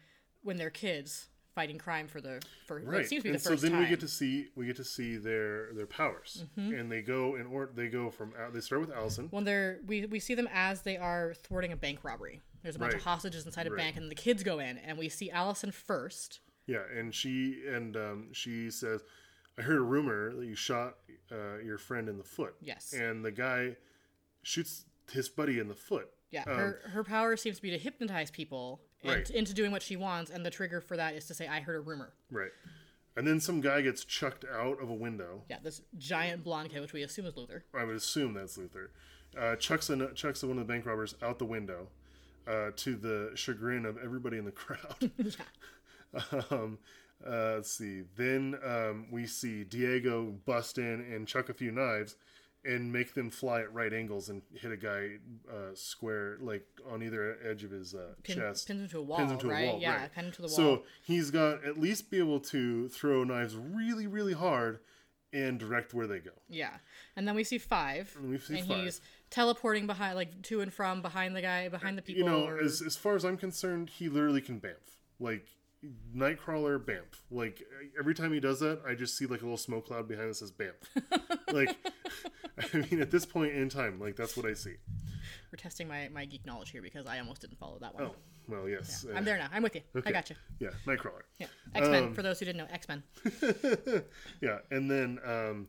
when 0.43 0.57
they're 0.57 0.71
kids 0.71 1.29
fighting 1.59 1.79
crime 1.79 2.07
for 2.07 2.21
the 2.21 2.40
for 2.66 2.79
what 2.81 2.87
Right. 2.99 3.07
seems 3.09 3.23
to 3.23 3.25
be 3.25 3.31
and 3.31 3.38
the 3.38 3.42
so 3.42 3.51
first 3.51 3.62
then 3.62 3.73
time. 3.73 3.81
Mm-hmm. 3.81 3.90
we 3.90 3.97
get 3.97 4.01
to 4.01 4.09
see 4.09 4.49
we 4.55 4.66
get 4.66 4.77
to 4.77 4.85
see 4.85 5.16
their 5.16 5.73
their 5.75 5.87
powers, 5.87 6.44
and 6.57 6.90
they 6.92 7.03
go 7.03 7.35
in 7.35 7.47
or 7.47 7.71
they 7.75 7.88
go 7.88 8.11
from 8.11 8.33
Al- 8.38 8.53
they 8.53 8.61
start 8.61 8.81
with 8.81 8.92
Allison. 8.92 9.27
when 9.31 9.42
they're 9.44 9.81
we, 9.87 10.07
we 10.07 10.21
see 10.21 10.35
them 10.35 10.49
as 10.53 10.83
they 10.83 10.97
are 10.97 11.35
thwarting 11.35 11.73
a 11.73 11.77
bank 11.77 11.99
robbery. 12.05 12.40
There's 12.62 12.77
a 12.77 12.79
bunch 12.79 12.94
of 12.94 13.03
hostages 13.03 13.44
inside 13.47 13.66
a 13.66 13.71
Right. 13.71 13.79
bank, 13.79 13.97
and 13.97 14.09
the 14.11 14.14
kids 14.14 14.42
go 14.44 14.59
in, 14.61 14.79
and 14.79 14.97
we 14.99 15.09
see 15.09 15.31
Allison 15.31 15.73
first. 15.73 16.40
Yeah, 16.66 16.83
and 16.97 17.12
she 17.14 17.62
and 17.66 17.97
um, 17.97 18.29
she 18.33 18.71
says, 18.71 19.03
"I 19.59 19.62
heard 19.62 19.79
a 19.79 19.83
rumor 19.94 20.35
that 20.37 20.47
you 20.47 20.55
shot 20.55 20.97
uh, 21.33 21.59
your 21.59 21.79
friend 21.79 22.09
in 22.09 22.18
the 22.18 22.25
foot." 22.37 22.55
Yes. 22.61 22.92
and 22.92 23.25
the 23.25 23.33
guy 23.33 23.77
shoots 24.42 24.85
his 25.11 25.29
buddy 25.29 25.59
in 25.59 25.68
the 25.68 25.75
foot. 25.75 26.09
Yeah, 26.31 26.42
Um, 26.47 26.57
her 26.57 26.81
her 26.92 27.05
power 27.05 27.37
seems 27.37 27.57
to 27.57 27.62
be 27.62 27.71
to 27.71 27.79
hypnotize 27.79 28.31
people 28.31 28.81
and, 28.81 28.88
Right. 29.05 29.31
into 29.31 29.55
doing 29.55 29.71
what 29.71 29.83
she 29.83 29.97
wants, 29.97 30.31
and 30.31 30.45
the 30.45 30.51
trigger 30.51 30.81
for 30.81 30.97
that 30.97 31.15
is 31.15 31.27
to 31.27 31.35
say, 31.35 31.47
"I 31.47 31.61
heard 31.61 31.77
a 31.77 31.81
rumor." 31.81 32.13
Right, 32.31 32.51
and 33.17 33.27
then 33.27 33.41
some 33.41 33.61
guy 33.61 33.81
gets 33.81 34.05
chucked 34.05 34.45
out 34.45 34.83
of 34.83 34.91
a 34.91 34.95
window. 34.95 35.43
Yeah, 35.49 35.59
this 35.63 35.83
giant 35.97 36.45
blonde 36.45 36.71
kid, 36.71 36.81
which 36.81 36.93
we 36.93 37.03
assume 37.03 37.27
is 37.27 37.37
Luther. 37.37 37.65
I 37.75 37.85
would 37.85 37.97
assume 37.97 38.35
that's 38.35 38.59
Luther. 38.59 38.91
Uh, 39.39 39.57
chucks 39.57 39.91
a, 39.91 40.13
chucks 40.15 40.43
one 40.43 40.53
of 40.53 40.67
the 40.67 40.73
bank 40.73 40.87
robbers 40.87 41.15
out 41.23 41.39
the 41.39 41.45
window, 41.45 41.89
uh, 42.47 42.71
to 42.77 42.97
the 42.97 43.33
chagrin 43.35 43.85
of 43.85 43.99
everybody 44.03 44.39
in 44.39 44.45
the 44.45 44.53
crowd. 44.53 45.11
um, 46.51 46.79
uh, 47.27 47.55
let's 47.57 47.71
see. 47.71 48.03
Then 48.17 48.57
um, 48.65 49.07
we 49.11 49.27
see 49.27 49.65
Diego 49.65 50.35
bust 50.47 50.79
in 50.79 51.01
and 51.13 51.27
chuck 51.27 51.49
a 51.49 51.55
few 51.55 51.71
knives, 51.71 52.17
and 52.64 52.92
make 52.92 53.14
them 53.14 53.31
fly 53.31 53.61
at 53.61 53.73
right 53.73 53.92
angles 53.92 54.29
and 54.29 54.42
hit 54.55 54.73
a 54.73 54.77
guy 54.77 55.11
uh, 55.51 55.75
square, 55.75 56.37
like 56.40 56.66
on 56.90 57.03
either 57.03 57.38
edge 57.49 57.64
of 57.64 57.71
his 57.71 57.94
uh, 57.94 58.14
Pin, 58.25 58.37
chest. 58.37 58.66
pins 58.66 58.83
him 58.83 58.88
to 58.88 58.99
a 58.99 59.03
wall, 59.03 59.18
Pins 59.18 59.33
him 59.33 59.38
to 59.38 59.47
a 59.47 59.51
right? 59.51 59.66
wall, 59.68 59.79
yeah, 59.81 59.97
right. 60.03 60.12
pin 60.12 60.25
him 60.27 60.33
to 60.33 60.42
the 60.42 60.49
wall. 60.49 60.57
So 60.57 60.83
he's 61.05 61.31
got 61.31 61.64
at 61.64 61.79
least 61.79 62.11
be 62.11 62.18
able 62.18 62.40
to 62.40 62.88
throw 62.88 63.25
knives 63.25 63.57
really, 63.57 64.07
really 64.07 64.33
hard 64.35 64.81
and 65.33 65.59
direct 65.59 65.92
where 65.94 66.07
they 66.07 66.18
go. 66.18 66.31
Yeah, 66.49 66.71
and 67.16 67.29
then 67.29 67.35
we 67.35 67.44
see 67.44 67.59
five, 67.59 68.14
And 68.18 68.31
we 68.31 68.38
see 68.38 68.59
and 68.59 68.66
five. 68.68 68.85
he's 68.85 69.01
teleporting 69.31 69.87
behind, 69.87 70.16
like 70.16 70.42
to 70.42 70.61
and 70.61 70.73
from 70.73 71.01
behind 71.03 71.37
the 71.37 71.42
guy, 71.42 71.68
behind 71.68 71.97
the 71.99 72.03
people. 72.03 72.21
you 72.23 72.29
know, 72.29 72.47
or- 72.47 72.59
as 72.61 72.83
as 72.83 72.97
far 72.97 73.14
as 73.14 73.25
I'm 73.25 73.37
concerned, 73.37 73.90
he 73.90 74.09
literally 74.09 74.40
can 74.40 74.61
bamf. 74.61 74.75
Like 75.21 75.47
Nightcrawler 76.16 76.79
bamf. 76.85 77.21
Like 77.31 77.62
every 77.99 78.14
time 78.14 78.33
he 78.33 78.40
does 78.40 78.59
that, 78.61 78.81
I 78.87 78.94
just 78.94 79.16
see 79.16 79.27
like 79.27 79.40
a 79.42 79.44
little 79.44 79.57
smoke 79.59 79.87
cloud 79.87 80.09
behind 80.09 80.31
that 80.31 80.35
says 80.35 80.51
bamf. 80.51 80.73
like 81.53 81.77
I 82.75 82.79
mean, 82.79 83.01
at 83.01 83.11
this 83.11 83.25
point 83.27 83.53
in 83.55 83.68
time, 83.68 84.01
like 84.01 84.16
that's 84.16 84.37
what 84.37 84.47
I 84.47 84.55
see. 84.55 84.75
we're 85.53 85.57
testing 85.57 85.88
my, 85.88 86.09
my 86.12 86.25
geek 86.25 86.44
knowledge 86.47 86.71
here 86.71 86.83
because 86.83 87.07
I 87.07 87.18
almost 87.18 87.40
didn't 87.40 87.59
follow 87.59 87.79
that 87.81 87.94
one. 87.94 88.05
Oh, 88.05 88.14
well, 88.49 88.68
yes. 88.68 89.05
uh, 89.09 89.14
I'm 89.16 89.25
there 89.25 89.37
now. 89.38 89.49
I'm 89.53 89.62
with 89.62 89.75
you. 89.75 89.83
I 90.07 90.11
got 90.12 90.31
you. 90.31 90.37
Yeah, 90.59 90.71
Nightcrawler. 90.87 91.23
Yeah, 91.38 91.47
X 91.75 91.88
Men. 91.88 92.05
Um, 92.05 92.14
for 92.14 92.23
those 92.23 92.38
who 92.38 92.47
didn't 92.47 92.59
know, 92.59 92.66
X 92.71 92.88
Men. 92.88 93.03
yeah, 94.40 94.59
and 94.71 94.90
then 94.90 95.18
um, 95.25 95.68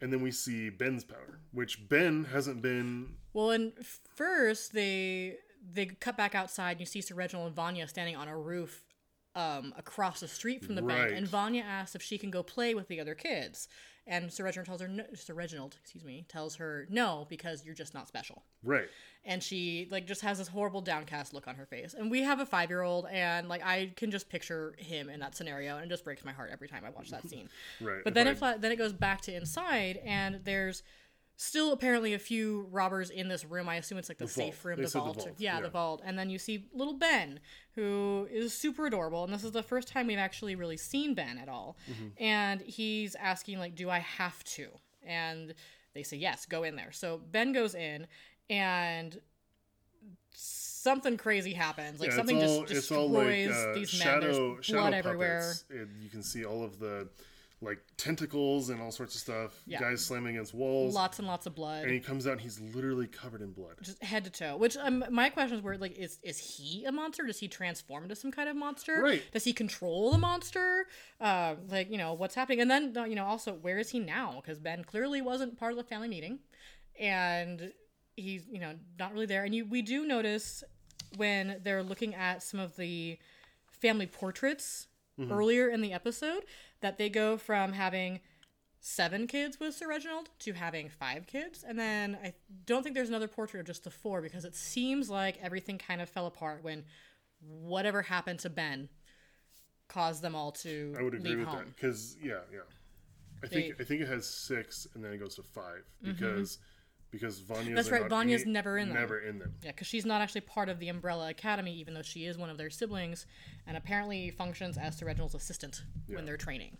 and 0.00 0.12
then 0.12 0.20
we 0.22 0.30
see 0.30 0.70
Ben's 0.70 1.04
power, 1.04 1.38
which 1.52 1.88
Ben 1.88 2.24
hasn't 2.32 2.62
been. 2.62 3.14
Well, 3.32 3.50
and 3.50 3.72
first 4.14 4.72
they 4.72 5.36
they 5.72 5.86
cut 5.86 6.16
back 6.16 6.34
outside 6.34 6.72
and 6.72 6.80
you 6.80 6.86
see 6.86 7.00
Sir 7.00 7.14
Reginald 7.14 7.48
and 7.48 7.56
Vanya 7.56 7.86
standing 7.88 8.16
on 8.16 8.28
a 8.28 8.36
roof 8.38 8.84
um, 9.34 9.74
across 9.76 10.20
the 10.20 10.28
street 10.28 10.64
from 10.64 10.74
the 10.74 10.82
Right. 10.82 11.06
bank, 11.08 11.12
and 11.16 11.28
Vanya 11.28 11.62
asks 11.62 11.94
if 11.94 12.02
she 12.02 12.18
can 12.18 12.30
go 12.30 12.42
play 12.42 12.74
with 12.74 12.88
the 12.88 13.00
other 13.00 13.14
kids, 13.14 13.68
and 14.08 14.32
Sir 14.32 14.42
Reginald 14.44 14.66
tells 14.66 14.80
her, 14.80 14.88
no, 14.88 15.04
Sir 15.14 15.34
Reginald, 15.34 15.76
excuse 15.80 16.04
me, 16.04 16.24
tells 16.28 16.56
her 16.56 16.86
no 16.90 17.26
because 17.28 17.64
you're 17.64 17.74
just 17.74 17.94
not 17.94 18.08
special, 18.08 18.42
Right. 18.64 18.88
and 19.24 19.42
she 19.42 19.86
like 19.90 20.06
just 20.06 20.22
has 20.22 20.38
this 20.38 20.48
horrible 20.48 20.80
downcast 20.80 21.32
look 21.34 21.46
on 21.46 21.54
her 21.56 21.66
face. 21.66 21.94
And 21.94 22.10
we 22.10 22.22
have 22.22 22.40
a 22.40 22.46
five 22.46 22.70
year 22.70 22.82
old, 22.82 23.06
and 23.10 23.48
like 23.48 23.62
I 23.64 23.92
can 23.96 24.10
just 24.10 24.28
picture 24.28 24.74
him 24.78 25.08
in 25.08 25.20
that 25.20 25.36
scenario, 25.36 25.76
and 25.76 25.84
it 25.84 25.88
just 25.88 26.04
breaks 26.04 26.24
my 26.24 26.32
heart 26.32 26.50
every 26.52 26.66
time 26.68 26.82
I 26.86 26.90
watch 26.90 27.10
that 27.10 27.28
scene. 27.28 27.48
Right. 27.80 28.02
But 28.02 28.10
If 28.10 28.14
then 28.14 28.26
I- 28.26 28.30
it 28.32 28.38
fla- 28.38 28.56
then 28.58 28.72
it 28.72 28.76
goes 28.76 28.92
back 28.92 29.20
to 29.22 29.34
inside, 29.34 30.00
and 30.04 30.40
there's 30.44 30.82
still 31.40 31.72
apparently 31.72 32.14
a 32.14 32.18
few 32.18 32.66
robbers 32.72 33.10
in 33.10 33.28
this 33.28 33.44
room. 33.44 33.68
I 33.68 33.76
assume 33.76 33.96
it's 33.96 34.08
like 34.08 34.18
the, 34.18 34.26
safe 34.26 34.54
vault. 34.56 34.64
room, 34.64 34.82
the 34.82 34.88
said 34.88 34.98
the 34.98 35.04
vault. 35.04 35.16
vault, 35.18 35.28
Yeah, 35.38 35.54
yeah. 35.56 35.60
the 35.62 35.70
vault. 35.70 36.02
And 36.04 36.18
then 36.18 36.28
you 36.30 36.38
see 36.38 36.66
little 36.74 36.94
Ben, 36.94 37.38
who 37.76 38.26
is 38.30 38.52
super 38.52 38.86
adorable, 38.86 39.22
and 39.24 39.32
this 39.32 39.44
is 39.44 39.52
the 39.52 39.62
first 39.62 39.86
time 39.86 40.08
we've 40.08 40.18
actually 40.18 40.56
really 40.56 40.76
seen 40.76 41.14
Ben 41.14 41.38
at 41.38 41.48
all. 41.48 41.78
Mm-hmm. 41.90 42.22
And 42.22 42.60
he's 42.60 43.14
asking 43.14 43.60
like, 43.60 43.76
"Do 43.76 43.88
I 43.88 44.00
have 44.00 44.42
to?" 44.44 44.66
And 45.06 45.54
they 45.94 46.02
say, 46.02 46.16
"Yes, 46.16 46.44
go 46.44 46.64
in 46.64 46.74
there." 46.74 46.90
So 46.90 47.20
Ben 47.30 47.52
goes 47.52 47.76
in, 47.76 48.08
and 48.50 49.16
something 50.34 51.16
crazy 51.16 51.52
happens. 51.52 52.00
Like 52.00 52.10
Yeah, 52.10 52.16
something 52.16 52.42
all, 52.42 52.60
just 52.64 52.88
destroys 52.88 53.48
like 53.50 53.56
uh, 53.56 53.74
these 53.74 53.92
men. 53.92 54.02
shadow, 54.02 54.54
There's 54.54 54.66
shadow 54.66 54.78
blood 54.80 54.94
everywhere. 54.94 55.54
It, 55.70 55.88
you 56.00 56.08
can 56.10 56.22
see 56.22 56.44
all 56.44 56.64
of 56.64 56.78
the 56.80 57.08
like 57.60 57.78
tentacles 57.96 58.70
and 58.70 58.80
all 58.80 58.92
sorts 58.92 59.14
of 59.16 59.20
stuff. 59.20 59.62
Yeah. 59.66 59.80
Guys 59.80 60.04
slamming 60.04 60.36
against 60.36 60.54
walls. 60.54 60.94
Lots 60.94 61.18
and 61.18 61.26
lots 61.26 61.46
of 61.46 61.54
blood. 61.56 61.82
and 61.84 61.92
he 61.92 61.98
comes 61.98 62.26
out 62.26 62.32
and 62.34 62.40
he's 62.40 62.60
literally 62.60 63.08
covered 63.08 63.42
in 63.42 63.50
blood. 63.50 63.74
just 63.82 64.00
head 64.02 64.24
to 64.24 64.30
toe. 64.30 64.56
Which 64.56 64.76
um, 64.76 65.04
my 65.10 65.28
questions 65.28 65.62
were 65.62 65.76
like, 65.76 65.96
is 65.98 66.18
is 66.22 66.38
he 66.38 66.84
a 66.84 66.92
monster? 66.92 67.26
Does 67.26 67.40
he 67.40 67.48
transform 67.48 68.04
into 68.04 68.14
some 68.14 68.30
kind 68.30 68.48
of 68.48 68.54
monster? 68.56 69.02
Right. 69.02 69.22
Does 69.32 69.44
he 69.44 69.52
control 69.52 70.12
the 70.12 70.18
monster? 70.18 70.86
Uh, 71.20 71.56
like 71.68 71.90
you 71.90 71.98
know 71.98 72.12
what's 72.14 72.34
happening, 72.36 72.60
and 72.60 72.70
then 72.70 72.96
uh, 72.96 73.04
you 73.04 73.16
know 73.16 73.24
also 73.24 73.54
where 73.54 73.78
is 73.78 73.90
he 73.90 73.98
now? 73.98 74.40
Because 74.40 74.60
Ben 74.60 74.84
clearly 74.84 75.20
wasn't 75.20 75.58
part 75.58 75.72
of 75.72 75.78
the 75.78 75.84
family 75.84 76.08
meeting, 76.08 76.38
and 76.98 77.72
he's 78.14 78.46
you 78.48 78.60
know 78.60 78.74
not 78.98 79.12
really 79.12 79.26
there. 79.26 79.44
And 79.44 79.52
you 79.54 79.64
we 79.64 79.82
do 79.82 80.06
notice 80.06 80.62
when 81.16 81.60
they're 81.64 81.82
looking 81.82 82.14
at 82.14 82.42
some 82.42 82.60
of 82.60 82.76
the 82.76 83.18
family 83.66 84.06
portraits 84.06 84.86
earlier 85.30 85.68
in 85.68 85.80
the 85.80 85.92
episode 85.92 86.44
that 86.80 86.98
they 86.98 87.08
go 87.08 87.36
from 87.36 87.72
having 87.72 88.20
seven 88.80 89.26
kids 89.26 89.58
with 89.58 89.74
Sir 89.74 89.88
Reginald 89.88 90.30
to 90.40 90.52
having 90.52 90.88
five 90.88 91.26
kids. 91.26 91.64
And 91.66 91.78
then 91.78 92.18
I 92.22 92.34
don't 92.64 92.82
think 92.82 92.94
there's 92.94 93.08
another 93.08 93.28
portrait 93.28 93.60
of 93.60 93.66
just 93.66 93.84
the 93.84 93.90
four 93.90 94.22
because 94.22 94.44
it 94.44 94.54
seems 94.54 95.10
like 95.10 95.38
everything 95.42 95.78
kind 95.78 96.00
of 96.00 96.08
fell 96.08 96.26
apart 96.26 96.62
when 96.62 96.84
whatever 97.40 98.02
happened 98.02 98.38
to 98.40 98.50
Ben 98.50 98.88
caused 99.88 100.22
them 100.22 100.34
all 100.34 100.52
to 100.52 100.94
I 100.98 101.02
would 101.02 101.14
agree 101.14 101.30
leave 101.30 101.38
with 101.40 101.48
home. 101.48 101.58
that 101.58 101.76
because 101.76 102.16
yeah, 102.22 102.40
yeah. 102.52 102.60
I 103.42 103.46
think 103.46 103.74
I 103.80 103.84
think 103.84 104.02
it 104.02 104.08
has 104.08 104.28
six 104.28 104.86
and 104.94 105.04
then 105.04 105.12
it 105.12 105.18
goes 105.18 105.36
to 105.36 105.42
five 105.42 105.84
mm-hmm. 106.04 106.12
because 106.12 106.58
because 107.10 107.38
Vanya's 107.40 107.66
Mm-hmm. 107.66 107.74
That's 107.76 107.90
right, 107.90 108.08
Vanya's 108.08 108.42
any- 108.42 108.52
never 108.52 108.78
in 108.78 108.88
them. 108.88 108.96
Never 108.98 109.18
in 109.20 109.38
them. 109.38 109.54
Yeah, 109.62 109.70
because 109.72 109.86
she's 109.86 110.04
not 110.06 110.20
actually 110.20 110.42
part 110.42 110.68
of 110.68 110.78
the 110.78 110.88
Umbrella 110.88 111.30
Academy, 111.30 111.74
even 111.76 111.94
though 111.94 112.02
she 112.02 112.24
is 112.26 112.36
one 112.38 112.50
of 112.50 112.58
their 112.58 112.70
siblings, 112.70 113.26
and 113.66 113.76
apparently 113.76 114.30
functions 114.30 114.76
as 114.78 114.96
Sir 114.96 115.06
Reginald's 115.06 115.34
assistant 115.34 115.82
Yeah. 116.08 116.16
when 116.16 116.24
they're 116.24 116.36
training. 116.36 116.76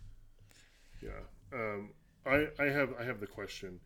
Yeah. 1.01 1.09
Um, 1.53 1.91
I 2.25 2.47
I 2.59 2.65
have 2.65 2.93
I 2.99 3.03
have 3.05 3.19
the 3.19 3.27
question: 3.27 3.79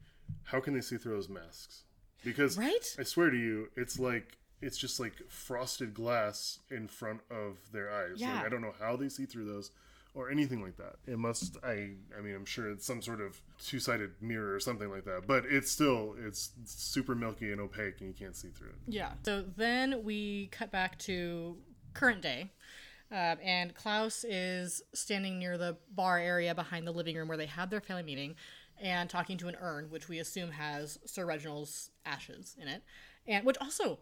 How 0.43 0.59
can 0.59 0.73
they 0.73 0.81
see 0.81 0.97
through 0.97 1.13
those 1.15 1.29
masks? 1.29 1.83
Because 2.23 2.57
Right? 2.57 2.95
I 2.99 3.03
swear 3.03 3.29
to 3.29 3.37
you, 3.37 3.69
it's 3.75 3.99
like 3.99 4.37
it's 4.61 4.77
just 4.77 4.99
like 4.99 5.13
frosted 5.29 5.93
glass 5.93 6.59
in 6.71 6.87
front 6.87 7.21
of 7.29 7.57
their 7.71 7.91
eyes. 7.91 8.13
Yeah. 8.17 8.33
Like, 8.35 8.45
I 8.45 8.49
don't 8.49 8.61
know 8.61 8.73
how 8.79 8.95
they 8.95 9.09
see 9.09 9.25
through 9.25 9.45
those 9.45 9.71
or 10.13 10.29
anything 10.29 10.61
like 10.61 10.77
that. 10.77 10.95
It 11.07 11.17
must. 11.17 11.57
I. 11.63 11.91
I 12.17 12.21
mean, 12.21 12.35
I'm 12.35 12.45
sure 12.45 12.69
it's 12.69 12.85
some 12.85 13.01
sort 13.01 13.21
of 13.21 13.41
two-sided 13.63 14.11
mirror 14.21 14.53
or 14.53 14.59
something 14.59 14.89
like 14.89 15.05
that. 15.05 15.27
But 15.27 15.45
it's 15.45 15.71
still 15.71 16.15
it's 16.23 16.51
super 16.65 17.15
milky 17.15 17.51
and 17.51 17.59
opaque, 17.59 17.99
and 17.99 18.09
you 18.09 18.15
can't 18.15 18.35
see 18.35 18.49
through 18.49 18.69
it. 18.69 18.75
Yeah. 18.87 19.13
So 19.23 19.43
then 19.55 20.03
we 20.03 20.47
cut 20.51 20.71
back 20.71 20.97
to 20.99 21.57
current 21.93 22.21
day. 22.21 22.51
Um, 23.11 23.37
and 23.43 23.75
Klaus 23.75 24.23
is 24.23 24.81
standing 24.95 25.37
near 25.37 25.55
the 25.55 25.77
bar 25.93 26.17
area 26.17 26.55
behind 26.55 26.87
the 26.87 26.91
living 26.91 27.15
room 27.15 27.27
where 27.27 27.37
they 27.37 27.45
had 27.45 27.69
their 27.69 27.81
family 27.81 28.01
meeting 28.01 28.35
and 28.81 29.07
talking 29.07 29.37
to 29.37 29.47
an 29.47 29.55
urn, 29.61 29.91
which 29.91 30.09
we 30.09 30.17
assume 30.17 30.49
has 30.51 30.97
Sir 31.05 31.23
Reginald's 31.23 31.91
ashes 32.07 32.55
in 32.59 32.67
it. 32.67 32.81
And 33.27 33.45
which 33.45 33.57
also, 33.61 33.99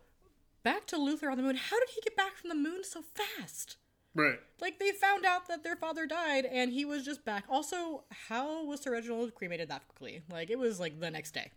back 0.64 0.86
to 0.88 0.98
Luther 0.98 1.30
on 1.30 1.36
the 1.36 1.44
moon, 1.44 1.58
how 1.58 1.78
did 1.78 1.90
he 1.90 2.00
get 2.02 2.16
back 2.16 2.38
from 2.38 2.50
the 2.50 2.56
moon 2.56 2.84
so 2.84 3.02
fast? 3.02 3.76
Right. 4.14 4.40
Like 4.60 4.80
they 4.80 4.92
found 4.92 5.26
out 5.26 5.48
that 5.48 5.64
their 5.64 5.76
father 5.76 6.06
died 6.06 6.46
and 6.46 6.72
he 6.72 6.86
was 6.86 7.04
just 7.04 7.24
back. 7.24 7.46
Also, 7.50 8.04
how 8.28 8.66
was 8.66 8.82
Sir 8.82 8.92
Reginald 8.92 9.34
cremated 9.36 9.70
that 9.70 9.88
quickly? 9.88 10.22
Like 10.32 10.50
it 10.50 10.60
was 10.60 10.80
like 10.80 11.00
the 11.00 11.10
next 11.10 11.32
day. 11.32 11.52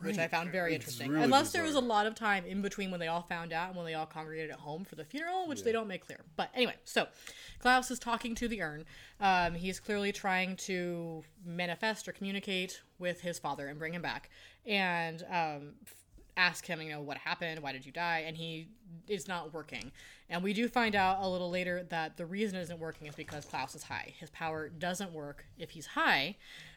Which 0.00 0.18
I 0.18 0.28
found 0.28 0.50
very 0.50 0.74
It's 0.74 0.84
interesting. 0.84 1.12
really 1.12 1.24
Unless 1.24 1.52
there 1.52 1.62
was 1.62 1.76
a 1.76 1.80
lot 1.80 2.06
of 2.06 2.14
time 2.14 2.44
in 2.44 2.60
between 2.60 2.90
when 2.90 3.00
they 3.00 3.06
all 3.06 3.22
found 3.22 3.52
out 3.52 3.68
and 3.68 3.76
when 3.76 3.86
they 3.86 3.94
all 3.94 4.04
congregated 4.06 4.50
at 4.50 4.58
home 4.58 4.84
for 4.84 4.96
the 4.96 5.04
funeral, 5.04 5.46
which 5.46 5.62
they 5.62 5.72
don't 5.72 5.86
make 5.88 6.04
clear. 6.04 6.20
But 6.36 6.50
anyway, 6.54 6.74
so 6.84 7.06
Klaus 7.60 7.90
is 7.90 7.98
talking 7.98 8.34
to 8.34 8.48
the 8.48 8.60
urn. 8.60 8.84
Um, 9.20 9.54
he's 9.54 9.80
clearly 9.80 10.12
trying 10.12 10.56
to 10.56 11.22
manifest 11.46 12.08
or 12.08 12.12
communicate 12.12 12.82
with 12.98 13.20
his 13.20 13.38
father 13.38 13.68
and 13.68 13.78
bring 13.78 13.94
him 13.94 14.02
back. 14.02 14.30
And 14.66 15.24
um, 15.30 15.74
ask 16.36 16.66
him, 16.66 16.82
you 16.82 16.90
know, 16.90 17.00
what 17.00 17.16
happened? 17.16 17.60
Why 17.60 17.72
did 17.72 17.86
you 17.86 17.92
die? 17.92 18.24
And 18.26 18.36
he 18.36 18.68
is 19.08 19.28
not 19.28 19.54
working. 19.54 19.92
And 20.30 20.42
we 20.42 20.52
do 20.54 20.68
find 20.68 20.94
out 20.94 21.18
a 21.22 21.28
little 21.28 21.50
later 21.50 21.82
that 21.90 22.16
the 22.16 22.24
reason 22.26 22.56
it 22.58 22.62
isn't 22.62 22.78
working 22.78 23.06
is 23.06 23.14
because 23.14 23.44
Klaus 23.44 23.74
is 23.74 23.82
high. 23.82 24.14
His 24.18 24.30
power 24.30 24.68
doesn't 24.68 25.12
work 25.12 25.44
if 25.58 25.70
he's 25.70 25.86
high, 25.86 26.36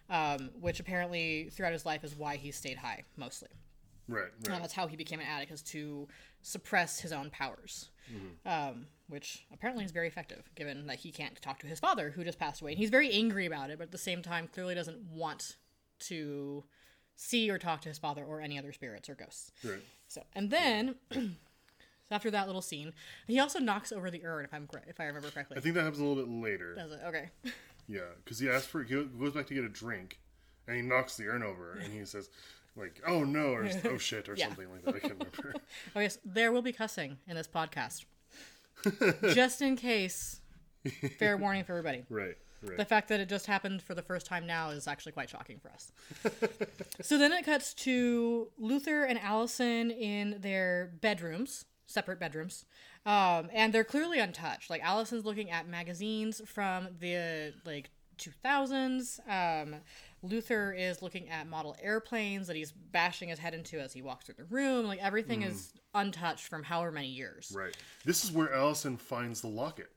um, 0.09 0.49
which 0.59 0.79
apparently 0.79 1.49
throughout 1.51 1.71
his 1.73 1.85
life 1.85 2.03
is 2.03 2.15
why 2.15 2.35
he 2.35 2.51
stayed 2.51 2.77
high 2.77 3.03
mostly. 3.15 3.49
Right. 4.09 4.25
Right. 4.47 4.61
that's 4.61 4.73
how 4.73 4.87
he 4.87 4.95
became 4.95 5.19
an 5.19 5.25
addict, 5.27 5.51
is 5.51 5.61
to 5.63 6.07
suppress 6.41 6.99
his 6.99 7.11
own 7.11 7.29
powers, 7.29 7.89
Mm-hmm. 8.09 8.47
um, 8.47 8.85
which 9.09 9.45
apparently 9.53 9.83
is 9.83 9.91
very 9.91 10.07
effective, 10.07 10.49
given 10.55 10.87
that 10.87 10.99
he 10.99 11.11
can't 11.11 11.41
talk 11.41 11.59
to 11.59 11.67
his 11.67 11.77
father, 11.77 12.11
who 12.11 12.23
just 12.23 12.39
passed 12.39 12.61
away. 12.61 12.71
And 12.71 12.77
he's 12.79 12.89
very 12.89 13.11
angry 13.11 13.45
about 13.45 13.69
it, 13.69 13.77
but 13.79 13.85
at 13.87 13.91
the 13.91 13.97
same 13.97 14.21
time, 14.21 14.47
clearly 14.47 14.75
doesn't 14.75 15.01
want 15.11 15.57
to 15.99 16.63
see 17.17 17.49
or 17.51 17.57
talk 17.57 17.81
to 17.81 17.89
his 17.89 17.97
father 17.97 18.23
or 18.23 18.39
any 18.39 18.57
other 18.57 18.71
spirits 18.71 19.09
or 19.09 19.15
ghosts. 19.15 19.51
Right. 19.61 19.81
So, 20.07 20.23
and 20.35 20.49
then 20.49 20.95
so 22.09 22.15
after 22.15 22.31
that 22.31 22.47
little 22.47 22.61
scene, 22.61 22.93
he 23.27 23.39
also 23.39 23.59
knocks 23.59 23.91
over 23.91 24.09
the 24.11 24.23
urn, 24.25 24.45
if 24.45 24.53
I'm 24.53 24.67
if 24.87 24.99
I 24.99 25.05
remember 25.05 25.29
correctly. 25.29 25.57
I 25.57 25.59
think 25.61 25.75
that 25.75 25.81
happens 25.83 25.99
a 25.99 26.05
little 26.05 26.23
bit 26.23 26.31
later. 26.31 26.75
Does 26.75 26.91
it? 26.91 26.99
Okay. 27.05 27.29
Yeah, 27.89 28.01
because 28.21 28.37
he 28.37 28.49
asks 28.49 28.67
for 28.67 28.83
he 28.83 28.93
goes 28.95 29.31
back 29.31 29.47
to 29.47 29.53
get 29.53 29.63
a 29.63 29.69
drink, 29.69 30.19
and 30.67 30.75
he 30.75 30.81
knocks 30.81 31.15
the 31.15 31.23
urn 31.27 31.41
over, 31.41 31.79
and 31.81 31.93
he 31.93 32.03
says, 32.03 32.29
like, 32.75 33.01
"Oh 33.07 33.23
no," 33.23 33.53
or 33.53 33.69
"Oh 33.85 33.97
shit," 33.97 34.27
or 34.27 34.33
Yeah. 34.37 34.47
something 34.47 34.69
like 34.69 34.83
that. 34.83 34.95
I 34.95 34.99
can't 34.99 35.13
remember. 35.13 35.53
Oh 35.95 36.01
yes, 36.01 36.17
there 36.25 36.51
will 36.51 36.61
be 36.61 36.73
cussing 36.73 37.17
in 37.29 37.37
this 37.37 37.47
podcast, 37.47 38.03
just 39.33 39.61
in 39.61 39.77
case. 39.77 40.41
Fair 41.17 41.37
warning 41.37 41.63
for 41.63 41.71
everybody. 41.77 42.03
right. 42.09 42.35
Right. 42.63 42.75
The 42.77 42.85
fact 42.85 43.07
that 43.09 43.19
it 43.19 43.29
just 43.29 43.45
happened 43.45 43.83
for 43.83 43.93
the 43.93 44.01
first 44.01 44.25
time 44.25 44.47
now 44.47 44.71
is 44.71 44.87
actually 44.87 45.11
quite 45.11 45.29
shocking 45.29 45.59
for 45.59 45.69
us. 45.69 45.91
so 47.01 47.17
then 47.19 47.31
it 47.31 47.45
cuts 47.45 47.73
to 47.75 48.47
Luther 48.57 49.03
and 49.03 49.19
Allison 49.19 49.91
in 49.91 50.37
their 50.41 50.91
bedrooms, 51.01 51.65
separate 51.87 52.19
bedrooms, 52.19 52.65
um, 53.05 53.49
and 53.51 53.73
they're 53.73 53.83
clearly 53.83 54.19
untouched. 54.19 54.69
Like 54.69 54.83
Allison's 54.83 55.25
looking 55.25 55.49
at 55.49 55.67
magazines 55.67 56.41
from 56.45 56.89
the 56.99 57.53
like 57.65 57.89
2000s. 58.19 59.19
Um, 59.29 59.75
Luther 60.23 60.73
is 60.73 61.01
looking 61.01 61.29
at 61.29 61.47
model 61.47 61.75
airplanes 61.81 62.47
that 62.47 62.55
he's 62.55 62.71
bashing 62.71 63.29
his 63.29 63.39
head 63.39 63.53
into 63.53 63.79
as 63.79 63.93
he 63.93 64.01
walks 64.01 64.25
through 64.25 64.35
the 64.37 64.45
room. 64.45 64.85
Like 64.87 64.99
everything 65.01 65.43
is 65.43 65.73
untouched 65.93 66.47
from 66.47 66.63
however 66.63 66.91
many 66.91 67.07
years. 67.09 67.51
right. 67.55 67.75
This 68.05 68.23
is 68.23 68.31
where 68.31 68.53
Allison 68.53 68.97
finds 68.97 69.41
the 69.41 69.47
locket 69.47 69.89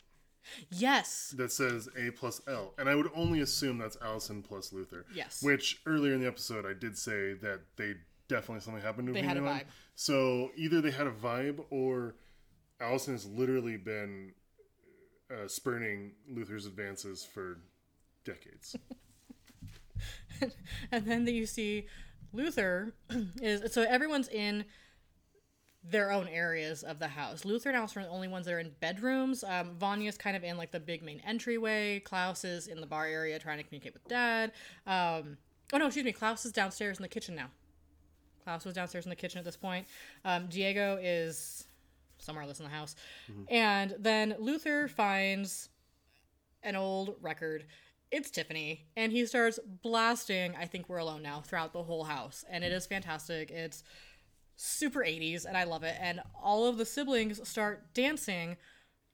Yes. 0.71 1.35
that 1.37 1.53
says 1.53 1.89
A 1.99 2.11
plus 2.13 2.41
L, 2.49 2.75
and 2.79 2.89
I 2.89 2.95
would 2.95 3.11
only 3.15 3.41
assume 3.41 3.79
that's 3.79 3.97
Allison 4.03 4.43
plus 4.43 4.73
Luther. 4.73 5.05
Yes. 5.15 5.43
Which 5.43 5.81
earlier 5.87 6.15
in 6.15 6.21
the 6.21 6.27
episode 6.27 6.65
I 6.67 6.73
did 6.73 6.97
say 6.99 7.35
that 7.35 7.61
they 7.77 7.95
definitely 8.31 8.61
something 8.61 8.83
happened 8.83 9.09
to 9.09 9.13
They 9.13 9.23
me 9.23 9.29
had 9.29 9.37
a 9.37 9.41
vibe. 9.41 9.65
So 9.95 10.51
either 10.57 10.81
they 10.81 10.93
had 10.93 11.07
a 11.07 11.11
vibe, 11.11 11.65
or 11.71 12.15
Allison 12.81 13.15
has 13.15 13.27
literally 13.27 13.77
been 13.77 14.33
uh, 15.31 15.49
spurning 15.49 16.13
Luther's 16.29 16.65
advances 16.65 17.25
for 17.25 17.59
decades. 18.25 18.77
and 20.93 21.05
then 21.05 21.25
that 21.25 21.33
you 21.33 21.45
see 21.45 21.87
Luther 22.33 22.95
is 23.43 23.73
so 23.75 23.83
everyone's 23.83 24.29
in 24.29 24.65
their 25.83 26.13
own 26.13 26.29
areas 26.29 26.83
of 26.83 26.99
the 26.99 27.09
house. 27.09 27.45
Luther 27.45 27.71
and 27.71 27.79
Allison 27.79 28.03
are 28.03 28.05
the 28.05 28.11
only 28.11 28.29
ones 28.29 28.47
that 28.47 28.53
are 28.53 28.59
in 28.61 28.73
bedrooms. 28.81 29.43
Um, 29.43 29.75
Vanya's 29.79 30.17
kind 30.17 30.37
of 30.37 30.45
in 30.45 30.57
like 30.57 30.71
the 30.71 30.81
big 30.81 31.03
main 31.03 31.21
entryway. 31.27 32.01
Klaus 32.01 32.45
is 32.45 32.67
in 32.69 32.81
the 32.81 32.87
bar 32.87 33.07
area 33.07 33.39
trying 33.39 33.59
to 33.59 33.65
communicate 33.65 33.95
with 33.95 34.07
Dad. 34.07 34.53
Um, 34.87 35.39
Oh 35.73 35.79
no, 35.79 35.87
excuse 35.87 36.05
me. 36.05 36.13
Klaus 36.13 36.45
is 36.45 36.53
downstairs 36.53 36.99
in 36.99 37.03
the 37.03 37.09
kitchen 37.09 37.35
now. 37.35 37.51
Klaus 38.51 38.65
was 38.65 38.75
downstairs 38.75 39.07
in 39.07 39.11
the 39.11 39.17
kitchen 39.17 39.39
at 39.39 39.45
this 39.45 39.57
point. 39.57 39.87
Um, 40.25 40.47
Diego 40.49 40.99
is 41.01 41.65
somewhere 42.19 42.45
else 42.45 42.59
in 42.59 42.65
the 42.65 42.71
house, 42.71 42.97
and 43.49 43.95
then 43.99 44.35
Luther 44.41 44.89
finds 44.89 45.69
an 46.65 46.75
old 46.77 47.15
record. 47.21 47.67
It's 48.11 48.29
Tiffany, 48.29 48.89
and 48.97 49.13
he 49.13 49.25
starts 49.25 49.61
blasting 49.83 50.57
"I 50.59 50.67
Think 50.67 50.89
We're 50.89 50.99
Alone 50.99 51.23
Now" 51.23 51.43
throughout 51.43 51.73
the 51.73 51.85
whole 51.85 52.03
house, 52.05 52.45
and 52.51 52.65
it 52.65 52.73
is 52.73 52.87
fantastic. 52.87 53.51
It's 53.53 53.85
super 54.57 55.01
80s, 55.05 55.45
and 55.45 55.57
I 55.57 55.63
love 55.65 55.85
it. 55.85 55.97
And 56.01 56.21
all 56.43 56.67
of 56.67 56.77
the 56.77 56.85
siblings 56.85 57.49
start 57.49 57.95
dancing 57.95 58.57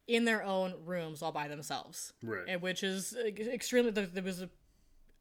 in 0.08 0.24
their 0.24 0.42
own 0.42 0.74
rooms 0.84 1.20
all 1.20 1.30
by 1.32 1.46
themselves, 1.46 2.14
Right. 2.22 2.44
and 2.48 2.62
which 2.62 2.82
is 2.82 3.14
uh, 3.14 3.26
extremely. 3.52 3.90
There 3.90 4.22
was 4.22 4.40
a 4.40 4.48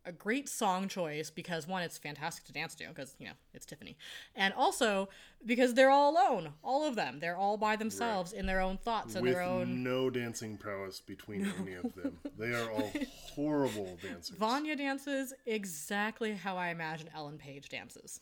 a 0.05 0.11
great 0.11 0.47
song 0.47 0.87
choice 0.87 1.29
because 1.29 1.67
one, 1.67 1.81
it's 1.83 1.97
fantastic 1.97 2.45
to 2.45 2.53
dance 2.53 2.75
to 2.75 2.87
because 2.87 3.15
you 3.19 3.25
know 3.27 3.33
it's 3.53 3.65
Tiffany, 3.65 3.97
and 4.35 4.53
also 4.53 5.09
because 5.45 5.73
they're 5.73 5.89
all 5.89 6.11
alone, 6.11 6.53
all 6.63 6.85
of 6.87 6.95
them. 6.95 7.19
They're 7.19 7.37
all 7.37 7.57
by 7.57 7.75
themselves 7.75 8.31
in 8.33 8.45
their 8.45 8.59
own 8.61 8.77
thoughts 8.77 9.15
and 9.15 9.23
With 9.23 9.33
their 9.33 9.43
own. 9.43 9.83
no 9.83 10.09
dancing 10.09 10.57
prowess 10.57 10.99
between 10.99 11.51
any 11.59 11.73
of 11.73 11.93
them. 11.95 12.17
They 12.37 12.51
are 12.53 12.69
all 12.69 12.91
horrible 13.33 13.97
dancers. 14.01 14.35
Vanya 14.37 14.75
dances 14.75 15.33
exactly 15.45 16.33
how 16.33 16.57
I 16.57 16.69
imagine 16.69 17.09
Ellen 17.15 17.37
Page 17.37 17.69
dances. 17.69 18.19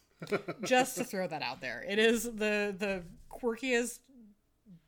Just 0.64 0.98
to 0.98 1.04
throw 1.04 1.28
that 1.28 1.42
out 1.42 1.60
there, 1.62 1.84
it 1.88 2.00
is 2.00 2.24
the 2.24 2.74
the 2.78 3.04
quirkiest, 3.32 4.00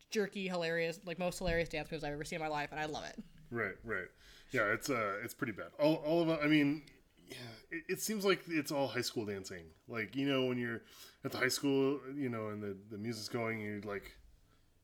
jerky, 0.10 0.48
hilarious, 0.48 1.00
like 1.06 1.20
most 1.20 1.40
hilarious 1.40 1.70
dance 1.70 1.92
moves 1.92 2.04
I've 2.04 2.14
ever 2.14 2.24
seen 2.24 2.38
in 2.38 2.44
my 2.44 2.48
life, 2.50 2.70
and 2.72 2.80
I 2.80 2.86
love 2.86 3.04
it. 3.06 3.22
Right, 3.52 3.76
right. 3.84 4.08
Yeah, 4.56 4.72
it's 4.72 4.90
uh, 4.90 5.16
it's 5.22 5.34
pretty 5.34 5.52
bad. 5.52 5.68
All, 5.80 5.96
all 5.96 6.22
of. 6.22 6.30
I 6.30 6.48
mean, 6.48 6.84
yeah, 7.28 7.36
it, 7.72 7.84
it 7.90 8.02
seems 8.02 8.24
like 8.24 8.40
it's 8.48 8.72
all 8.72 8.88
high 8.88 9.02
school 9.02 9.26
dancing. 9.26 9.66
Like 9.90 10.16
you 10.16 10.26
know, 10.26 10.46
when 10.46 10.58
you're 10.58 10.82
at 11.26 11.34
the 11.34 11.38
high 11.38 11.50
school, 11.50 12.00
you 12.16 12.30
know, 12.30 12.48
and 12.48 12.64
the 12.64 12.78
the 12.90 12.98
music's 12.98 13.28
going, 13.28 13.62
and 13.62 13.84
you're 13.84 13.94
like 13.94 14.16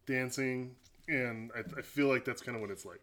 dancing, 0.05 0.75
and 1.07 1.51
I, 1.55 1.59
I 1.79 1.81
feel 1.83 2.07
like 2.07 2.25
that's 2.25 2.41
kind 2.41 2.57
of 2.57 2.61
what 2.61 2.69
it's 2.69 2.85
like. 2.85 3.01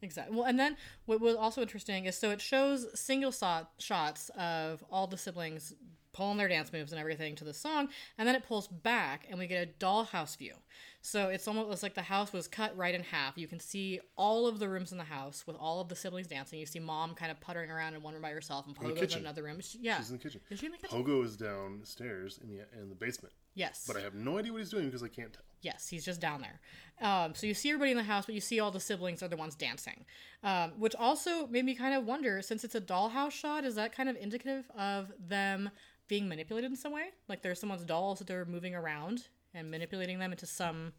Exactly. 0.00 0.34
Well, 0.34 0.46
and 0.46 0.58
then 0.58 0.78
what 1.04 1.20
was 1.20 1.36
also 1.36 1.60
interesting 1.60 2.06
is 2.06 2.16
so 2.16 2.30
it 2.30 2.40
shows 2.40 2.86
single 2.98 3.30
shot 3.30 3.72
shots 3.78 4.30
of 4.38 4.82
all 4.90 5.06
the 5.06 5.18
siblings 5.18 5.74
pulling 6.16 6.38
their 6.38 6.48
dance 6.48 6.72
moves 6.72 6.92
and 6.92 7.00
everything 7.00 7.36
to 7.36 7.44
the 7.44 7.52
song, 7.52 7.88
and 8.16 8.26
then 8.26 8.34
it 8.34 8.42
pulls 8.42 8.66
back 8.68 9.26
and 9.28 9.38
we 9.38 9.46
get 9.46 9.68
a 9.68 9.84
dollhouse 9.84 10.36
view. 10.36 10.54
So 11.02 11.28
it's 11.28 11.46
almost 11.46 11.70
it's 11.70 11.82
like 11.82 11.94
the 11.94 12.02
house 12.02 12.32
was 12.32 12.48
cut 12.48 12.76
right 12.76 12.94
in 12.94 13.02
half. 13.02 13.36
You 13.36 13.46
can 13.46 13.60
see 13.60 14.00
all 14.16 14.46
of 14.46 14.58
the 14.58 14.68
rooms 14.68 14.90
in 14.92 14.98
the 14.98 15.04
house 15.04 15.46
with 15.46 15.56
all 15.56 15.80
of 15.80 15.88
the 15.88 15.94
siblings 15.94 16.26
dancing. 16.26 16.58
You 16.58 16.66
see 16.66 16.80
mom 16.80 17.14
kind 17.14 17.30
of 17.30 17.38
puttering 17.40 17.70
around 17.70 17.94
in 17.94 18.02
one 18.02 18.14
room 18.14 18.22
by 18.22 18.30
herself 18.30 18.66
and 18.66 18.74
Pogo's 18.74 18.90
in 18.90 18.96
kitchen. 18.96 19.20
another 19.20 19.44
room. 19.44 19.60
She- 19.60 19.78
yeah. 19.80 19.98
She's 19.98 20.10
in 20.10 20.16
the 20.16 20.22
kitchen. 20.22 20.40
Is 20.50 20.58
she 20.58 20.66
in 20.66 20.72
the 20.72 20.78
kitchen? 20.78 21.04
Pogo 21.04 21.24
is 21.24 21.36
downstairs 21.36 22.40
in 22.42 22.48
the 22.48 22.64
in 22.80 22.88
the 22.88 22.94
basement, 22.94 23.34
yes. 23.54 23.84
but 23.86 23.96
I 23.96 24.00
have 24.00 24.14
no 24.14 24.38
idea 24.38 24.52
what 24.52 24.58
he's 24.58 24.70
doing 24.70 24.86
because 24.86 25.02
I 25.02 25.08
can't 25.08 25.32
tell. 25.32 25.42
Yes, 25.62 25.88
he's 25.88 26.04
just 26.04 26.20
down 26.20 26.42
there. 26.42 26.60
Um, 27.00 27.34
so 27.34 27.46
you 27.46 27.54
see 27.54 27.70
everybody 27.70 27.90
in 27.90 27.96
the 27.96 28.02
house, 28.02 28.26
but 28.26 28.34
you 28.34 28.40
see 28.40 28.60
all 28.60 28.70
the 28.70 28.80
siblings 28.80 29.22
are 29.22 29.28
the 29.28 29.36
ones 29.36 29.54
dancing, 29.54 30.04
um, 30.42 30.72
which 30.78 30.94
also 30.94 31.46
made 31.46 31.64
me 31.64 31.74
kind 31.74 31.94
of 31.94 32.04
wonder 32.04 32.40
since 32.42 32.62
it's 32.62 32.74
a 32.74 32.80
dollhouse 32.80 33.32
shot, 33.32 33.64
is 33.64 33.74
that 33.74 33.92
kind 33.92 34.08
of 34.08 34.16
indicative 34.16 34.64
of 34.78 35.12
them 35.18 35.70
being 36.08 36.28
manipulated 36.28 36.70
in 36.70 36.76
some 36.76 36.92
way? 36.92 37.06
Like 37.28 37.42
there's 37.42 37.60
someone's 37.60 37.84
dolls 37.84 38.18
that 38.18 38.28
they're 38.28 38.44
moving 38.44 38.74
around 38.74 39.28
and 39.54 39.70
manipulating 39.70 40.18
them 40.18 40.32
into 40.32 40.46
some. 40.46 40.92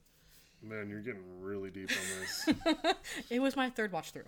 Man, 0.62 0.90
you're 0.90 1.02
getting 1.02 1.22
really 1.40 1.70
deep 1.70 1.92
on 1.92 2.20
this. 2.20 2.96
It 3.30 3.40
was 3.40 3.56
my 3.56 3.70
third 3.70 3.92
watch 3.92 4.12
through, 4.12 4.26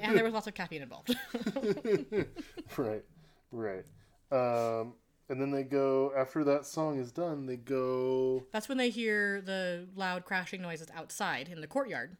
and 0.00 0.16
there 0.16 0.24
was 0.24 0.32
lots 0.32 0.46
of 0.46 0.54
caffeine 0.54 0.82
involved. 0.82 1.14
right, 2.76 3.04
right. 3.52 3.84
Um, 4.32 4.94
and 5.28 5.40
then 5.40 5.50
they 5.50 5.62
go 5.62 6.12
after 6.16 6.44
that 6.44 6.66
song 6.66 6.98
is 6.98 7.12
done. 7.12 7.46
They 7.46 7.56
go. 7.56 8.44
That's 8.52 8.68
when 8.68 8.78
they 8.78 8.90
hear 8.90 9.40
the 9.40 9.86
loud 9.94 10.24
crashing 10.24 10.62
noises 10.62 10.88
outside 10.94 11.48
in 11.48 11.60
the 11.60 11.66
courtyard. 11.66 12.16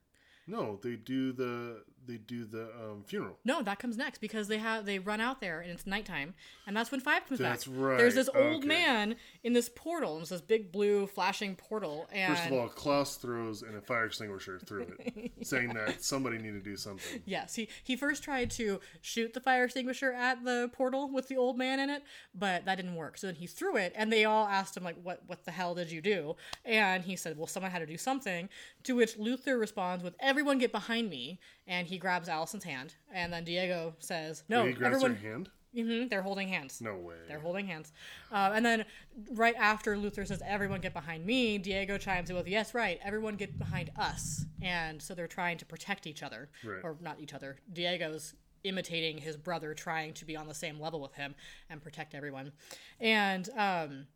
No, 0.47 0.79
they 0.83 0.97
do 0.97 1.33
the 1.33 1.83
they 2.07 2.17
do 2.17 2.45
the 2.45 2.65
um, 2.65 3.03
funeral. 3.07 3.39
No, 3.45 3.63
that 3.63 3.79
comes 3.79 3.97
next 3.97 4.19
because 4.21 4.49
they 4.49 4.59
have 4.59 4.85
they 4.87 4.99
run 4.99 5.21
out 5.21 5.41
there 5.41 5.61
and 5.61 5.71
it's 5.71 5.87
nighttime, 5.87 6.35
and 6.67 6.77
that's 6.77 6.91
when 6.91 7.01
Five 7.01 7.27
comes 7.27 7.41
That's 7.41 7.67
back. 7.67 7.77
right, 7.79 7.99
There's 7.99 8.15
this 8.15 8.29
old 8.35 8.59
okay. 8.59 8.67
man 8.67 9.17
in 9.43 9.53
this 9.53 9.69
portal, 9.69 10.15
and 10.15 10.23
it's 10.23 10.31
this 10.31 10.41
big 10.41 10.73
blue 10.73 11.07
flashing 11.07 11.55
portal, 11.57 12.07
and 12.13 12.35
First 12.37 12.47
of 12.49 12.53
all, 12.53 12.69
Klaus 12.69 13.17
throws 13.17 13.63
in 13.63 13.75
a 13.75 13.81
fire 13.81 14.07
extinguisher 14.07 14.59
through 14.59 14.87
it, 14.99 15.33
saying 15.43 15.75
that 15.75 16.03
somebody 16.03 16.39
need 16.39 16.53
to 16.53 16.61
do 16.61 16.77
something. 16.77 17.23
yes, 17.27 17.55
he 17.55 17.69
he 17.83 17.97
first 17.97 18.23
tried 18.23 18.51
to 18.53 18.81
shoot 19.03 19.35
the 19.35 19.41
fire 19.41 19.65
extinguisher 19.65 20.13
at 20.13 20.45
the 20.45 20.71
portal 20.73 21.11
with 21.13 21.29
the 21.29 21.37
old 21.37 21.59
man 21.59 21.79
in 21.81 21.91
it, 21.91 22.03
but 22.35 22.65
that 22.65 22.77
didn't 22.77 22.95
work. 22.95 23.19
So 23.19 23.27
then 23.27 23.37
he 23.37 23.47
threw 23.47 23.77
it, 23.77 23.93
and 23.97 24.13
they 24.13 24.25
all 24.25 24.47
asked 24.47 24.77
him 24.77 24.85
like, 24.85 24.97
"What 25.03 25.23
what 25.27 25.45
the 25.45 25.51
hell 25.51 25.75
did 25.75 25.91
you 25.91 26.01
do?" 26.01 26.37
And 26.65 27.05
he 27.05 27.17
said, 27.17 27.37
"Well, 27.37 27.47
someone 27.47 27.71
had 27.73 27.81
to 27.81 27.87
do 27.87 27.99
something." 27.99 28.49
To 28.85 28.95
which 28.97 29.17
Luther 29.19 29.59
responds 29.59 30.03
with, 30.05 30.15
"Everyone 30.21 30.59
get 30.59 30.73
behind 30.73 31.11
me," 31.11 31.41
and 31.67 31.87
he 31.87 31.94
grabs 31.99 32.29
Allison's 32.29 32.65
hand, 32.65 32.95
and 33.13 33.33
then 33.33 33.45
Diego 33.45 33.95
says, 33.99 34.45
"No, 34.49 34.67
he 34.67 34.73
grabs 34.73 34.97
everyone." 34.97 35.17
her 35.17 35.29
hand. 35.29 35.51
hmm 35.75 36.07
they're 36.09 36.23
holding 36.23 36.49
hands. 36.49 36.81
No 36.81 36.97
way. 36.97 37.17
They're 37.27 37.41
holding 37.41 37.67
hands. 37.67 37.93
Uh, 38.31 38.53
and 38.55 38.65
then 38.65 38.85
right 39.33 39.57
after 39.57 39.97
Luther 39.97 40.25
says, 40.25 40.41
Everyone 40.47 40.81
get 40.81 40.93
behind 40.93 41.27
me, 41.27 41.59
Diego 41.59 41.99
chimes 41.99 42.31
in 42.31 42.37
with, 42.37 42.47
Yes, 42.47 42.75
right, 42.75 43.01
everyone 43.03 43.35
get 43.35 43.59
behind 43.59 43.91
us. 43.99 44.45
And 44.63 45.03
so 45.03 45.15
they're 45.15 45.27
trying 45.27 45.59
to 45.59 45.67
protect 45.67 46.07
each 46.07 46.23
other. 46.23 46.49
Right. 46.65 46.79
Or 46.85 46.97
not 47.01 47.19
each 47.19 47.35
other. 47.35 47.57
Diego's 47.73 48.35
imitating 48.63 49.19
his 49.19 49.37
brother, 49.37 49.75
trying 49.75 50.15
to 50.15 50.25
be 50.25 50.37
on 50.37 50.47
the 50.47 50.55
same 50.55 50.79
level 50.79 51.01
with 51.01 51.15
him 51.15 51.35
and 51.69 51.83
protect 51.83 52.15
everyone. 52.15 52.53
And 53.01 53.49
um, 53.57 54.07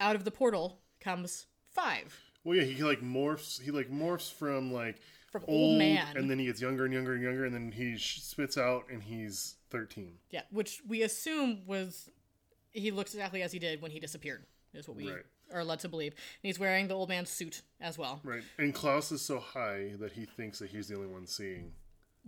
out 0.00 0.16
of 0.16 0.24
the 0.24 0.32
portal 0.32 0.80
comes 1.00 1.46
Five. 1.76 2.18
Well, 2.42 2.56
yeah, 2.56 2.64
he 2.64 2.82
like 2.82 3.02
morphs. 3.02 3.60
He 3.60 3.70
like 3.70 3.90
morphs 3.90 4.32
from 4.32 4.72
like 4.72 4.96
From 5.40 5.50
old 5.50 5.78
man. 5.78 6.16
and 6.16 6.30
then 6.30 6.38
he 6.38 6.46
gets 6.46 6.60
younger 6.60 6.84
and 6.84 6.92
younger 6.94 7.14
and 7.14 7.22
younger, 7.22 7.44
and 7.44 7.54
then 7.54 7.72
he 7.72 7.96
sh- 7.96 8.20
spits 8.22 8.56
out, 8.58 8.84
and 8.90 9.02
he's 9.02 9.56
thirteen. 9.70 10.14
Yeah, 10.30 10.42
which 10.50 10.82
we 10.86 11.02
assume 11.02 11.66
was 11.66 12.10
he 12.72 12.90
looks 12.90 13.14
exactly 13.14 13.42
as 13.42 13.52
he 13.52 13.58
did 13.58 13.80
when 13.82 13.90
he 13.90 14.00
disappeared, 14.00 14.44
is 14.74 14.86
what 14.88 14.96
we 14.96 15.10
Right. 15.10 15.24
are 15.52 15.64
led 15.64 15.80
to 15.80 15.88
believe. 15.88 16.12
And 16.12 16.20
he's 16.42 16.58
wearing 16.58 16.88
the 16.88 16.94
old 16.94 17.08
man's 17.08 17.30
suit 17.30 17.62
as 17.80 17.96
well. 17.96 18.20
Right, 18.24 18.42
and 18.58 18.74
Klaus 18.74 19.10
is 19.12 19.22
so 19.22 19.38
high 19.38 19.92
that 19.98 20.12
he 20.12 20.24
thinks 20.26 20.58
that 20.58 20.70
he's 20.70 20.88
the 20.88 20.96
only 20.96 21.08
one 21.08 21.26
seeing 21.26 21.72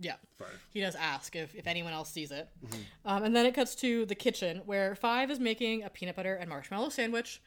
Yeah. 0.01 0.15
Five. 0.37 0.65
He 0.71 0.79
does 0.79 0.95
ask 0.95 1.35
if, 1.35 1.53
if 1.55 1.67
anyone 1.67 1.91
else 1.93 2.09
sees 2.09 2.31
it. 2.31 2.47
Um, 3.05 3.23
and 3.23 3.35
then 3.35 3.45
it 3.45 3.53
cuts 3.53 3.75
to 3.75 4.05
the 4.05 4.15
kitchen 4.15 4.61
where 4.65 4.95
Five 4.95 5.29
is 5.29 5.39
making 5.41 5.83
a 5.83 5.89
peanut 5.89 6.15
butter 6.15 6.35
and 6.35 6.49
marshmallow 6.49 6.87
sandwich, 6.89 7.41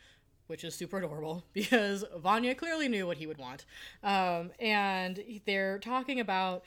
which 0.46 0.64
is 0.64 0.74
super 0.74 0.98
adorable 0.98 1.44
because 1.52 2.04
Vanya 2.16 2.54
clearly 2.54 2.88
knew 2.88 3.06
what 3.06 3.16
he 3.16 3.26
would 3.26 3.38
want. 3.38 3.64
Um, 4.02 4.50
and 4.58 5.22
they're 5.46 5.78
talking 5.78 6.20
about 6.20 6.64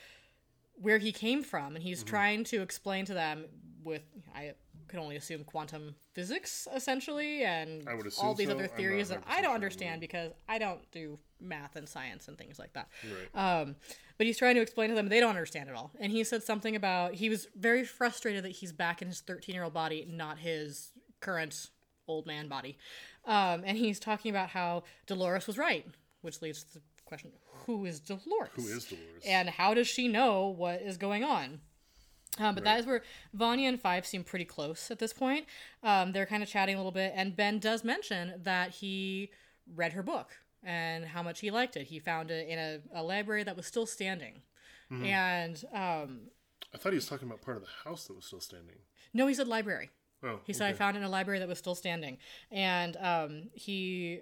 where 0.74 0.98
he 0.98 1.12
came 1.12 1.42
from, 1.42 1.74
and 1.74 1.82
he's 1.82 2.02
trying 2.02 2.44
to 2.44 2.60
explain 2.60 3.06
to 3.06 3.14
them 3.14 3.46
with, 3.82 4.02
I 4.34 4.54
could 4.88 4.98
only 4.98 5.16
assume 5.16 5.44
quantum 5.44 5.94
physics, 6.12 6.68
essentially, 6.74 7.44
and 7.44 7.88
all 8.20 8.34
these 8.34 8.48
so. 8.48 8.54
other 8.54 8.66
theories 8.66 9.08
that 9.08 9.22
I 9.26 9.36
don't 9.36 9.50
sure. 9.50 9.54
understand 9.54 10.00
because 10.00 10.32
I 10.48 10.58
don't 10.58 10.80
do 10.92 11.18
math 11.40 11.76
and 11.76 11.88
science 11.88 12.28
and 12.28 12.38
things 12.38 12.58
like 12.58 12.72
that. 12.74 12.88
Right. 13.34 13.60
Um, 13.60 13.76
but 14.18 14.26
he's 14.26 14.38
trying 14.38 14.54
to 14.54 14.60
explain 14.60 14.88
to 14.90 14.94
them 14.94 15.08
they 15.08 15.20
don't 15.20 15.30
understand 15.30 15.68
it 15.68 15.74
all. 15.74 15.92
And 16.00 16.10
he 16.10 16.24
said 16.24 16.42
something 16.42 16.76
about 16.76 17.14
he 17.14 17.28
was 17.28 17.48
very 17.56 17.84
frustrated 17.84 18.44
that 18.44 18.52
he's 18.52 18.72
back 18.72 19.02
in 19.02 19.08
his 19.08 19.20
13 19.20 19.54
year 19.54 19.64
old 19.64 19.74
body, 19.74 20.06
not 20.10 20.38
his 20.38 20.92
current 21.20 21.70
old 22.08 22.26
man 22.26 22.48
body. 22.48 22.78
Um, 23.26 23.62
and 23.64 23.76
he's 23.76 23.98
talking 23.98 24.30
about 24.30 24.50
how 24.50 24.84
Dolores 25.06 25.46
was 25.46 25.58
right, 25.58 25.86
which 26.22 26.40
leads 26.42 26.62
to 26.64 26.74
the 26.74 26.80
question 27.04 27.32
who 27.66 27.84
is 27.84 28.00
Dolores? 28.00 28.50
Who 28.54 28.66
is 28.66 28.84
Dolores? 28.84 29.22
And 29.26 29.48
how 29.48 29.74
does 29.74 29.88
she 29.88 30.08
know 30.08 30.48
what 30.48 30.80
is 30.82 30.96
going 30.96 31.24
on? 31.24 31.60
Um, 32.38 32.54
but 32.54 32.64
that 32.64 32.78
is 32.78 32.86
where 32.86 33.02
Vanya 33.32 33.68
and 33.68 33.80
Five 33.80 34.06
seem 34.06 34.22
pretty 34.22 34.44
close 34.44 34.90
at 34.90 34.98
this 34.98 35.12
point. 35.12 35.46
Um, 35.82 36.12
they're 36.12 36.26
kind 36.26 36.42
of 36.42 36.48
chatting 36.48 36.74
a 36.74 36.78
little 36.78 36.92
bit, 36.92 37.12
and 37.16 37.34
Ben 37.34 37.58
does 37.58 37.82
mention 37.82 38.34
that 38.42 38.70
he 38.72 39.30
read 39.74 39.94
her 39.94 40.02
book 40.02 40.30
and 40.62 41.06
how 41.06 41.22
much 41.22 41.40
he 41.40 41.50
liked 41.50 41.76
it. 41.76 41.86
He 41.86 41.98
found 41.98 42.30
it 42.30 42.48
in 42.48 42.58
a, 42.58 42.80
a 42.94 43.02
library 43.02 43.42
that 43.44 43.56
was 43.56 43.66
still 43.66 43.86
standing. 43.86 44.42
And 44.88 45.64
um, 45.72 46.20
I 46.72 46.78
thought 46.78 46.92
he 46.92 46.96
was 46.96 47.08
talking 47.08 47.26
about 47.26 47.42
part 47.42 47.56
of 47.56 47.64
the 47.64 47.88
house 47.88 48.06
that 48.06 48.14
was 48.14 48.24
still 48.24 48.40
standing. 48.40 48.76
no, 49.12 49.26
he 49.26 49.34
said 49.34 49.48
library. 49.48 49.90
Oh, 50.22 50.40
He 50.44 50.52
said 50.52 50.68
I 50.68 50.72
found 50.72 50.96
it 50.96 51.00
in 51.00 51.04
a 51.04 51.08
library 51.10 51.38
that 51.40 51.48
was 51.48 51.58
still 51.58 51.74
standing, 51.74 52.18
and 52.50 52.96
um, 52.98 53.48
he 53.54 54.20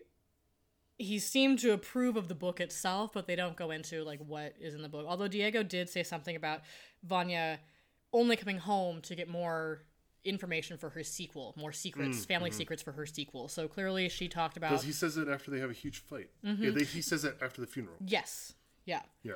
he 0.96 1.18
seemed 1.18 1.58
to 1.60 1.72
approve 1.72 2.16
of 2.16 2.28
the 2.28 2.34
book 2.34 2.60
itself, 2.60 3.12
but 3.12 3.26
they 3.26 3.34
don't 3.36 3.56
go 3.56 3.70
into 3.70 4.02
like 4.04 4.20
what 4.20 4.54
is 4.60 4.74
in 4.74 4.82
the 4.82 4.88
book. 4.88 5.06
Although 5.08 5.28
Diego 5.28 5.62
did 5.62 5.88
say 5.88 6.02
something 6.02 6.36
about 6.36 6.60
Vanya 7.02 7.58
only 8.12 8.36
coming 8.36 8.58
home 8.58 9.00
to 9.02 9.14
get 9.14 9.28
more 9.28 9.82
information 10.24 10.78
for 10.78 10.90
her 10.90 11.02
sequel, 11.02 11.52
more 11.56 11.72
secrets, 11.72 12.24
family 12.24 12.50
secrets 12.50 12.82
for 12.82 12.92
her 12.92 13.06
sequel. 13.06 13.48
So 13.48 13.66
clearly, 13.68 14.08
she 14.08 14.28
talked 14.28 14.56
about 14.56 14.70
Because 14.70 14.84
he 14.84 14.92
says 14.92 15.16
it 15.16 15.28
after 15.28 15.50
they 15.50 15.58
have 15.58 15.70
a 15.70 15.74
huge 15.74 15.98
fight. 15.98 16.30
Mm-hmm. 16.44 16.62
Yeah, 16.64 16.70
they, 16.70 16.84
he 16.84 17.02
says 17.02 17.24
it 17.24 17.36
after 17.42 17.60
the 17.60 17.66
funeral. 17.66 17.96
yes, 18.00 18.54
yeah. 18.84 19.02
Yeah. 19.22 19.34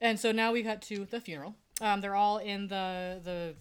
And 0.00 0.18
so 0.18 0.32
now 0.32 0.52
we 0.52 0.62
cut 0.62 0.80
to 0.82 1.04
the 1.04 1.20
funeral. 1.20 1.54
Um, 1.80 2.00
they're 2.00 2.14
all 2.14 2.38
in 2.38 2.68
the 2.68 3.20
the 3.22 3.54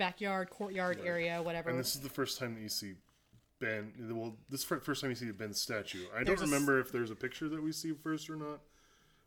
backyard, 0.00 0.48
courtyard 0.50 0.98
area, 1.04 1.40
whatever. 1.42 1.70
And 1.70 1.78
this 1.78 1.94
is 1.94 2.00
the 2.00 2.08
first 2.08 2.38
time 2.38 2.54
that 2.54 2.60
you 2.60 2.70
see 2.70 2.94
Ben. 3.60 3.92
Well, 4.10 4.34
this 4.48 4.64
first 4.64 5.02
time 5.02 5.10
you 5.10 5.14
see 5.16 5.30
Ben's 5.30 5.60
statue. 5.60 6.04
I 6.12 6.24
There's 6.24 6.40
don't 6.40 6.48
a 6.48 6.52
remember 6.52 6.80
if 6.80 6.90
there's 6.90 7.10
a 7.10 7.14
picture 7.14 7.48
that 7.50 7.62
we 7.62 7.70
see 7.70 7.92
first 7.92 8.28
or 8.30 8.36
not. 8.36 8.60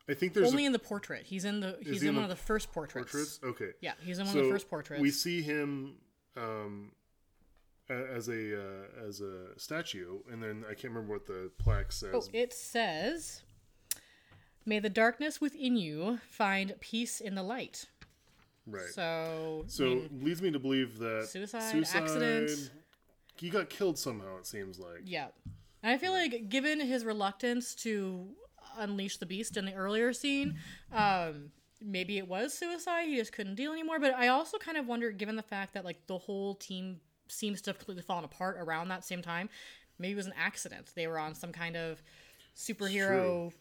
I 0.10 0.16
think 0.16 0.34
there's 0.34 0.50
Only 0.50 0.64
a 0.64 0.68
in 0.68 0.74
the 0.74 0.80
portrait. 0.80 1.26
He's 1.26 1.46
in 1.46 1.62
the 1.62 1.78
he's 1.80 2.02
he 2.02 2.08
in, 2.08 2.10
in 2.10 2.16
one 2.16 2.24
of 2.26 2.30
the 2.30 2.36
first 2.36 2.74
portraits. 2.74 3.12
portraits. 3.12 3.40
Okay. 3.44 3.72
Yeah, 3.82 3.94
he's 4.02 4.18
in 4.18 4.26
one 4.26 4.34
so 4.34 4.40
of 4.40 4.46
the 4.48 4.52
first 4.52 4.70
portraits. 4.70 5.02
we 5.02 5.12
see 5.12 5.42
him 5.44 5.94
um, 6.36 6.92
as 7.88 8.28
a 8.28 8.60
uh, 8.60 9.08
as 9.08 9.22
a 9.22 9.58
statue, 9.58 10.18
and 10.32 10.42
then 10.42 10.66
I 10.66 10.74
can't 10.74 10.94
remember 10.94 11.14
what 11.14 11.28
the 11.28 11.52
plaque 11.58 11.92
says. 11.92 12.10
Oh, 12.14 12.24
it 12.34 12.52
says, 12.52 13.44
"May 14.66 14.80
the 14.80 14.90
darkness 14.90 15.40
within 15.40 15.78
you 15.78 16.20
find 16.28 16.76
peace 16.82 17.22
in 17.22 17.36
the 17.36 17.44
light." 17.44 17.86
Right. 18.68 18.90
So, 18.94 19.64
So 19.68 19.86
I 19.86 19.88
mean, 19.90 20.20
leads 20.24 20.42
me 20.42 20.52
to 20.52 20.60
believe 20.60 20.98
that 21.00 21.28
Suicide, 21.30 21.86
accident. 21.96 22.72
He 23.36 23.50
got 23.50 23.70
killed 23.70 23.98
somehow. 23.98 24.38
It 24.38 24.46
seems 24.48 24.80
like. 24.80 25.02
yeah. 25.06 25.28
And 25.82 25.92
I 25.92 25.98
feel 25.98 26.14
like, 26.14 26.48
given 26.50 26.80
his 26.80 27.04
reluctance 27.04 27.76
to 27.76 28.30
unleash 28.78 29.18
the 29.18 29.26
beast 29.26 29.58
in 29.58 29.66
the 29.66 29.74
earlier 29.74 30.14
scene, 30.14 30.56
um, 30.94 31.52
maybe 31.82 32.18
it 32.18 32.28
was 32.28 32.54
suicide. 32.54 33.08
He 33.08 33.18
just 33.18 33.34
couldn't 33.34 33.56
deal 33.56 33.74
anymore. 33.74 34.00
But 34.00 34.14
I 34.14 34.30
also 34.30 34.58
kind 34.58 34.78
of 34.78 34.88
wonder, 34.88 35.12
given 35.12 35.36
the 35.36 35.42
fact 35.44 35.74
that 35.74 35.84
like 35.84 36.08
the 36.08 36.18
whole 36.18 36.56
team 36.56 37.02
seems 37.28 37.62
to 37.64 37.72
have 37.72 37.80
completely 37.80 38.04
fallen 38.04 38.24
apart 38.24 38.56
around 38.60 38.88
that 38.90 39.04
same 39.04 39.22
time, 39.22 39.50
maybe 40.00 40.14
it 40.14 40.16
was 40.16 40.28
an 40.28 40.34
accident. 40.38 40.92
They 40.96 41.08
were 41.08 41.20
on 41.20 41.36
some 41.36 41.52
kind 41.52 41.76
of 41.76 42.02
superhero 42.56 43.52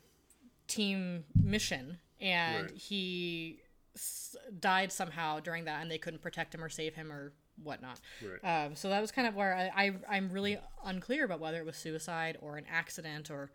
team 0.69 1.25
mission, 1.43 1.99
and 2.21 2.67
Right. 2.71 2.77
he 2.77 3.62
s- 3.95 4.37
died 4.59 4.91
somehow 4.93 5.41
during 5.41 5.65
that, 5.65 5.83
and 5.83 5.91
they 5.91 5.99
couldn't 5.99 6.23
protect 6.23 6.55
him 6.55 6.63
or 6.63 6.69
save 6.69 6.95
him 6.95 7.13
or 7.13 7.33
whatnot. 7.63 8.01
Right. 8.23 8.67
Um, 8.67 8.75
so 8.77 8.89
that 8.89 9.01
was 9.01 9.13
kind 9.13 9.29
of 9.29 9.35
where 9.35 9.55
I, 9.55 9.85
I 9.87 10.17
I'm 10.17 10.31
really 10.31 10.59
unclear 10.85 11.25
about 11.25 11.41
whether 11.41 11.59
it 11.59 11.67
was 11.67 11.77
suicide 11.77 12.39
or 12.41 12.57
an 12.57 12.65
accident 12.71 13.31
or 13.31 13.51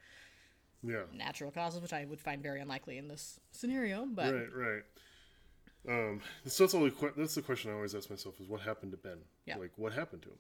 Yeah. 0.84 1.04
natural 1.14 1.52
causes, 1.52 1.82
which 1.82 1.94
I 1.94 2.06
would 2.06 2.22
find 2.22 2.42
very 2.44 2.62
unlikely 2.62 2.98
in 2.98 3.08
this 3.08 3.40
scenario. 3.52 4.06
But 4.06 4.34
Right. 4.34 4.54
Right. 4.54 4.84
Um, 5.90 6.22
so 6.46 6.64
that's 6.66 6.76
only 6.76 6.92
que- 6.92 7.14
that's 7.16 7.36
the 7.36 7.42
question 7.42 7.72
I 7.72 7.74
always 7.76 7.96
ask 7.96 8.10
myself 8.10 8.40
is 8.40 8.48
what 8.48 8.62
happened 8.62 8.92
to 8.92 8.98
Ben? 8.98 9.20
Yeah. 9.46 9.58
Like 9.58 9.72
what 9.78 9.94
happened 9.94 10.22
to 10.24 10.30
him? 10.30 10.40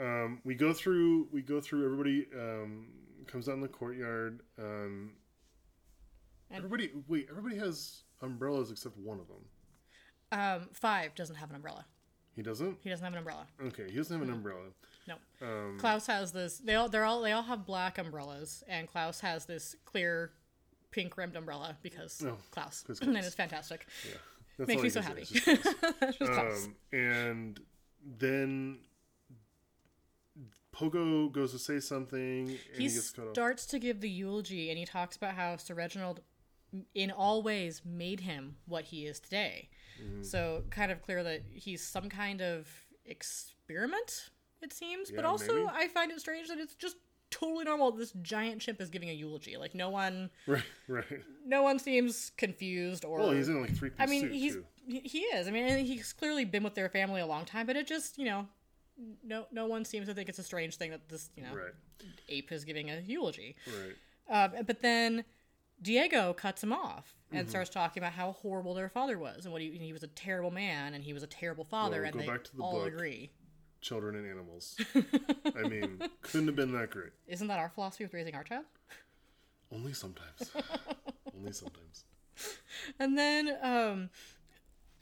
Um, 0.00 0.40
we 0.44 0.54
go 0.54 0.72
through 0.72 1.28
we 1.32 1.42
go 1.42 1.60
through 1.60 1.84
everybody 1.84 2.28
um, 2.34 2.88
comes 3.26 3.48
out 3.48 3.54
in 3.56 3.60
the 3.60 3.68
courtyard. 3.68 4.40
Um, 4.58 5.14
And- 6.50 6.58
everybody 6.58 6.92
wait 7.08 7.26
everybody 7.30 7.56
has 7.56 8.02
umbrellas 8.22 8.70
except 8.70 8.96
one 8.98 9.18
of 9.20 9.26
them. 9.28 9.44
um, 10.32 10.68
five 10.72 11.14
doesn't 11.14 11.36
have 11.36 11.50
an 11.50 11.56
umbrella. 11.56 11.84
He 12.34 12.42
doesn't. 12.42 12.78
He 12.82 12.90
doesn't 12.90 13.02
have 13.04 13.12
an 13.14 13.18
umbrella. 13.18 13.46
Okay, 13.66 13.86
he 13.90 13.96
doesn't 13.96 14.16
have 14.18 14.26
an 14.28 14.32
umbrella. 14.32 14.60
No. 15.08 15.14
Um, 15.42 15.76
Klaus 15.78 16.06
has 16.06 16.30
this. 16.32 16.58
They 16.58 16.74
all 16.76 16.88
they're 16.88 17.04
all 17.04 17.20
they 17.22 17.32
all 17.32 17.42
have 17.42 17.66
black 17.66 17.98
umbrellas, 17.98 18.62
and 18.68 18.86
Klaus 18.86 19.20
has 19.20 19.46
this 19.46 19.74
clear 19.84 20.30
pink 20.90 21.16
rimmed 21.16 21.34
umbrella 21.36 21.76
because 21.82 22.22
Oh, 22.24 22.36
Klaus, 22.52 22.84
'cause 22.86 23.00
and 23.02 23.10
Klaus. 23.12 23.26
it's 23.26 23.34
fantastic. 23.34 23.86
that's 24.56 24.68
Makes 24.68 24.82
me 24.82 24.88
so 24.90 25.00
happy. 25.00 25.24
Klaus. 25.24 26.16
Klaus. 26.18 26.66
um, 26.66 26.74
and 26.92 27.60
then 28.18 28.78
Pogo 30.74 31.30
goes 31.32 31.52
to 31.52 31.58
say 31.58 31.80
something, 31.80 32.48
and 32.50 32.58
he, 32.76 32.84
he 32.84 32.94
gets 32.94 33.10
cut 33.10 33.26
off. 33.26 33.34
starts 33.34 33.66
to 33.66 33.78
give 33.80 34.00
the 34.00 34.08
eulogy, 34.08 34.68
and 34.70 34.78
he 34.78 34.84
talks 34.84 35.16
about 35.16 35.34
how 35.34 35.56
Sir 35.56 35.74
Reginald, 35.74 36.20
in 36.94 37.10
all 37.10 37.42
ways, 37.42 37.82
made 37.84 38.20
him 38.20 38.56
what 38.66 38.84
he 38.84 39.06
is 39.06 39.20
today. 39.20 39.68
Mm-hmm. 40.02 40.22
So, 40.22 40.64
kind 40.70 40.92
of 40.92 41.02
clear 41.02 41.22
that 41.22 41.42
he's 41.52 41.82
some 41.84 42.08
kind 42.08 42.40
of 42.42 42.68
experiment. 43.04 44.30
It 44.62 44.72
seems, 44.72 45.10
but 45.10 45.24
also 45.24 45.54
maybe. 45.54 45.68
I 45.72 45.88
find 45.88 46.10
it 46.10 46.20
strange 46.20 46.48
that 46.48 46.58
it's 46.58 46.74
just 46.74 46.96
totally 47.30 47.64
normal. 47.64 47.92
This 47.92 48.12
giant 48.22 48.60
chimp 48.60 48.80
is 48.80 48.90
giving 48.90 49.08
a 49.08 49.12
eulogy. 49.12 49.56
Like 49.56 49.74
no 49.74 49.90
one, 49.90 50.30
Right, 50.46 50.62
right. 50.88 51.04
no 51.46 51.62
one 51.62 51.78
seems 51.78 52.32
confused 52.36 53.04
or. 53.04 53.18
Well, 53.18 53.30
he's 53.30 53.48
in 53.48 53.60
like 53.60 53.76
three 53.76 53.90
I 53.98 54.06
mean, 54.06 54.30
he's 54.30 54.54
too. 54.54 54.64
he 54.88 55.20
is. 55.20 55.46
I 55.46 55.50
mean, 55.52 55.84
he's 55.84 56.12
clearly 56.12 56.44
been 56.44 56.64
with 56.64 56.74
their 56.74 56.88
family 56.88 57.20
a 57.20 57.26
long 57.26 57.44
time, 57.44 57.66
but 57.66 57.76
it 57.76 57.86
just 57.86 58.18
you 58.18 58.24
know, 58.24 58.46
no 59.24 59.46
no 59.52 59.66
one 59.66 59.84
seems 59.84 60.08
to 60.08 60.14
think 60.14 60.28
it's 60.28 60.40
a 60.40 60.44
strange 60.44 60.76
thing 60.76 60.90
that 60.90 61.08
this 61.08 61.30
you 61.36 61.44
know 61.44 61.54
Right, 61.54 61.72
ape 62.28 62.50
is 62.50 62.64
giving 62.64 62.90
a 62.90 62.98
eulogy. 63.00 63.54
right. 63.68 63.94
Um, 64.30 64.64
but 64.66 64.82
then 64.82 65.24
Diego 65.80 66.32
cuts 66.32 66.62
him 66.62 66.72
off 66.72 67.14
and 67.30 67.40
Mm-hmm. 67.42 67.50
starts 67.50 67.70
talking 67.70 68.02
about 68.02 68.12
how 68.14 68.32
horrible 68.32 68.74
their 68.74 68.88
father 68.88 69.18
was 69.18 69.44
and 69.44 69.52
what 69.52 69.60
he, 69.62 69.70
he 69.78 69.92
was 69.92 70.02
a 70.02 70.06
terrible 70.08 70.50
man 70.50 70.94
and 70.94 71.04
he 71.04 71.12
was 71.12 71.22
a 71.22 71.26
terrible 71.26 71.64
father, 71.64 72.00
Well, 72.02 72.10
and 72.10 72.20
they 72.20 72.26
back 72.26 72.44
to 72.44 72.56
the 72.56 72.62
all 72.62 72.72
book. 72.84 72.88
agree. 72.94 73.30
Children 73.80 74.16
and 74.16 74.26
animals. 74.30 74.76
I 75.56 75.68
mean, 75.68 76.02
couldn't 76.22 76.46
have 76.48 76.56
been 76.56 76.72
that 76.72 76.90
great. 76.90 77.12
Isn't 77.26 77.46
that 77.48 77.58
our 77.58 77.68
philosophy 77.68 78.04
with 78.04 78.14
raising 78.14 78.34
our 78.34 78.42
child? 78.44 78.64
Only 79.72 79.92
sometimes. 79.92 80.50
Only 81.36 81.52
sometimes. 81.52 82.04
And 82.98 83.16
then 83.18 83.56
um, 83.62 84.10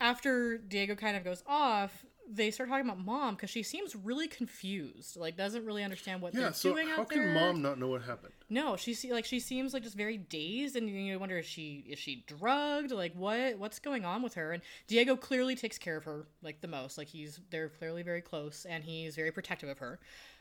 after 0.00 0.58
Diego 0.58 0.94
kind 0.94 1.16
of 1.16 1.24
goes 1.24 1.42
off, 1.46 2.04
they 2.28 2.50
start 2.50 2.68
talking 2.68 2.84
about 2.84 2.98
mom 2.98 3.34
because 3.34 3.50
she 3.50 3.62
seems 3.62 3.94
really 3.94 4.26
confused, 4.28 5.16
like 5.16 5.36
doesn't 5.36 5.64
really 5.64 5.84
understand 5.84 6.20
what 6.20 6.34
Yeah. 6.34 6.40
they're 6.40 6.52
So 6.52 6.72
doing 6.72 6.88
how 6.88 7.04
can 7.04 7.18
there. 7.22 7.34
mom 7.34 7.62
not 7.62 7.78
know 7.78 7.88
what 7.88 8.02
happened? 8.02 8.32
No, 8.50 8.76
she 8.76 8.94
see 8.94 9.12
like 9.12 9.24
she 9.24 9.38
seems 9.40 9.72
like 9.72 9.82
just 9.82 9.96
very 9.96 10.16
dazed, 10.16 10.76
and 10.76 10.88
you 10.90 11.18
wonder 11.18 11.38
is 11.38 11.46
she 11.46 11.84
is 11.88 11.98
she 11.98 12.24
drugged? 12.26 12.90
Like 12.90 13.14
what 13.14 13.58
what's 13.58 13.78
going 13.78 14.04
on 14.04 14.22
with 14.22 14.34
her? 14.34 14.52
And 14.52 14.62
Diego 14.88 15.16
clearly 15.16 15.54
takes 15.54 15.78
care 15.78 15.96
of 15.96 16.04
her 16.04 16.26
like 16.42 16.60
the 16.60 16.68
most. 16.68 16.98
Like 16.98 17.08
he's 17.08 17.40
they're 17.50 17.68
clearly 17.68 18.02
very 18.02 18.20
close, 18.22 18.66
and 18.68 18.82
he's 18.84 19.14
very 19.16 19.30
protective 19.30 19.68
of 19.68 19.78
her. 19.78 19.98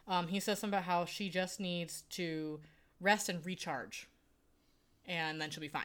Um, 0.08 0.28
he 0.28 0.40
says 0.40 0.60
something 0.60 0.78
about 0.78 0.86
how 0.86 1.06
she 1.06 1.30
just 1.30 1.60
needs 1.60 2.04
to 2.12 2.60
rest 3.00 3.30
and 3.30 3.46
recharge, 3.46 4.08
and 5.08 5.40
then 5.42 5.50
she'll 5.52 5.62
be 5.62 5.68
fine. 5.68 5.84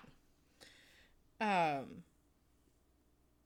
Um, 1.40 2.03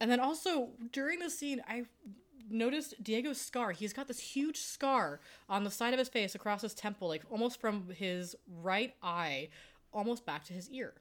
and 0.01 0.11
then 0.11 0.19
also 0.21 0.71
during 0.93 1.21
the 1.21 1.31
scene, 1.31 1.63
I 1.69 1.85
noticed 2.51 3.03
Diego's 3.03 3.41
scar. 3.41 3.73
He's 3.73 3.93
got 3.93 4.09
this 4.09 4.21
huge 4.21 4.59
scar 4.59 5.21
on 5.49 5.65
the 5.65 5.71
side 5.71 5.93
of 5.93 5.99
his 5.99 6.09
face 6.09 6.35
across 6.35 6.63
his 6.63 6.75
temple, 6.75 7.09
like 7.09 7.23
almost 7.31 7.61
from 7.61 7.89
his 7.91 8.37
right 8.63 8.95
eye 9.03 9.49
almost 9.93 10.27
back 10.27 10.45
to 10.45 10.53
his 10.53 10.69
ear. 10.71 10.95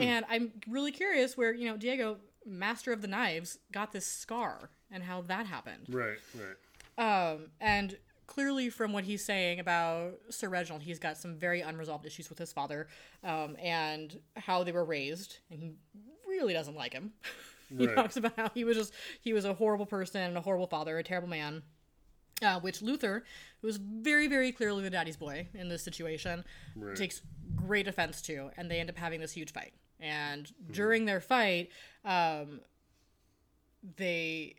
And 0.00 0.24
I'm 0.28 0.52
really 0.68 0.90
curious 0.90 1.36
where, 1.36 1.52
you 1.52 1.68
know, 1.68 1.76
Diego, 1.76 2.16
master 2.44 2.92
of 2.92 3.00
the 3.00 3.06
knives, 3.06 3.58
got 3.70 3.92
this 3.92 4.06
scar 4.06 4.70
and 4.90 5.02
how 5.02 5.22
that 5.22 5.46
happened. 5.46 5.86
Right, 5.88 6.18
right. 6.34 7.32
Um, 7.32 7.50
and 7.60 7.96
clearly, 8.26 8.70
from 8.70 8.92
what 8.92 9.04
he's 9.04 9.24
saying 9.24 9.60
about 9.60 10.14
Sir 10.30 10.48
Reginald, 10.48 10.82
he's 10.82 10.98
got 10.98 11.16
some 11.16 11.36
very 11.36 11.60
unresolved 11.60 12.06
issues 12.06 12.28
with 12.28 12.38
his 12.38 12.52
father 12.52 12.88
um, 13.22 13.56
and 13.62 14.18
how 14.36 14.64
they 14.64 14.72
were 14.72 14.84
raised. 14.84 15.38
And 15.50 15.60
he 15.60 15.72
really 16.28 16.52
doesn't 16.54 16.76
like 16.76 16.92
him. 16.92 17.12
he 17.78 17.86
Right. 17.86 17.96
talks 17.96 18.16
about 18.16 18.32
how 18.36 18.48
he 18.54 18.64
was 18.64 18.76
just, 18.76 18.92
he 19.20 19.32
was 19.32 19.44
a 19.44 19.54
horrible 19.54 19.86
person, 19.86 20.20
and 20.22 20.36
a 20.36 20.40
horrible 20.40 20.66
father, 20.66 20.98
a 20.98 21.02
terrible 21.02 21.28
man. 21.28 21.62
Uh, 22.42 22.58
which 22.60 22.82
Luther, 22.82 23.24
who 23.62 23.68
is 23.68 23.76
very, 23.76 24.26
very 24.26 24.50
clearly 24.50 24.82
the 24.82 24.90
daddy's 24.90 25.16
boy 25.16 25.46
in 25.54 25.68
this 25.68 25.82
situation, 25.84 26.44
Right. 26.74 26.96
takes 26.96 27.22
great 27.54 27.86
offense 27.86 28.20
to, 28.22 28.50
and 28.56 28.68
they 28.70 28.80
end 28.80 28.90
up 28.90 28.98
having 28.98 29.20
this 29.20 29.32
huge 29.32 29.52
fight. 29.52 29.72
And 30.00 30.52
during 30.72 31.04
their 31.04 31.20
fight, 31.20 31.70
um, 32.04 32.60
they 33.96 34.56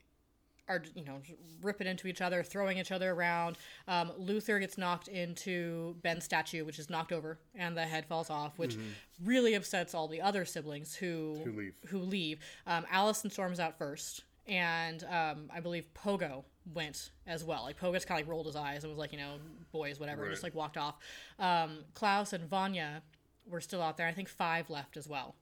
are 0.67 0.81
you 0.95 1.05
know 1.05 1.21
ripping 1.61 1.87
into 1.87 2.07
each 2.07 2.21
other, 2.21 2.43
throwing 2.43 2.77
each 2.77 2.91
other 2.91 3.11
around. 3.11 3.57
Um, 3.87 4.11
Luther 4.17 4.59
gets 4.59 4.77
knocked 4.77 5.07
into 5.07 5.95
Ben's 6.01 6.23
statue, 6.23 6.65
which 6.65 6.79
is 6.79 6.89
knocked 6.89 7.11
over, 7.11 7.37
and 7.53 7.77
the 7.77 7.83
head 7.83 8.05
falls 8.05 8.29
off, 8.29 8.57
which 8.57 8.77
really 9.23 9.53
upsets 9.53 9.93
all 9.93 10.07
the 10.07 10.21
other 10.21 10.45
siblings 10.45 10.95
who 10.95 11.39
Who 11.43 11.51
leave. 11.51 11.73
Who 11.87 11.99
leave. 11.99 12.39
Um, 12.65 12.85
Allison 12.89 13.29
storms 13.29 13.59
out 13.59 13.77
first, 13.77 14.23
and 14.47 15.03
um, 15.05 15.49
I 15.53 15.59
believe 15.59 15.85
Pogo 15.93 16.43
went 16.73 17.11
as 17.27 17.43
well. 17.43 17.63
Like 17.63 17.79
Pogo 17.79 17.93
just 17.93 18.07
kind 18.07 18.19
of 18.19 18.27
like 18.27 18.31
rolled 18.31 18.47
his 18.47 18.55
eyes 18.55 18.83
and 18.83 18.91
was 18.91 18.97
like, 18.97 19.11
you 19.11 19.19
know, 19.19 19.35
boys, 19.71 19.99
whatever, 19.99 20.23
and 20.23 20.31
just 20.33 20.43
like 20.43 20.55
walked 20.55 20.77
off. 20.77 20.95
Um, 21.37 21.79
Klaus 21.93 22.33
and 22.33 22.49
Vanya 22.49 23.03
were 23.47 23.61
still 23.61 23.81
out 23.83 23.97
there. 23.97 24.07
I 24.07 24.13
think 24.13 24.27
five 24.29 24.69
left 24.69 24.97
as 24.97 25.07
well. 25.07 25.35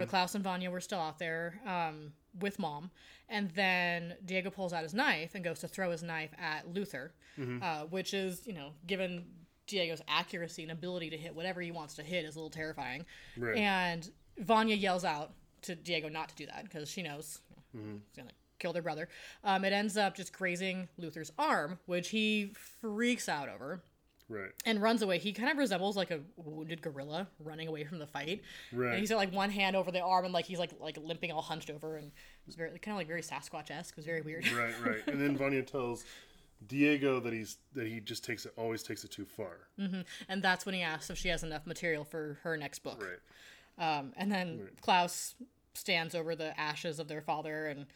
But 0.00 0.08
Klaus 0.08 0.34
and 0.34 0.42
Vanya 0.42 0.72
were 0.72 0.80
still 0.80 0.98
out 0.98 1.20
there 1.20 1.60
um, 1.64 2.12
with 2.40 2.58
mom. 2.58 2.90
And 3.28 3.50
then 3.50 4.14
Diego 4.24 4.50
pulls 4.50 4.72
out 4.72 4.82
his 4.82 4.94
knife 4.94 5.34
and 5.34 5.44
goes 5.44 5.60
to 5.60 5.68
throw 5.68 5.90
his 5.90 6.02
knife 6.02 6.30
at 6.38 6.72
Luther, 6.72 7.12
uh, 7.62 7.82
which 7.82 8.14
is, 8.14 8.46
you 8.46 8.54
know, 8.54 8.70
given 8.86 9.24
Diego's 9.66 10.00
accuracy 10.08 10.62
and 10.62 10.72
ability 10.72 11.10
to 11.10 11.16
hit 11.16 11.34
whatever 11.34 11.60
he 11.60 11.70
wants 11.70 11.94
to 11.96 12.02
hit, 12.02 12.24
is 12.24 12.36
a 12.36 12.38
little 12.38 12.50
terrifying. 12.50 13.04
Right. 13.36 13.58
And 13.58 14.10
Vanya 14.38 14.76
yells 14.76 15.04
out 15.04 15.32
to 15.62 15.74
Diego 15.74 16.08
not 16.08 16.30
to 16.30 16.34
do 16.36 16.46
that 16.46 16.64
because 16.64 16.88
she 16.88 17.02
knows 17.02 17.40
you 17.74 17.80
know, 17.80 17.86
he's 18.06 18.16
going 18.16 18.28
to 18.28 18.34
kill 18.58 18.72
their 18.72 18.82
brother. 18.82 19.08
Um, 19.44 19.64
it 19.64 19.72
ends 19.72 19.96
up 19.96 20.16
just 20.16 20.32
grazing 20.32 20.88
Luther's 20.96 21.32
arm, 21.38 21.78
which 21.86 22.08
he 22.08 22.54
freaks 22.80 23.28
out 23.28 23.48
over. 23.48 23.82
Right. 24.28 24.50
and 24.66 24.82
runs 24.82 25.02
away. 25.02 25.18
He 25.18 25.32
kind 25.32 25.50
of 25.50 25.56
resembles 25.56 25.96
like 25.96 26.10
a 26.10 26.20
wounded 26.36 26.82
gorilla 26.82 27.28
running 27.40 27.66
away 27.68 27.84
from 27.84 27.98
the 27.98 28.06
fight. 28.06 28.42
Right. 28.72 28.90
And 28.90 29.00
he's 29.00 29.08
got 29.08 29.16
like 29.16 29.32
one 29.32 29.50
hand 29.50 29.74
over 29.74 29.90
the 29.90 30.00
arm 30.00 30.24
and 30.24 30.34
like 30.34 30.44
he's 30.44 30.58
like 30.58 30.72
like 30.80 30.98
limping 31.02 31.32
all 31.32 31.42
hunched 31.42 31.70
over 31.70 31.96
and 31.96 32.10
it's 32.46 32.56
very 32.56 32.70
kind 32.78 32.92
of 32.94 32.98
like 32.98 33.06
very 33.06 33.22
Sasquatch 33.22 33.70
esque. 33.70 33.94
It 33.94 33.96
was 33.96 34.04
very 34.06 34.20
weird. 34.20 34.46
Right, 34.52 34.74
right. 34.84 35.06
And 35.06 35.20
then 35.20 35.36
Vanya 35.36 35.62
tells 35.62 36.04
Diego 36.66 37.20
that 37.20 37.32
he's 37.32 37.56
that 37.74 37.86
he 37.86 38.00
just 38.00 38.24
takes 38.24 38.44
it 38.44 38.52
always 38.56 38.82
takes 38.82 39.04
it 39.04 39.10
too 39.10 39.24
far. 39.24 39.68
and 40.28 40.42
that's 40.42 40.66
when 40.66 40.74
he 40.74 40.82
asks 40.82 41.08
if 41.10 41.16
she 41.18 41.28
has 41.28 41.42
enough 41.42 41.66
material 41.66 42.04
for 42.04 42.38
her 42.42 42.56
next 42.56 42.80
book. 42.80 43.02
Right. 43.02 43.98
Um, 43.98 44.12
and 44.16 44.30
then 44.30 44.68
Klaus 44.80 45.34
stands 45.74 46.14
over 46.14 46.34
the 46.34 46.58
ashes 46.60 46.98
of 46.98 47.08
their 47.08 47.22
father 47.22 47.66
and 47.66 47.86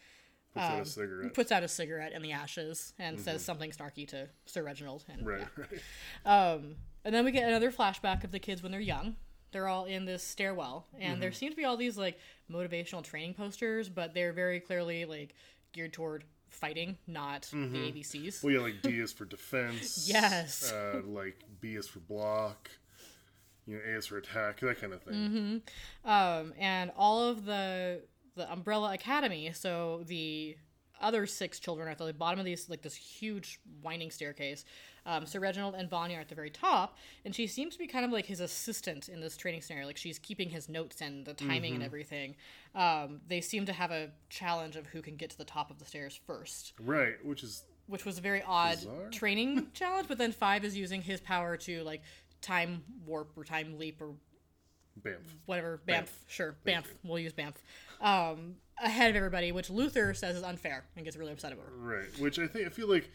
Puts 0.53 0.65
Um, 0.65 0.71
out 0.73 0.81
a 0.81 0.85
cigarette. 0.85 1.33
puts 1.33 1.51
out 1.51 1.63
a 1.63 1.67
cigarette 1.67 2.11
in 2.13 2.21
the 2.21 2.31
ashes 2.31 2.93
and 2.99 3.19
says 3.19 3.43
something 3.43 3.71
snarky 3.71 4.07
to 4.09 4.29
Sir 4.45 4.61
Reginald. 4.63 5.03
And, 5.09 5.25
right, 5.25 5.47
yeah. 5.57 5.65
right. 6.25 6.53
Um, 6.53 6.75
and 7.03 7.13
then 7.13 7.25
we 7.25 7.31
get 7.31 7.47
another 7.47 7.71
flashback 7.71 8.23
of 8.23 8.31
the 8.31 8.39
kids 8.39 8.61
when 8.61 8.71
they're 8.71 8.79
young. 8.81 9.15
They're 9.51 9.67
all 9.67 9.85
in 9.85 10.05
this 10.05 10.23
stairwell, 10.23 10.87
and 10.99 11.21
there 11.21 11.31
seem 11.31 11.51
to 11.51 11.55
be 11.55 11.63
all 11.65 11.77
these 11.77 11.97
like 11.97 12.17
motivational 12.51 13.03
training 13.03 13.35
posters, 13.35 13.87
but 13.89 14.13
they're 14.15 14.33
very 14.33 14.59
clearly 14.59 15.05
like 15.05 15.35
geared 15.73 15.93
toward 15.93 16.23
fighting, 16.49 16.97
not 17.07 17.43
the 17.51 17.57
ABCs. 17.57 18.43
Well, 18.43 18.53
yeah, 18.53 18.61
like 18.61 18.81
D 18.81 18.99
is 18.99 19.11
for 19.13 19.25
defense. 19.37 20.07
Yes. 20.11 20.71
Uh, 20.71 21.01
like 21.05 21.39
B 21.61 21.75
is 21.75 21.87
for 21.87 21.99
block. 21.99 22.69
You 23.67 23.75
know, 23.75 23.81
A 23.87 23.97
is 23.97 24.07
for 24.07 24.17
attack. 24.17 24.59
That 24.61 24.81
kind 24.81 24.91
of 24.93 25.01
thing. 25.03 25.13
Mm-hmm. 26.03 26.09
Um, 26.09 26.53
and 26.59 26.91
all 26.97 27.23
of 27.29 27.45
the 27.45 28.01
the 28.35 28.51
Umbrella 28.51 28.93
Academy, 28.93 29.51
so 29.53 30.03
the 30.05 30.57
other 31.01 31.25
six 31.25 31.59
children 31.59 31.87
are 31.87 31.91
at 31.91 31.97
the 31.97 32.13
bottom 32.13 32.39
of 32.39 32.45
these 32.45 32.69
like 32.69 32.81
this 32.81 32.95
huge 32.95 33.59
winding 33.81 34.09
staircase. 34.09 34.63
Um, 35.05 35.25
Sir 35.25 35.39
Reginald 35.39 35.75
and 35.75 35.89
Vanya 35.89 36.17
are 36.17 36.21
at 36.21 36.29
the 36.29 36.35
very 36.35 36.49
top, 36.49 36.95
and 37.25 37.35
she 37.35 37.45
seems 37.45 37.73
to 37.73 37.79
be 37.79 37.87
kind 37.87 38.05
of 38.05 38.11
like 38.11 38.25
his 38.25 38.39
assistant 38.39 39.09
in 39.09 39.19
this 39.19 39.35
training 39.35 39.61
scenario. 39.61 39.85
Like 39.85 39.97
she's 39.97 40.17
keeping 40.17 40.49
his 40.49 40.69
notes 40.69 41.01
and 41.01 41.25
the 41.25 41.33
timing 41.33 41.73
and 41.75 41.83
everything. 41.83 42.35
Um, 42.73 43.19
they 43.27 43.41
seem 43.41 43.65
to 43.65 43.73
have 43.73 43.91
a 43.91 44.11
challenge 44.29 44.77
of 44.77 44.87
who 44.87 45.01
can 45.01 45.15
get 45.17 45.29
to 45.31 45.37
the 45.37 45.43
top 45.43 45.69
of 45.71 45.77
the 45.79 45.85
stairs 45.85 46.17
first, 46.25 46.73
Right, 46.79 47.23
which 47.25 47.43
is 47.43 47.63
which 47.87 48.05
was 48.05 48.17
a 48.17 48.21
very 48.21 48.41
odd 48.47 48.77
Bizarre. 48.77 49.09
training 49.11 49.67
challenge. 49.73 50.07
But 50.07 50.17
then 50.19 50.31
Five 50.31 50.63
is 50.63 50.77
using 50.77 51.01
his 51.01 51.19
power 51.19 51.57
to 51.57 51.83
like 51.83 52.01
time 52.41 52.81
warp 53.05 53.31
or 53.35 53.43
time 53.43 53.77
leap 53.77 54.01
or 54.01 54.13
Bamf. 55.01 55.17
whatever 55.47 55.81
Bamf, 55.85 56.07
sure 56.27 56.55
Bamf, 56.65 56.85
we'll 57.03 57.19
use 57.19 57.33
Bamf 57.33 57.55
um, 58.01 58.55
ahead 58.81 59.09
of 59.09 59.15
everybody, 59.15 59.51
which 59.51 59.69
Luther 59.69 60.13
says 60.13 60.35
is 60.35 60.43
unfair 60.43 60.83
and 60.95 61.05
gets 61.05 61.17
really 61.17 61.31
upset 61.31 61.53
about. 61.53 61.65
Right, 61.77 62.07
which 62.19 62.39
I 62.39 62.47
think 62.47 62.65
I 62.67 62.69
feel 62.69 62.89
like 62.89 63.09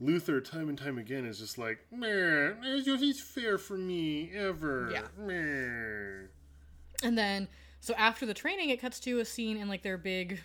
Luther 0.00 0.40
time 0.40 0.68
and 0.68 0.78
time 0.78 0.98
again 0.98 1.24
is 1.24 1.38
just 1.38 1.58
like, 1.58 1.78
man, 1.92 2.56
he's 2.84 3.20
fair 3.20 3.58
for 3.58 3.76
me 3.76 4.30
ever. 4.34 4.90
Yeah. 4.92 5.02
Meh." 5.18 6.26
And 7.02 7.16
then, 7.16 7.48
so 7.80 7.94
after 7.94 8.26
the 8.26 8.34
training, 8.34 8.70
it 8.70 8.80
cuts 8.80 9.00
to 9.00 9.20
a 9.20 9.24
scene 9.24 9.56
in 9.56 9.68
like 9.68 9.82
their 9.82 9.98
big 9.98 10.40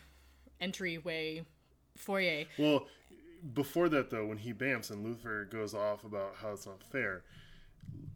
entryway 0.60 1.46
foyer. 1.98 2.46
Well, 2.58 2.88
before 3.54 3.90
that 3.90 4.10
though, 4.10 4.26
when 4.26 4.38
he 4.38 4.54
bamps 4.54 4.92
and 4.92 5.04
Luther 5.04 5.46
goes 5.46 5.74
off 5.74 6.04
about 6.04 6.36
how 6.42 6.52
it's 6.52 6.66
not 6.66 6.82
fair, 6.92 7.24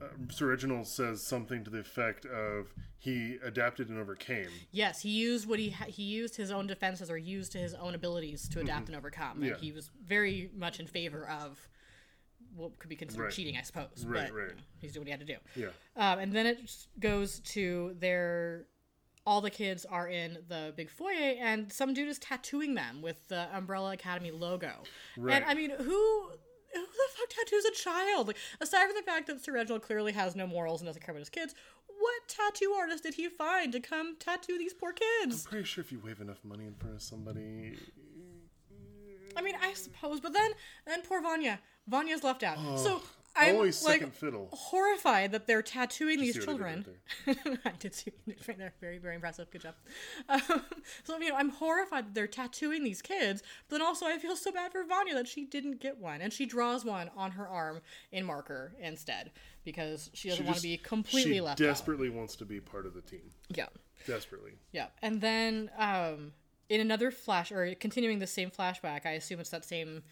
uh, 0.02 0.06
Sir 0.30 0.48
Reginald 0.48 0.88
says 0.88 1.24
something 1.24 1.64
to 1.64 1.70
the 1.70 1.80
effect 1.80 2.26
of 2.26 2.74
he 2.98 3.38
adapted 3.44 3.90
and 3.90 3.98
overcame. 3.98 4.48
Yes, 4.72 5.02
he 5.02 5.10
used 5.10 5.48
what 5.48 5.60
he 5.60 5.70
ha- 5.72 5.86
he 5.88 6.04
used 6.04 6.36
his 6.36 6.52
own 6.52 6.68
defenses 6.68 7.10
or 7.10 7.18
used 7.18 7.54
his 7.54 7.74
own 7.74 7.96
abilities 7.96 8.48
to 8.50 8.60
adapt 8.60 8.88
and 8.88 8.98
overcome. 8.98 9.42
And 9.42 9.44
Mm-hmm. 9.44 9.46
Yeah. 9.54 9.58
he 9.60 9.72
was 9.72 9.90
very 10.06 10.50
much 10.56 10.80
in 10.80 10.88
favor 10.88 11.28
of 11.28 11.60
what 12.56 12.78
could 12.80 12.90
be 12.90 12.96
considered 12.96 13.24
Right. 13.26 13.32
cheating, 13.34 13.58
I 13.58 13.62
suppose. 13.62 14.06
Right, 14.06 14.28
but 14.28 14.34
right. 14.34 14.52
he's 14.80 14.94
doing 14.94 15.02
what 15.02 15.08
he 15.08 15.12
had 15.12 15.20
to 15.22 15.26
do. 15.26 15.38
Yeah. 15.56 15.68
Um, 15.96 16.20
and 16.20 16.34
then 16.34 16.46
it 16.46 16.60
goes 17.00 17.40
to 17.42 17.96
their. 18.00 18.66
All 19.26 19.42
the 19.42 19.52
kids 19.52 19.86
are 19.86 20.08
in 20.08 20.40
the 20.48 20.74
big 20.76 20.90
foyer, 20.90 21.36
and 21.40 21.72
some 21.72 21.94
dude 21.94 22.08
is 22.10 22.18
tattooing 22.18 22.74
them 22.74 23.02
with 23.02 23.28
the 23.28 23.48
Umbrella 23.56 23.92
Academy 23.94 24.32
logo. 24.32 24.72
Right. 25.18 25.36
And 25.36 25.46
I 25.46 25.54
mean, 25.54 25.70
who 25.72 26.32
who 26.74 26.82
the 26.82 27.18
fuck 27.18 27.30
tattoos 27.30 27.66
a 27.66 27.72
child? 27.72 28.28
Like, 28.28 28.38
aside 28.62 28.86
from 28.88 28.96
the 28.96 29.04
fact 29.04 29.28
that 29.28 29.44
Sir 29.44 29.54
Reginald 29.54 29.82
clearly 29.82 30.12
has 30.14 30.36
no 30.36 30.48
morals 30.48 30.82
and 30.82 30.88
doesn't 30.88 31.02
care 31.02 31.12
about 31.14 31.20
his 31.20 31.30
kids, 31.30 31.54
what 31.88 32.28
tattoo 32.28 32.72
artist 32.80 33.04
did 33.04 33.16
he 33.16 33.28
find 33.28 33.72
to 33.74 33.80
come 33.80 34.16
tattoo 34.20 34.58
these 34.58 34.74
poor 34.74 34.94
kids? 34.94 35.46
I'm 35.46 35.50
Pretty 35.52 35.66
sure 35.66 35.84
if 35.84 35.92
you 35.92 36.00
wave 36.04 36.22
enough 36.22 36.40
money 36.44 36.66
in 36.66 36.74
front 36.76 36.96
of 36.96 37.02
somebody, 37.02 37.78
I 39.36 39.42
mean, 39.42 39.56
I 39.62 39.74
suppose, 39.74 40.20
but 40.20 40.34
then 40.34 40.52
then 40.86 41.02
poor 41.02 41.22
Vanya. 41.22 41.60
Vanya's 41.88 42.24
left 42.24 42.44
out. 42.44 42.58
so 42.78 43.02
I'm 43.40 43.56
always 43.56 43.84
like 43.84 44.14
fiddle. 44.14 44.50
horrified 44.52 45.32
that 45.32 45.48
they're 45.48 45.62
tattooing 45.62 46.20
these 46.20 46.36
what 46.46 46.50
I 46.50 46.76
did 46.76 46.86
children. 47.26 47.60
I 47.66 47.72
did 47.80 47.94
see 47.96 48.12
right 48.48 48.58
there. 48.58 48.74
Very, 48.82 48.98
very 48.98 49.16
impressive. 49.16 49.50
Good 49.52 49.62
job. 49.62 49.76
Um, 50.30 50.64
so, 51.04 51.18
you 51.18 51.30
know, 51.30 51.36
I'm 51.36 51.50
horrified 51.50 52.08
that 52.08 52.14
they're 52.14 52.28
tattooing 52.28 52.84
these 52.84 53.02
kids, 53.02 53.42
but 53.68 53.78
then 53.78 53.86
also 53.86 54.06
I 54.06 54.18
feel 54.18 54.36
so 54.36 54.52
bad 54.52 54.72
for 54.72 54.84
Vanya 54.84 55.14
that 55.16 55.28
she 55.28 55.46
didn't 55.46 55.80
get 55.80 55.98
one. 55.98 56.22
And 56.22 56.32
she 56.32 56.46
draws 56.46 56.86
one 56.86 57.10
on 57.18 57.32
her 57.32 57.48
arm 57.48 57.82
in 58.12 58.26
marker 58.26 58.74
instead 58.80 59.32
because 59.64 60.10
she 60.14 60.30
doesn't 60.30 60.44
She 60.44 60.48
want 60.48 60.58
to 60.58 60.64
be 60.64 60.78
completely 60.78 61.34
she 61.36 61.42
left 61.42 61.60
out. 61.62 61.66
desperately 61.66 62.10
wants 62.10 62.36
to 62.38 62.46
be 62.46 62.60
part 62.60 62.86
of 62.86 62.94
the 62.94 63.02
team. 63.02 63.32
Yeah. 63.50 63.68
Desperately. 64.08 64.52
Yeah. 64.72 64.88
And 65.02 65.20
then 65.22 65.70
um, 65.78 66.34
in 66.70 66.80
another 66.82 67.10
flash, 67.12 67.52
or 67.52 67.74
continuing 67.76 68.20
the 68.20 68.28
same 68.28 68.52
flashback, 68.52 69.06
I 69.06 69.12
assume 69.12 69.40
it's 69.40 69.50
that 69.50 69.66
same 69.66 70.04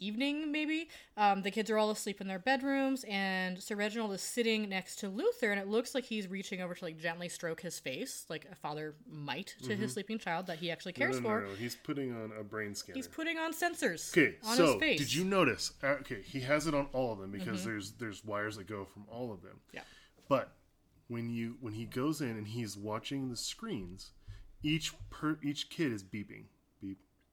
evening, 0.00 0.52
maybe. 0.52 0.88
Um, 1.16 1.42
the 1.42 1.50
kids 1.50 1.70
are 1.70 1.78
all 1.78 1.90
asleep 1.90 2.20
in 2.20 2.26
their 2.28 2.38
bedrooms, 2.38 3.04
and 3.08 3.62
Sir 3.62 3.74
Reginald 3.76 4.12
is 4.12 4.22
sitting 4.22 4.68
next 4.68 4.96
to 5.00 5.08
Luther, 5.08 5.50
and 5.50 5.60
it 5.60 5.66
looks 5.68 5.94
like 5.94 6.04
he's 6.04 6.28
reaching 6.28 6.60
over 6.60 6.74
to 6.74 6.84
like 6.84 6.98
gently 6.98 7.28
stroke 7.28 7.60
his 7.60 7.78
face, 7.78 8.24
like 8.28 8.46
a 8.50 8.54
father 8.54 8.94
might 9.10 9.54
to 9.64 9.74
his 9.76 9.92
sleeping 9.94 10.18
child 10.18 10.46
that 10.46 10.58
he 10.58 10.70
actually 10.70 10.92
Mm-hmm. 10.92 11.00
No, 11.02 11.06
cares 11.06 11.20
no, 11.22 11.28
for. 11.28 11.40
no. 11.42 11.54
He's 11.58 11.74
putting 11.76 12.12
on 12.12 12.32
a 12.38 12.42
brain 12.42 12.74
scanner. 12.74 12.96
He's 12.96 13.08
putting 13.08 13.38
on 13.38 13.52
sensors 13.52 14.10
Okay, 14.16 14.36
so 14.42 14.72
his 14.72 14.74
face. 14.80 14.98
did 15.00 15.14
you 15.14 15.24
notice? 15.24 15.72
uh, 15.82 15.86
Okay, 16.00 16.22
he 16.22 16.40
has 16.40 16.66
it 16.66 16.74
on 16.74 16.86
all 16.92 17.12
of 17.12 17.18
them 17.18 17.30
because 17.30 17.64
there's 17.64 17.92
there's 17.92 18.24
wires 18.24 18.56
that 18.56 18.66
go 18.66 18.84
from 18.84 19.04
all 19.10 19.32
of 19.32 19.42
them. 19.42 19.52
Mm-hmm. 19.68 19.76
Yeah. 19.78 19.82
But 20.28 20.52
when 21.08 21.30
you 21.30 21.56
when 21.60 21.72
he 21.74 21.84
goes 21.86 22.20
in 22.20 22.30
and 22.30 22.46
he's 22.46 22.76
watching 22.76 23.30
the 23.30 23.36
screens, 23.36 24.10
each 24.62 24.92
per 25.10 25.38
each 25.42 25.70
kid 25.70 25.92
is 25.92 26.02
beeping, 26.04 26.44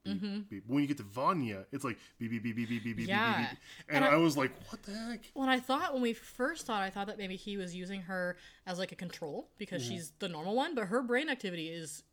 beep, 0.06 0.22
beep, 0.22 0.50
beep. 0.50 0.64
When 0.68 0.82
you 0.82 0.88
get 0.88 0.98
to 0.98 1.04
Vanya, 1.04 1.66
it's 1.72 1.84
like 1.84 1.98
beep 2.20 2.32
beep 2.32 2.44
beep 2.44 2.56
beep 2.56 2.70
beep 2.70 2.84
beep 2.84 2.96
beep 2.98 3.10
Mm-hmm. 3.10 3.10
Yeah. 3.10 3.38
beep 3.40 3.50
beep. 3.50 3.60
And, 3.90 3.98
And 3.98 4.06
I, 4.06 4.10
I- 4.18 4.18
was 4.18 4.38
like, 4.38 4.52
what 4.70 4.82
the 4.84 4.92
heck? 4.94 5.22
When 5.34 5.50
I 5.50 5.60
thought 5.60 5.94
when 5.94 6.02
we 6.02 6.14
first 6.14 6.66
thought, 6.66 6.82
I 6.82 6.90
thought 6.90 7.08
that 7.08 7.18
maybe 7.18 7.36
he 7.36 7.58
was 7.58 7.76
using 7.76 8.02
her 8.04 8.38
as 8.66 8.80
like 8.80 8.92
a 8.92 8.96
control 8.96 9.50
because 9.58 9.84
Mm-hmm. 9.84 9.92
she's 9.96 10.12
the 10.20 10.30
normal 10.30 10.56
one, 10.56 10.76
but 10.76 10.86
her 10.88 11.02
brain 11.02 11.30
activity 11.30 11.68
is 11.70 12.04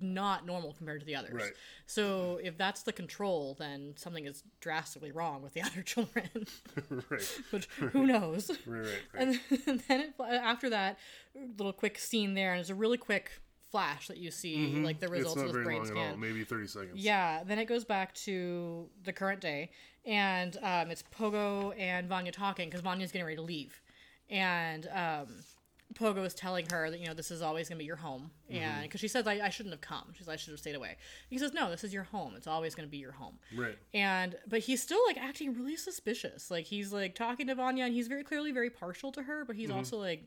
not 0.00 0.44
normal 0.44 0.72
compared 0.74 1.00
to 1.00 1.06
the 1.06 1.16
others. 1.16 1.32
Right. 1.32 1.52
So 1.86 2.38
if 2.42 2.58
that's 2.58 2.82
the 2.82 2.92
control, 2.92 3.56
then 3.58 3.94
something 3.96 4.26
is 4.26 4.42
drastically 4.60 5.12
wrong 5.12 5.40
with 5.42 5.54
the 5.54 5.62
other 5.68 5.80
children. 5.82 6.28
right, 7.10 7.40
Which 7.50 7.66
who 7.92 8.06
knows? 8.06 8.50
right, 8.66 8.80
right, 8.80 8.88
right. 9.14 9.40
And 9.66 9.80
then 9.88 10.00
it, 10.00 10.14
after 10.20 10.68
that 10.70 10.98
little 11.56 11.72
quick 11.72 11.98
scene 11.98 12.34
there, 12.34 12.52
and 12.52 12.60
it's 12.60 12.70
a 12.70 12.74
really 12.74 12.98
quick 12.98 13.30
flash 13.70 14.08
that 14.08 14.16
you 14.18 14.30
see 14.30 14.56
like 14.82 14.98
the 15.00 15.06
Mm-hmm. 15.06 15.14
results 15.14 15.36
of 15.36 15.42
this 15.44 15.52
very 15.52 15.64
brain 15.64 15.84
scan. 15.86 16.18
Maybe 16.20 16.44
thirty 16.44 16.66
seconds. 16.66 16.92
Yeah, 16.94 17.42
then 17.44 17.58
it 17.58 17.66
goes 17.66 17.84
back 17.84 18.14
to 18.26 18.88
the 19.04 19.12
current 19.12 19.40
day, 19.40 19.70
and 20.06 20.56
um, 20.62 20.90
it's 20.90 21.02
Pogo 21.16 21.74
and 21.78 22.08
Vanya 22.08 22.32
talking 22.32 22.68
because 22.68 22.80
Vanya's 22.82 23.12
getting 23.12 23.26
ready 23.26 23.36
to 23.36 23.42
leave, 23.42 23.80
and 24.30 24.86
um, 24.92 25.26
Pogo 25.94 26.24
is 26.24 26.34
telling 26.34 26.66
her 26.70 26.90
that 26.90 27.00
you 27.00 27.06
know 27.06 27.14
this 27.14 27.30
is 27.30 27.40
always 27.42 27.68
going 27.68 27.76
to 27.78 27.82
be 27.82 27.86
your 27.86 27.96
home, 27.96 28.30
and 28.50 28.82
because 28.82 29.00
she 29.00 29.08
says 29.08 29.26
I, 29.26 29.40
I 29.44 29.48
shouldn't 29.48 29.72
have 29.74 29.80
come, 29.80 30.12
she 30.12 30.18
says 30.18 30.28
I 30.28 30.36
should 30.36 30.50
have 30.52 30.60
stayed 30.60 30.74
away. 30.74 30.96
He 31.30 31.38
says 31.38 31.52
no, 31.54 31.70
this 31.70 31.82
is 31.84 31.92
your 31.94 32.04
home. 32.04 32.34
It's 32.36 32.46
always 32.46 32.74
going 32.74 32.86
to 32.86 32.90
be 32.90 32.98
your 32.98 33.12
home. 33.12 33.38
Right. 33.56 33.76
And 33.94 34.36
but 34.46 34.60
he's 34.60 34.82
still 34.82 35.00
like 35.06 35.16
acting 35.18 35.54
really 35.54 35.76
suspicious. 35.76 36.50
Like 36.50 36.64
he's 36.66 36.92
like 36.92 37.14
talking 37.14 37.46
to 37.46 37.54
Vanya, 37.54 37.84
and 37.84 37.94
he's 37.94 38.08
very 38.08 38.22
clearly 38.24 38.52
very 38.52 38.70
partial 38.70 39.12
to 39.12 39.22
her, 39.22 39.44
but 39.44 39.56
he's 39.56 39.68
Mm-hmm. 39.68 39.78
also 39.78 39.98
like. 39.98 40.24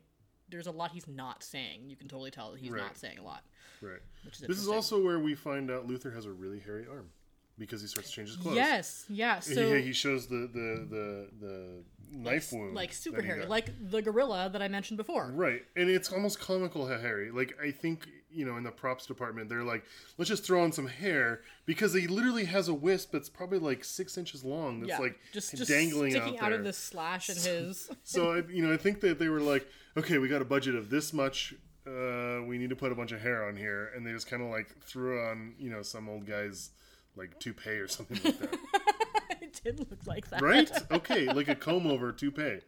There's 0.52 0.68
a 0.68 0.72
lot 0.72 0.92
he's 0.92 1.08
not 1.08 1.44
saying. 1.44 1.90
You 1.90 1.96
can 1.96 2.08
totally 2.08 2.32
tell 2.32 2.52
that 2.52 2.60
he's 2.60 2.72
Right. 2.72 2.82
not 2.84 2.98
saying 2.98 3.18
a 3.20 3.24
lot. 3.24 3.44
Right. 3.82 4.00
Which 4.26 4.36
is 4.36 4.42
This 4.48 4.60
is 4.60 4.68
also 4.68 5.02
where 5.04 5.20
we 5.20 5.34
find 5.34 5.72
out 5.72 5.88
Luther 5.88 6.12
has 6.12 6.26
a 6.26 6.32
really 6.32 6.60
hairy 6.60 6.86
arm 6.88 7.10
because 7.58 7.82
he 7.82 7.88
starts 7.88 8.10
to 8.10 8.16
change 8.16 8.30
his 8.30 8.38
clothes. 8.38 8.56
Yes, 8.56 9.06
yeah. 9.10 9.38
He- 9.42 9.54
So 9.56 9.76
he, 9.76 9.82
he 9.84 9.94
shows 9.94 10.28
the 10.28 10.48
the 10.52 10.88
the, 10.90 11.30
the 11.40 11.84
knife 12.18 12.52
wound, 12.52 12.74
like 12.76 12.94
super 12.94 13.22
hairy, 13.22 13.46
like 13.46 13.72
the 13.90 14.02
gorilla 14.02 14.50
that 14.52 14.62
I 14.62 14.68
mentioned 14.68 14.98
before. 14.98 15.32
Right, 15.34 15.64
and 15.76 15.90
it's 15.90 16.12
almost 16.12 16.40
comical 16.40 16.88
how 16.88 16.98
hairy. 17.00 17.32
Like 17.32 17.58
I 17.64 17.72
think 17.72 18.08
you 18.30 18.46
know 18.46 18.56
in 18.58 18.64
the 18.64 18.72
props 18.72 19.06
department, 19.06 19.50
they're 19.50 19.64
like, 19.64 19.84
let's 20.18 20.30
just 20.30 20.44
throw 20.46 20.64
on 20.64 20.72
some 20.72 20.88
hair 20.88 21.42
because 21.66 21.94
he 21.94 22.08
literally 22.08 22.46
has 22.46 22.68
a 22.68 22.74
wisp 22.74 23.12
that's 23.12 23.30
probably 23.30 23.60
like 23.60 23.84
six 23.84 24.18
inches 24.18 24.44
long. 24.44 24.80
That's 24.82 24.90
Yeah, 24.90 25.00
like 25.00 25.20
just 25.34 25.56
just 25.56 25.70
dangling 25.70 26.12
sticking 26.12 26.38
out 26.40 26.46
out, 26.46 26.54
of 26.54 26.64
the 26.64 26.74
slash 26.74 27.30
in 27.30 27.36
his. 27.36 27.90
So 28.04 28.34
I, 28.34 28.44
you 28.50 28.66
know, 28.66 28.74
I 28.74 28.78
think 28.78 29.02
that 29.02 29.20
they 29.20 29.28
were 29.30 29.42
like, 29.42 29.68
okay, 29.98 30.18
we 30.18 30.28
got 30.28 30.42
a 30.42 30.46
budget 30.46 30.76
of 30.76 30.90
this 30.90 31.14
much. 31.14 31.54
Uh, 31.88 32.42
we 32.46 32.58
need 32.58 32.70
to 32.70 32.76
put 32.76 32.92
a 32.92 32.96
bunch 32.96 33.12
of 33.12 33.22
hair 33.22 33.48
on 33.48 33.56
here, 33.56 33.92
and 33.96 34.06
they 34.06 34.12
just 34.12 34.28
kind 34.30 34.42
of 34.44 34.50
like 34.50 34.76
threw 34.82 35.24
on 35.26 35.54
you 35.58 35.70
know 35.70 35.82
some 35.82 36.08
old 36.10 36.26
guy's 36.26 36.70
like 37.16 37.40
toupee 37.40 37.72
or 37.72 37.88
something 37.88 38.20
like 38.24 38.40
that. 38.40 38.60
it 39.42 39.60
did 39.64 39.80
look 39.80 40.06
like 40.06 40.30
that. 40.30 40.42
right? 40.42 40.72
Okay, 40.92 41.26
like 41.32 41.48
a 41.48 41.56
comb 41.56 41.88
over 41.88 42.12
toupee. 42.12 42.60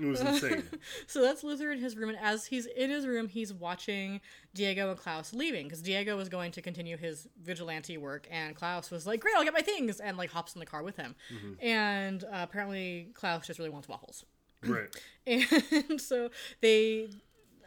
It 0.00 0.04
was 0.06 0.20
insane. 0.20 0.64
So 1.06 1.22
that's 1.22 1.44
Luther 1.44 1.70
in 1.70 1.78
his 1.78 1.96
room, 1.96 2.08
and 2.08 2.18
as 2.18 2.46
he's 2.46 2.66
in 2.66 2.90
his 2.90 3.06
room, 3.06 3.28
he's 3.28 3.52
watching 3.52 4.20
Diego 4.54 4.90
and 4.90 4.98
Klaus 4.98 5.32
leaving 5.32 5.66
because 5.68 5.82
Diego 5.82 6.16
was 6.16 6.28
going 6.28 6.50
to 6.52 6.62
continue 6.62 6.96
his 6.96 7.28
vigilante 7.40 7.96
work, 7.96 8.26
and 8.30 8.56
Klaus 8.56 8.90
was 8.90 9.06
like, 9.06 9.20
"Great, 9.20 9.34
I'll 9.36 9.44
get 9.44 9.52
my 9.54 9.60
things," 9.60 10.00
and 10.00 10.16
like 10.16 10.30
hops 10.32 10.54
in 10.54 10.60
the 10.60 10.66
car 10.66 10.82
with 10.82 10.96
him. 10.96 11.14
And 11.60 12.24
uh, 12.24 12.28
apparently, 12.42 13.10
Klaus 13.14 13.46
just 13.46 13.58
really 13.60 13.70
wants 13.70 13.88
waffles, 13.88 14.24
right. 14.66 14.88
and 15.26 16.00
so 16.00 16.30
they. 16.60 17.08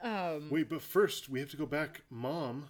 Um, 0.03 0.49
Wait, 0.51 0.69
but 0.69 0.81
first 0.81 1.29
we 1.29 1.39
have 1.39 1.49
to 1.51 1.57
go 1.57 1.65
back. 1.65 2.01
Mom. 2.09 2.65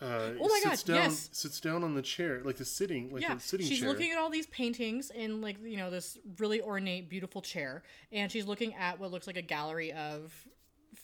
Uh, 0.00 0.32
Oh 0.38 0.48
my 0.48 0.60
sits 0.62 0.82
God, 0.82 0.92
down, 0.94 1.02
yes. 1.04 1.30
Sits 1.32 1.58
down 1.58 1.82
on 1.82 1.94
the 1.94 2.02
chair, 2.02 2.42
like 2.44 2.56
the 2.56 2.66
sitting, 2.66 3.10
like 3.10 3.22
Yeah, 3.22 3.34
the 3.36 3.40
sitting 3.40 3.66
she's 3.66 3.80
chair. 3.80 3.88
looking 3.88 4.10
at 4.12 4.18
all 4.18 4.28
these 4.28 4.46
paintings 4.48 5.10
in 5.10 5.40
like 5.40 5.56
you 5.64 5.78
know 5.78 5.88
this 5.90 6.18
really 6.38 6.60
ornate, 6.60 7.08
beautiful 7.08 7.40
chair, 7.40 7.82
and 8.12 8.30
she's 8.30 8.44
looking 8.46 8.74
at 8.74 9.00
what 9.00 9.10
looks 9.10 9.26
like 9.26 9.38
a 9.38 9.42
gallery 9.42 9.92
of 9.94 10.34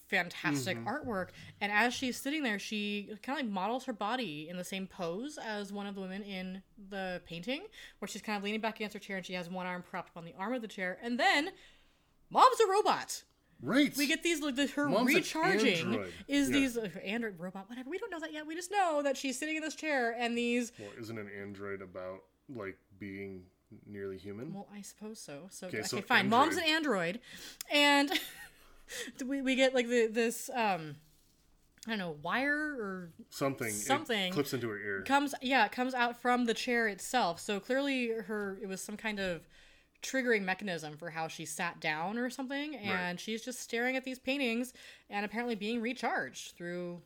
fantastic 0.08 0.76
Mm-hmm. 0.78 0.88
artwork. 0.88 1.28
And 1.62 1.72
as 1.72 1.94
she's 1.94 2.18
sitting 2.18 2.42
there, 2.42 2.58
she 2.58 3.08
kind 3.22 3.38
of 3.38 3.46
like 3.46 3.52
models 3.52 3.84
her 3.84 3.92
body 3.94 4.48
in 4.50 4.56
the 4.58 4.64
same 4.64 4.86
pose 4.86 5.38
as 5.38 5.72
one 5.72 5.86
of 5.86 5.94
the 5.94 6.00
women 6.02 6.22
in 6.22 6.62
the 6.90 7.22
painting, 7.26 7.62
where 7.98 8.06
she's 8.08 8.20
kind 8.22 8.36
of 8.36 8.44
leaning 8.44 8.60
back 8.60 8.76
against 8.76 8.92
her 8.94 9.00
chair 9.00 9.16
and 9.16 9.24
she 9.24 9.32
has 9.32 9.48
one 9.48 9.66
arm 9.66 9.82
propped 9.82 10.10
up 10.10 10.16
on 10.18 10.24
the 10.26 10.34
arm 10.38 10.52
of 10.52 10.60
the 10.62 10.68
chair. 10.68 10.98
And 11.02 11.18
then, 11.18 11.50
mom's 12.32 12.58
a 12.60 12.66
robot. 12.70 13.22
right. 13.60 13.96
We 13.96 14.06
get 14.08 14.22
these 14.22 14.40
like 14.40 14.56
the, 14.56 14.66
her 14.68 14.88
Mom's 14.88 15.14
recharging 15.14 15.76
android. 15.76 16.12
is 16.26 16.48
Yeah. 16.48 16.54
these 16.56 16.76
uh, 16.76 16.88
android 17.04 17.38
robot 17.38 17.68
whatever. 17.68 17.88
We 17.90 17.98
don't 17.98 18.10
know 18.10 18.20
that 18.20 18.32
yet. 18.32 18.46
We 18.46 18.54
just 18.56 18.70
know 18.72 19.02
that 19.02 19.16
she's 19.16 19.38
sitting 19.38 19.56
in 19.56 19.62
this 19.62 19.74
chair 19.76 20.14
and 20.18 20.36
these 20.36 20.72
Well, 20.78 20.88
isn't 20.98 21.18
an 21.18 21.28
android 21.40 21.80
about 21.82 22.20
like 22.48 22.76
being 22.98 23.44
nearly 23.86 24.18
human? 24.18 24.52
Well, 24.52 24.66
I 24.74 24.82
suppose 24.82 25.20
so. 25.20 25.46
So 25.50 25.66
okay, 25.68 25.78
Okay, 25.78 25.86
so 25.86 26.00
fine. 26.02 26.28
Mom's 26.28 26.56
an 26.56 26.64
Android. 26.64 27.20
android, 27.70 28.10
and 28.10 28.10
we 29.28 29.42
we 29.42 29.54
get 29.54 29.74
like 29.74 29.88
the 29.88 30.06
this 30.08 30.50
um 30.54 30.96
I 31.86 31.90
don't 31.90 31.98
know 31.98 32.16
wire 32.22 32.54
or 32.54 33.10
something. 33.30 33.68
it 33.68 33.72
something 33.72 34.32
clips 34.32 34.52
into 34.54 34.68
her 34.68 34.78
ear. 34.78 35.02
comes 35.02 35.34
yeah 35.42 35.64
it 35.66 35.72
comes 35.72 35.94
out 35.94 36.20
from 36.20 36.44
the 36.46 36.54
chair 36.54 36.88
itself. 36.88 37.40
So 37.40 37.58
clearly 37.60 38.08
her 38.08 38.58
it 38.62 38.66
was 38.66 38.80
some 38.80 38.96
kind 38.96 39.18
of 39.20 39.48
triggering 40.02 40.42
mechanism 40.42 40.96
for 40.96 41.10
how 41.10 41.28
she 41.28 41.44
sat 41.44 41.80
down 41.80 42.18
or 42.18 42.28
something 42.28 42.74
and 42.76 42.90
Right. 42.90 43.20
she's 43.20 43.44
just 43.44 43.60
staring 43.60 43.96
at 43.96 44.04
these 44.04 44.18
paintings 44.18 44.72
and 45.08 45.24
apparently 45.24 45.54
being 45.54 45.80
recharged 45.80 46.56
through 46.56 47.00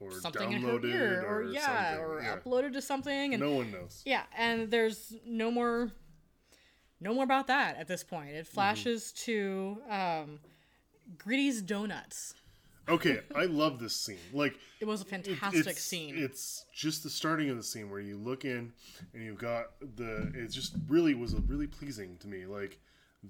or 0.00 0.10
something 0.12 0.52
in 0.52 0.62
her 0.62 0.82
ear 0.84 1.22
or, 1.26 1.42
or, 1.42 1.52
yeah 1.52 1.90
something. 1.90 2.04
or 2.04 2.22
yeah. 2.22 2.36
uploaded 2.36 2.72
to 2.72 2.80
something 2.80 3.34
and 3.34 3.42
No 3.42 3.52
one 3.52 3.70
knows. 3.70 4.02
yeah, 4.06 4.22
and 4.36 4.70
there's 4.70 5.12
no 5.26 5.50
more 5.50 5.90
no 7.02 7.14
more 7.14 7.24
about 7.24 7.46
that 7.48 7.76
at 7.76 7.86
this 7.88 8.02
point. 8.02 8.28
Mm-hmm. 8.30 8.38
It 8.38 8.46
flashes 8.46 9.12
to 9.26 9.78
um 9.90 10.38
Griddy's 11.18 11.60
Donuts. 11.60 12.34
Okay, 12.88 13.20
I 13.36 13.44
love 13.44 13.78
this 13.78 13.94
scene. 13.94 14.18
Like 14.32 14.58
It 14.80 14.86
was 14.86 15.00
a 15.02 15.04
it- 15.04 15.10
fantastic 15.10 15.66
it's, 15.66 15.82
scene. 15.82 16.14
It's 16.16 16.64
just 16.74 17.02
the 17.02 17.10
starting 17.10 17.48
of 17.50 17.56
the 17.56 17.62
scene 17.62 17.88
where 17.90 18.00
you 18.00 18.16
look 18.16 18.44
in 18.44 18.72
and 19.14 19.22
you've 19.22 19.38
got 19.38 19.66
the. 19.96 20.32
It 20.34 20.48
just 20.50 20.74
really 20.88 21.14
was 21.14 21.34
really 21.34 21.66
pleasing 21.68 22.16
to 22.18 22.28
me. 22.28 22.46
Like 22.46 22.78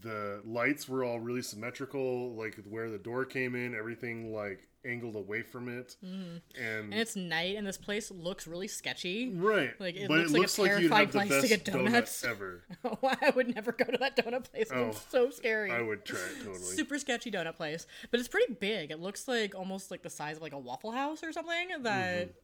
the 0.01 0.41
lights 0.45 0.89
were 0.89 1.05
all 1.05 1.21
really 1.21 1.43
symmetrical. 1.43 2.35
Like 2.35 2.57
where 2.69 2.89
the 2.91 2.99
door 2.99 3.25
came 3.25 3.55
in, 3.55 3.75
everything 3.75 4.33
like 4.33 4.69
angled 4.85 5.16
away 5.16 5.43
from 5.43 5.68
it, 5.68 5.97
and, 6.03 6.41
and 6.59 6.95
it's 6.95 7.16
night 7.16 7.57
and 7.57 7.66
this 7.66 7.76
place 7.76 8.11
looks 8.11 8.47
really 8.47 8.68
sketchy. 8.68 9.31
right. 9.35 9.78
like, 9.81 9.97
it 9.97 10.11
looks 10.11 10.31
it 10.31 10.33
like 10.33 10.39
a 10.39 10.41
looks 10.41 10.59
like 10.59 10.70
you'd 10.70 10.91
terrifying 10.91 11.09
place 11.09 11.43
to 11.43 11.49
get 11.49 11.64
donut 11.64 11.85
donuts. 11.87 12.24
ever. 12.28 12.62
I 13.22 13.31
would 13.35 13.55
never 13.55 13.72
go 13.72 13.85
to 13.85 13.99
that 13.99 14.16
donut 14.16 14.51
place. 14.51 14.70
Oh, 14.74 14.89
it's 14.89 15.05
so 15.11 15.31
scary. 15.31 15.70
I 15.70 15.83
would 15.83 16.05
try 16.05 16.18
it 16.18 16.39
totally. 16.45 16.59
Super 16.59 16.99
sketchy 16.99 17.31
donut 17.31 17.57
place, 17.57 17.87
but 18.11 18.20
it's 18.20 18.28
pretty 18.28 18.55
big. 18.55 18.91
It 18.91 19.01
looks 19.01 19.28
like 19.28 19.55
almost 19.55 19.91
like 19.91 20.03
the 20.03 20.11
size 20.11 20.37
of 20.37 20.43
like 20.43 20.53
a 20.53 20.59
Waffle 20.59 20.93
House 20.93 21.22
or 21.22 21.33
something. 21.33 21.68
that 21.83 22.35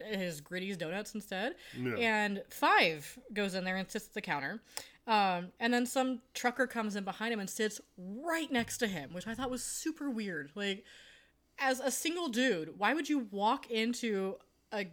is 0.00 0.40
Griddy's 0.40 0.76
Donuts 0.76 1.14
instead. 1.14 1.54
Yeah. 1.78 1.94
And 1.96 2.42
Five 2.50 3.18
goes 3.32 3.54
in 3.54 3.64
there 3.64 3.76
and 3.76 3.90
sits 3.90 4.06
at 4.06 4.14
the 4.14 4.20
counter, 4.20 4.60
um, 5.06 5.48
and 5.58 5.72
then 5.72 5.86
some 5.86 6.20
trucker 6.34 6.66
comes 6.66 6.96
in 6.96 7.04
behind 7.04 7.32
him 7.32 7.40
and 7.40 7.50
sits 7.50 7.80
right 7.96 8.50
next 8.50 8.78
to 8.78 8.86
him, 8.86 9.12
which 9.12 9.26
I 9.26 9.34
thought 9.34 9.50
was 9.50 9.64
super 9.64 10.10
weird. 10.10 10.50
Like, 10.54 10.84
as 11.58 11.80
a 11.80 11.90
single 11.90 12.28
dude, 12.28 12.78
why 12.78 12.94
would 12.94 13.08
you 13.08 13.26
walk 13.30 13.70
into 13.70 14.36
a 14.72 14.86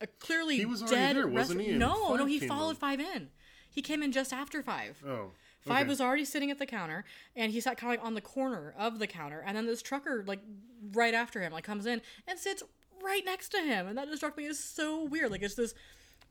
a 0.00 0.06
clearly 0.06 0.56
He 0.56 0.66
was 0.66 0.82
dead 0.82 1.16
there, 1.16 1.26
wasn't 1.28 1.60
he? 1.60 1.70
And 1.70 1.78
No, 1.78 2.14
no, 2.16 2.26
he 2.26 2.40
followed 2.40 2.70
in. 2.70 2.76
Five 2.76 3.00
in. 3.00 3.28
He 3.70 3.82
came 3.82 4.02
in 4.02 4.12
just 4.12 4.32
after 4.32 4.62
Five. 4.62 5.02
Oh, 5.06 5.30
Five 5.60 5.82
okay. 5.82 5.88
was 5.88 6.00
already 6.00 6.24
sitting 6.24 6.50
at 6.50 6.58
the 6.58 6.66
counter, 6.66 7.04
and 7.34 7.52
he 7.52 7.60
sat 7.60 7.78
kind 7.78 7.92
of 7.92 7.98
like 7.98 8.06
on 8.06 8.14
the 8.14 8.20
corner 8.20 8.74
of 8.78 8.98
the 8.98 9.06
counter, 9.06 9.42
and 9.46 9.56
then 9.56 9.66
this 9.66 9.82
trucker 9.82 10.24
like 10.26 10.40
right 10.92 11.14
after 11.14 11.40
him 11.40 11.52
like 11.52 11.64
comes 11.64 11.86
in 11.86 12.02
and 12.26 12.38
sits 12.38 12.62
right 13.02 13.24
next 13.24 13.50
to 13.50 13.58
him, 13.58 13.86
and 13.86 13.96
that 13.96 14.06
just 14.06 14.18
struck 14.18 14.36
me 14.36 14.46
as 14.46 14.58
so 14.58 15.04
weird. 15.04 15.30
Like 15.30 15.42
it's 15.42 15.54
this 15.54 15.74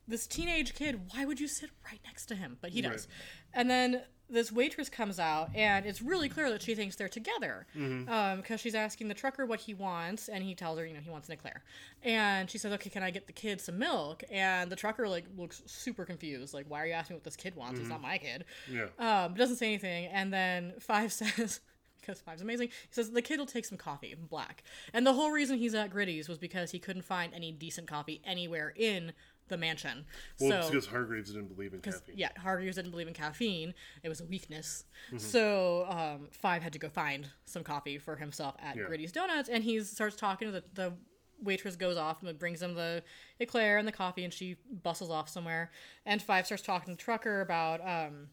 this 0.07 0.27
teenage 0.27 0.75
kid. 0.75 1.01
Why 1.13 1.25
would 1.25 1.39
you 1.39 1.47
sit 1.47 1.69
right 1.85 1.99
next 2.05 2.25
to 2.27 2.35
him? 2.35 2.57
But 2.61 2.71
he 2.71 2.81
does. 2.81 3.07
Right. 3.07 3.61
And 3.61 3.69
then 3.69 4.01
this 4.33 4.51
waitress 4.51 4.89
comes 4.89 5.19
out, 5.19 5.49
and 5.55 5.85
it's 5.85 6.01
really 6.01 6.27
clear 6.27 6.49
that 6.49 6.61
she 6.61 6.75
thinks 6.75 6.95
they're 6.95 7.07
together 7.07 7.65
because 7.73 7.83
Mm-hmm. 8.07 8.55
she's 8.57 8.75
asking 8.75 9.07
the 9.07 9.13
trucker 9.13 9.45
what 9.45 9.61
he 9.61 9.73
wants, 9.73 10.27
and 10.27 10.43
he 10.43 10.55
tells 10.55 10.77
her, 10.79 10.85
you 10.85 10.93
know, 10.93 10.99
he 10.99 11.09
wants 11.09 11.27
an 11.29 11.33
eclair, 11.33 11.63
and 12.03 12.49
she 12.49 12.57
says, 12.57 12.73
"Okay, 12.73 12.89
can 12.89 13.03
I 13.03 13.11
get 13.11 13.27
the 13.27 13.33
kid 13.33 13.61
some 13.61 13.77
milk?" 13.77 14.23
And 14.31 14.71
the 14.71 14.75
trucker 14.75 15.07
like 15.07 15.25
looks 15.37 15.61
super 15.65 16.03
confused, 16.05 16.53
like, 16.53 16.65
"Why 16.67 16.81
are 16.81 16.87
you 16.87 16.93
asking 16.93 17.15
what 17.15 17.23
this 17.23 17.35
kid 17.35 17.55
wants? 17.55 17.79
It's 17.79 17.89
not 17.89 18.01
my 18.01 18.17
kid." 18.17 18.45
yeah. 18.69 18.87
um, 18.99 19.35
doesn't 19.35 19.57
say 19.57 19.67
anything, 19.67 20.07
and 20.07 20.33
then 20.33 20.73
Five 20.79 21.13
says, 21.13 21.59
because 22.01 22.19
Five's 22.19 22.41
amazing, 22.41 22.67
he 22.67 22.73
says 22.91 23.11
the 23.11 23.21
kid 23.21 23.39
will 23.39 23.45
take 23.45 23.63
some 23.63 23.77
coffee, 23.77 24.13
black. 24.29 24.63
And 24.93 25.07
the 25.07 25.13
whole 25.13 25.31
reason 25.31 25.57
he's 25.57 25.73
at 25.73 25.89
Griddy's 25.89 26.27
was 26.27 26.37
because 26.37 26.71
he 26.71 26.79
couldn't 26.79 27.03
find 27.05 27.33
any 27.33 27.51
decent 27.53 27.87
coffee 27.87 28.19
anywhere 28.25 28.73
in 28.75 29.13
the 29.49 29.57
mansion. 29.57 30.05
well, 30.39 30.51
it's 30.59 30.67
so, 30.67 30.71
because 30.71 30.87
Hargreaves 30.87 31.31
didn't 31.31 31.53
believe 31.53 31.73
in 31.73 31.81
caffeine. 31.81 32.15
yeah, 32.17 32.29
Hargreaves 32.37 32.75
didn't 32.77 32.91
believe 32.91 33.07
in 33.07 33.13
caffeine. 33.13 33.73
It 34.03 34.09
was 34.09 34.21
a 34.21 34.25
weakness. 34.25 34.85
Mm-hmm. 35.07 35.17
So 35.17 35.85
um, 35.89 36.27
Five 36.31 36.63
had 36.63 36.73
to 36.73 36.79
go 36.79 36.89
find 36.89 37.29
some 37.45 37.63
coffee 37.63 37.97
for 37.97 38.15
himself 38.15 38.55
at 38.59 38.75
Yeah. 38.75 38.83
Griddy's 38.83 39.11
Donuts, 39.11 39.49
and 39.49 39.63
he 39.63 39.81
starts 39.81 40.15
talking 40.15 40.47
to 40.47 40.51
the, 40.51 40.63
the 40.73 40.93
waitress 41.41 41.75
goes 41.75 41.97
off 41.97 42.23
and 42.23 42.39
brings 42.39 42.61
him 42.61 42.73
the 42.73 43.03
eclair 43.39 43.77
and 43.77 43.87
the 43.87 43.91
coffee, 43.91 44.23
and 44.23 44.31
she 44.33 44.55
bustles 44.81 45.09
off 45.09 45.27
somewhere. 45.27 45.71
And 46.05 46.21
Five 46.21 46.45
starts 46.45 46.63
talking 46.63 46.95
to 46.95 47.03
trucker 47.03 47.41
about 47.41 47.81
um, 47.81 48.27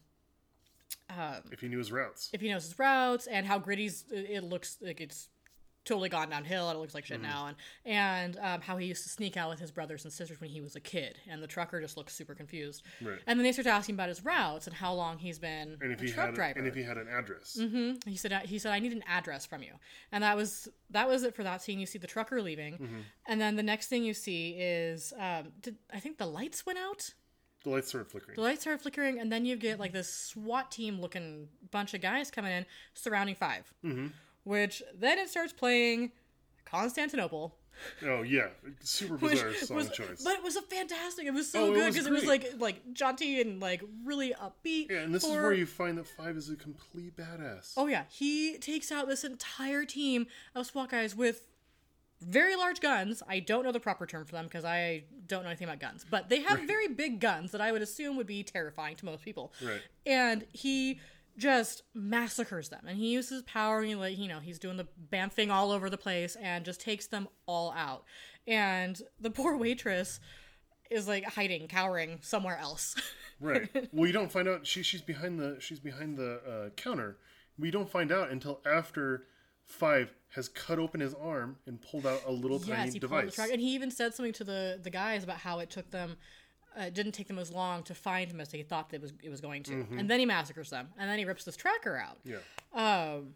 If 1.51 1.59
he 1.59 1.67
knew 1.67 1.77
his 1.79 1.91
routes. 1.91 2.29
if 2.33 2.41
he 2.41 2.49
knows 2.49 2.63
his 2.63 2.79
routes 2.79 3.27
and 3.27 3.45
how 3.45 3.59
Griddy's 3.59 4.05
it 4.11 4.27
it 4.29 4.43
looks 4.43 4.77
like 4.81 5.01
it's 5.01 5.27
totally 5.83 6.09
gone 6.09 6.29
downhill 6.29 6.69
and 6.69 6.77
it 6.77 6.79
looks 6.79 6.93
like 6.93 7.05
Mm-hmm. 7.05 7.13
shit 7.13 7.21
now 7.23 7.47
and 7.47 7.57
and 7.85 8.37
um, 8.39 8.61
how 8.61 8.77
he 8.77 8.85
used 8.85 9.01
to 9.03 9.09
sneak 9.09 9.35
out 9.35 9.49
with 9.49 9.59
his 9.59 9.71
brothers 9.71 10.03
and 10.03 10.13
sisters 10.13 10.39
when 10.39 10.49
he 10.51 10.61
was 10.61 10.75
a 10.75 10.79
kid 10.79 11.17
and 11.27 11.41
the 11.41 11.47
trucker 11.47 11.81
just 11.81 11.97
looks 11.97 12.13
super 12.13 12.35
confused 12.35 12.83
Right. 13.01 13.17
and 13.25 13.39
then 13.39 13.43
they 13.43 13.51
start 13.51 13.65
asking 13.67 13.95
about 13.95 14.09
his 14.09 14.23
routes 14.23 14.67
and 14.67 14.75
how 14.75 14.93
long 14.93 15.17
he's 15.17 15.39
been 15.39 15.77
and 15.81 15.91
if 15.91 15.99
a 16.01 16.05
he 16.05 16.11
truck 16.11 16.27
had, 16.27 16.35
driver 16.35 16.59
and 16.59 16.67
if 16.67 16.75
he 16.75 16.83
had 16.83 16.97
an 16.97 17.07
address. 17.07 17.57
mm-hmm. 17.59 18.07
he 18.09 18.15
said 18.15 18.31
he 18.45 18.59
said 18.59 18.71
I 18.73 18.79
need 18.79 18.91
an 18.93 19.03
address 19.07 19.45
from 19.47 19.63
you, 19.63 19.73
and 20.11 20.23
that 20.23 20.37
was 20.37 20.67
that 20.91 21.07
was 21.07 21.23
it 21.23 21.33
for 21.35 21.43
that 21.43 21.61
scene. 21.63 21.79
You 21.79 21.85
see 21.87 21.97
the 21.99 22.07
trucker 22.07 22.41
leaving, 22.41 22.73
Mm-hmm. 22.75 22.99
and 23.27 23.41
then 23.41 23.55
the 23.55 23.63
next 23.63 23.87
thing 23.87 24.03
you 24.03 24.13
see 24.13 24.51
is 24.59 25.13
um, 25.19 25.51
did, 25.61 25.77
I 25.93 25.99
think 25.99 26.17
the 26.19 26.25
lights 26.27 26.65
went 26.65 26.77
out. 26.77 27.13
The 27.63 27.69
lights 27.69 27.89
started 27.89 28.09
flickering. 28.11 28.35
The 28.35 28.41
lights 28.41 28.61
start 28.61 28.81
flickering, 28.81 29.19
and 29.19 29.31
then 29.31 29.45
you 29.45 29.55
get 29.55 29.79
like 29.79 29.93
this 29.93 30.13
SWAT 30.13 30.71
team 30.71 30.99
looking 31.01 31.47
bunch 31.71 31.93
of 31.93 32.01
guys 32.01 32.29
coming 32.31 32.51
in 32.51 32.65
surrounding 32.93 33.35
5 33.35 33.73
mm-hmm. 33.85 34.07
Which 34.43 34.81
then 34.97 35.17
it 35.19 35.29
starts 35.29 35.53
playing 35.53 36.11
Constantinople. 36.65 37.55
Oh 38.05 38.21
yeah, 38.21 38.49
super 38.81 39.17
bizarre 39.17 39.53
song 39.55 39.77
was, 39.77 39.89
choice. 39.89 40.21
but 40.23 40.33
it 40.33 40.43
was 40.43 40.55
a 40.55 40.61
fantastic. 40.61 41.25
It 41.25 41.33
was 41.33 41.51
so 41.51 41.65
Oh, 41.71 41.73
good 41.73 41.91
because 41.91 42.05
it 42.05 42.11
was 42.11 42.25
like 42.25 42.53
like 42.59 42.93
jaunty 42.93 43.41
and 43.41 43.59
like 43.59 43.81
really 44.05 44.33
upbeat. 44.33 44.91
yeah, 44.91 44.99
and 44.99 45.13
this 45.15 45.23
is 45.23 45.31
where 45.31 45.53
you 45.53 45.65
find 45.65 45.97
that 45.97 46.07
Five 46.07 46.37
is 46.37 46.49
a 46.49 46.55
complete 46.55 47.15
badass. 47.17 47.73
Oh 47.77 47.87
yeah, 47.87 48.03
he 48.09 48.57
takes 48.59 48.91
out 48.91 49.07
this 49.07 49.23
entire 49.23 49.83
team 49.85 50.27
of 50.53 50.67
SWAT 50.67 50.89
guys 50.89 51.15
with 51.15 51.47
very 52.19 52.55
large 52.55 52.81
guns. 52.81 53.23
I 53.27 53.39
don't 53.39 53.63
know 53.63 53.71
the 53.71 53.79
proper 53.79 54.05
term 54.05 54.25
for 54.25 54.33
them 54.33 54.45
because 54.45 54.63
I 54.65 55.05
don't 55.27 55.41
know 55.41 55.49
anything 55.49 55.67
about 55.67 55.79
guns, 55.79 56.05
but 56.07 56.29
they 56.29 56.41
have 56.41 56.59
very 56.67 56.87
big 56.87 57.19
guns 57.19 57.51
that 57.51 57.61
I 57.61 57.71
would 57.71 57.81
assume 57.81 58.15
would 58.17 58.27
be 58.27 58.43
terrifying 58.43 58.95
to 58.97 59.05
most 59.05 59.23
people. 59.23 59.53
Right. 59.63 59.81
And 60.05 60.45
he 60.51 60.99
just 61.37 61.83
massacres 61.93 62.69
them, 62.69 62.85
and 62.87 62.97
he 62.97 63.11
uses 63.11 63.43
power. 63.43 63.79
And 63.79 63.87
he, 63.87 63.95
like 63.95 64.17
you 64.17 64.27
know, 64.27 64.39
he's 64.39 64.59
doing 64.59 64.77
the 64.77 64.87
bamfing 65.11 65.49
all 65.51 65.71
over 65.71 65.89
the 65.89 65.97
place 65.97 66.35
and 66.35 66.65
just 66.65 66.81
takes 66.81 67.07
them 67.07 67.27
all 67.45 67.71
out. 67.75 68.03
And 68.47 68.99
the 69.19 69.29
poor 69.31 69.57
waitress 69.57 70.19
is 70.89 71.07
like 71.07 71.23
hiding, 71.25 71.67
cowering 71.67 72.19
somewhere 72.21 72.57
else. 72.57 72.95
Right. 73.43 73.69
well, 73.91 74.05
you 74.05 74.13
don't 74.13 74.31
find 74.31 74.47
out 74.47 74.67
she 74.67 74.83
she's 74.83 75.01
behind 75.01 75.39
the 75.39 75.57
she's 75.59 75.79
behind 75.79 76.15
the 76.15 76.41
uh, 76.47 76.69
counter. 76.75 77.17
We 77.57 77.71
don't 77.71 77.89
find 77.89 78.11
out 78.11 78.29
until 78.29 78.61
after 78.67 79.23
Five 79.65 80.13
has 80.35 80.49
cut 80.49 80.79
open 80.79 80.99
his 80.99 81.13
arm 81.13 81.55
and 81.65 81.81
pulled 81.81 82.05
out 82.05 82.21
a 82.27 82.31
little 82.31 82.59
tiny 82.59 82.71
Yes, 82.85 82.93
he 82.93 82.99
pulled 82.99 83.11
the 83.13 83.17
device. 83.21 83.35
truck, 83.35 83.49
and 83.51 83.61
he 83.61 83.73
even 83.73 83.89
said 83.89 84.13
something 84.13 84.33
to 84.33 84.43
the 84.43 84.79
the 84.83 84.89
guys 84.89 85.23
about 85.23 85.37
how 85.37 85.59
it 85.59 85.69
took 85.69 85.89
them 85.91 86.17
uh, 86.79 86.83
it 86.83 86.93
didn't 86.93 87.11
take 87.13 87.27
them 87.27 87.37
as 87.39 87.51
long 87.51 87.83
to 87.83 87.93
find 87.93 88.29
him 88.31 88.39
as 88.39 88.49
they 88.49 88.61
thought 88.63 88.89
that 88.89 88.97
it 88.97 89.01
was 89.01 89.13
it 89.23 89.29
was 89.29 89.41
going 89.41 89.63
to, 89.63 89.71
Mm-hmm. 89.73 89.99
and 89.99 90.09
then 90.09 90.19
he 90.19 90.25
massacres 90.25 90.69
them, 90.69 90.87
and 90.97 91.09
then 91.09 91.17
he 91.19 91.25
rips 91.25 91.43
this 91.43 91.55
tracker 91.55 91.97
out, 91.97 92.19
Yeah. 92.23 92.37
um, 92.73 93.33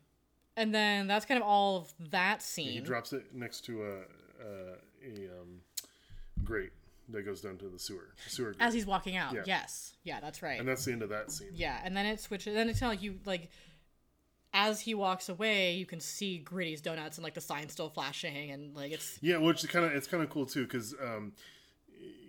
and 0.57 0.73
then 0.73 1.07
that's 1.07 1.25
kind 1.25 1.41
of 1.41 1.47
all 1.47 1.77
of 1.77 1.93
that 2.11 2.41
scene. 2.41 2.71
He 2.71 2.79
drops 2.79 3.11
it 3.13 3.33
next 3.33 3.65
to 3.65 3.83
a 3.83 3.95
a, 4.43 4.73
a 5.05 5.41
um, 5.41 5.61
grate 6.43 6.71
that 7.09 7.23
goes 7.23 7.41
down 7.41 7.57
to 7.57 7.69
the 7.69 7.77
sewer. 7.79 8.13
Sewer 8.27 8.53
grate. 8.53 8.57
as 8.61 8.73
he's 8.73 8.85
walking 8.85 9.15
out. 9.15 9.33
Yeah. 9.33 9.41
Yes, 9.45 9.93
yeah, 10.03 10.19
that's 10.21 10.41
right. 10.41 10.59
and 10.59 10.67
that's 10.67 10.85
the 10.85 10.91
end 10.91 11.03
of 11.03 11.09
that 11.09 11.31
scene. 11.31 11.49
Yeah, 11.53 11.79
and 11.83 11.95
then 11.95 12.05
it 12.05 12.19
switches. 12.19 12.53
Then 12.53 12.69
it's 12.69 12.79
kind 12.79 12.91
of 12.93 12.97
like 12.99 13.03
you 13.03 13.19
like, 13.25 13.49
as 14.53 14.79
he 14.81 14.95
walks 14.95 15.27
away, 15.29 15.73
you 15.75 15.85
can 15.85 15.99
see 15.99 16.37
Griddy's 16.37 16.81
donuts 16.81 17.17
and 17.17 17.23
like 17.23 17.33
the 17.33 17.41
sign 17.41 17.67
still 17.69 17.89
flashing, 17.89 18.51
and 18.51 18.75
like 18.75 18.91
it's 18.93 19.19
Yeah, 19.21 19.37
which 19.37 19.63
is 19.63 19.69
kind 19.69 19.85
of 19.85 19.91
it's 19.91 20.07
kind 20.07 20.23
of 20.23 20.29
cool 20.29 20.45
too 20.45 20.63
because 20.63 20.93
um, 21.03 21.33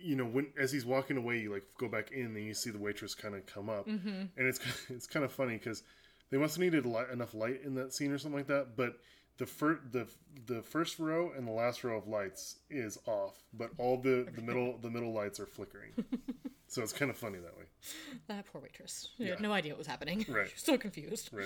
you 0.01 0.15
know 0.15 0.25
when 0.25 0.47
as 0.59 0.71
he's 0.71 0.85
walking 0.85 1.17
away, 1.17 1.39
you 1.39 1.51
like 1.53 1.63
go 1.79 1.87
back 1.87 2.11
in 2.11 2.27
and 2.27 2.45
you 2.45 2.53
see 2.53 2.69
the 2.69 2.77
waitress 2.79 3.13
kind 3.15 3.35
of 3.35 3.45
come 3.45 3.69
up, 3.69 3.87
Mm-hmm. 3.87 4.09
and 4.09 4.47
it's 4.47 4.59
it's 4.89 5.07
kind 5.07 5.25
of 5.25 5.31
funny 5.31 5.53
because 5.57 5.83
they 6.29 6.37
must 6.37 6.55
have 6.55 6.61
needed 6.63 6.85
light, 6.85 7.09
enough 7.09 7.33
light 7.33 7.61
in 7.63 7.75
that 7.75 7.93
scene 7.93 8.11
or 8.11 8.17
something 8.17 8.37
like 8.39 8.47
that, 8.47 8.75
but. 8.77 8.97
The 9.39 9.45
first 9.45 9.91
the 9.91 10.07
the 10.47 10.63
first 10.63 10.97
row 10.97 11.31
and 11.37 11.47
the 11.47 11.51
last 11.51 11.83
row 11.83 11.95
of 11.95 12.07
lights 12.07 12.55
is 12.71 12.97
off, 13.05 13.35
but 13.53 13.69
all 13.77 13.97
the, 14.01 14.25
the 14.35 14.41
middle 14.41 14.79
the 14.81 14.89
middle 14.89 15.13
lights 15.13 15.39
are 15.39 15.45
flickering. 15.45 15.91
so 16.67 16.81
it's 16.81 16.91
kind 16.91 17.11
of 17.11 17.17
funny 17.17 17.37
that 17.37 17.55
way. 17.55 17.65
that 18.29 18.47
poor 18.51 18.63
waitress. 18.63 19.09
She 19.15 19.27
had 19.27 19.39
no 19.39 19.51
idea 19.53 19.73
what 19.73 19.77
was 19.77 19.85
happening. 19.85 20.25
Right. 20.27 20.51
So 20.57 20.75
confused. 20.75 21.29
Right, 21.31 21.45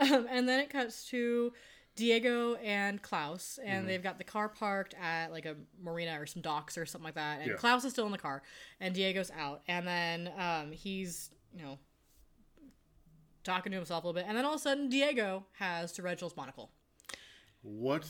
right. 0.00 0.12
Um, 0.12 0.28
and 0.30 0.48
then 0.48 0.60
it 0.60 0.70
cuts 0.70 1.04
to 1.08 1.52
Diego 1.94 2.54
and 2.56 3.00
Klaus, 3.02 3.58
Mm-hmm. 3.60 3.68
and 3.70 3.88
they've 3.88 4.02
got 4.02 4.18
the 4.18 4.24
car 4.24 4.48
parked 4.48 4.94
at 5.00 5.30
like 5.30 5.44
a 5.46 5.56
marina 5.82 6.20
or 6.20 6.26
some 6.26 6.40
docks 6.42 6.78
or 6.78 6.86
something 6.86 7.04
like 7.04 7.14
that. 7.14 7.40
And 7.40 7.50
Yeah. 7.50 7.56
Klaus 7.56 7.84
is 7.84 7.92
still 7.92 8.06
in 8.06 8.12
the 8.12 8.18
car, 8.18 8.42
and 8.80 8.94
Diego's 8.94 9.30
out. 9.38 9.62
And 9.68 9.86
then 9.86 10.30
um, 10.38 10.72
he's, 10.72 11.30
you 11.54 11.62
know, 11.62 11.78
talking 13.44 13.72
to 13.72 13.76
himself 13.76 14.04
a 14.04 14.06
little 14.06 14.20
bit. 14.20 14.26
And 14.28 14.36
then 14.36 14.44
all 14.44 14.52
of 14.54 14.60
a 14.60 14.62
sudden, 14.62 14.88
Diego 14.88 15.44
has 15.58 15.92
to 15.92 16.02
Reginald's 16.02 16.36
monocle, 16.36 16.70
What 17.62 18.06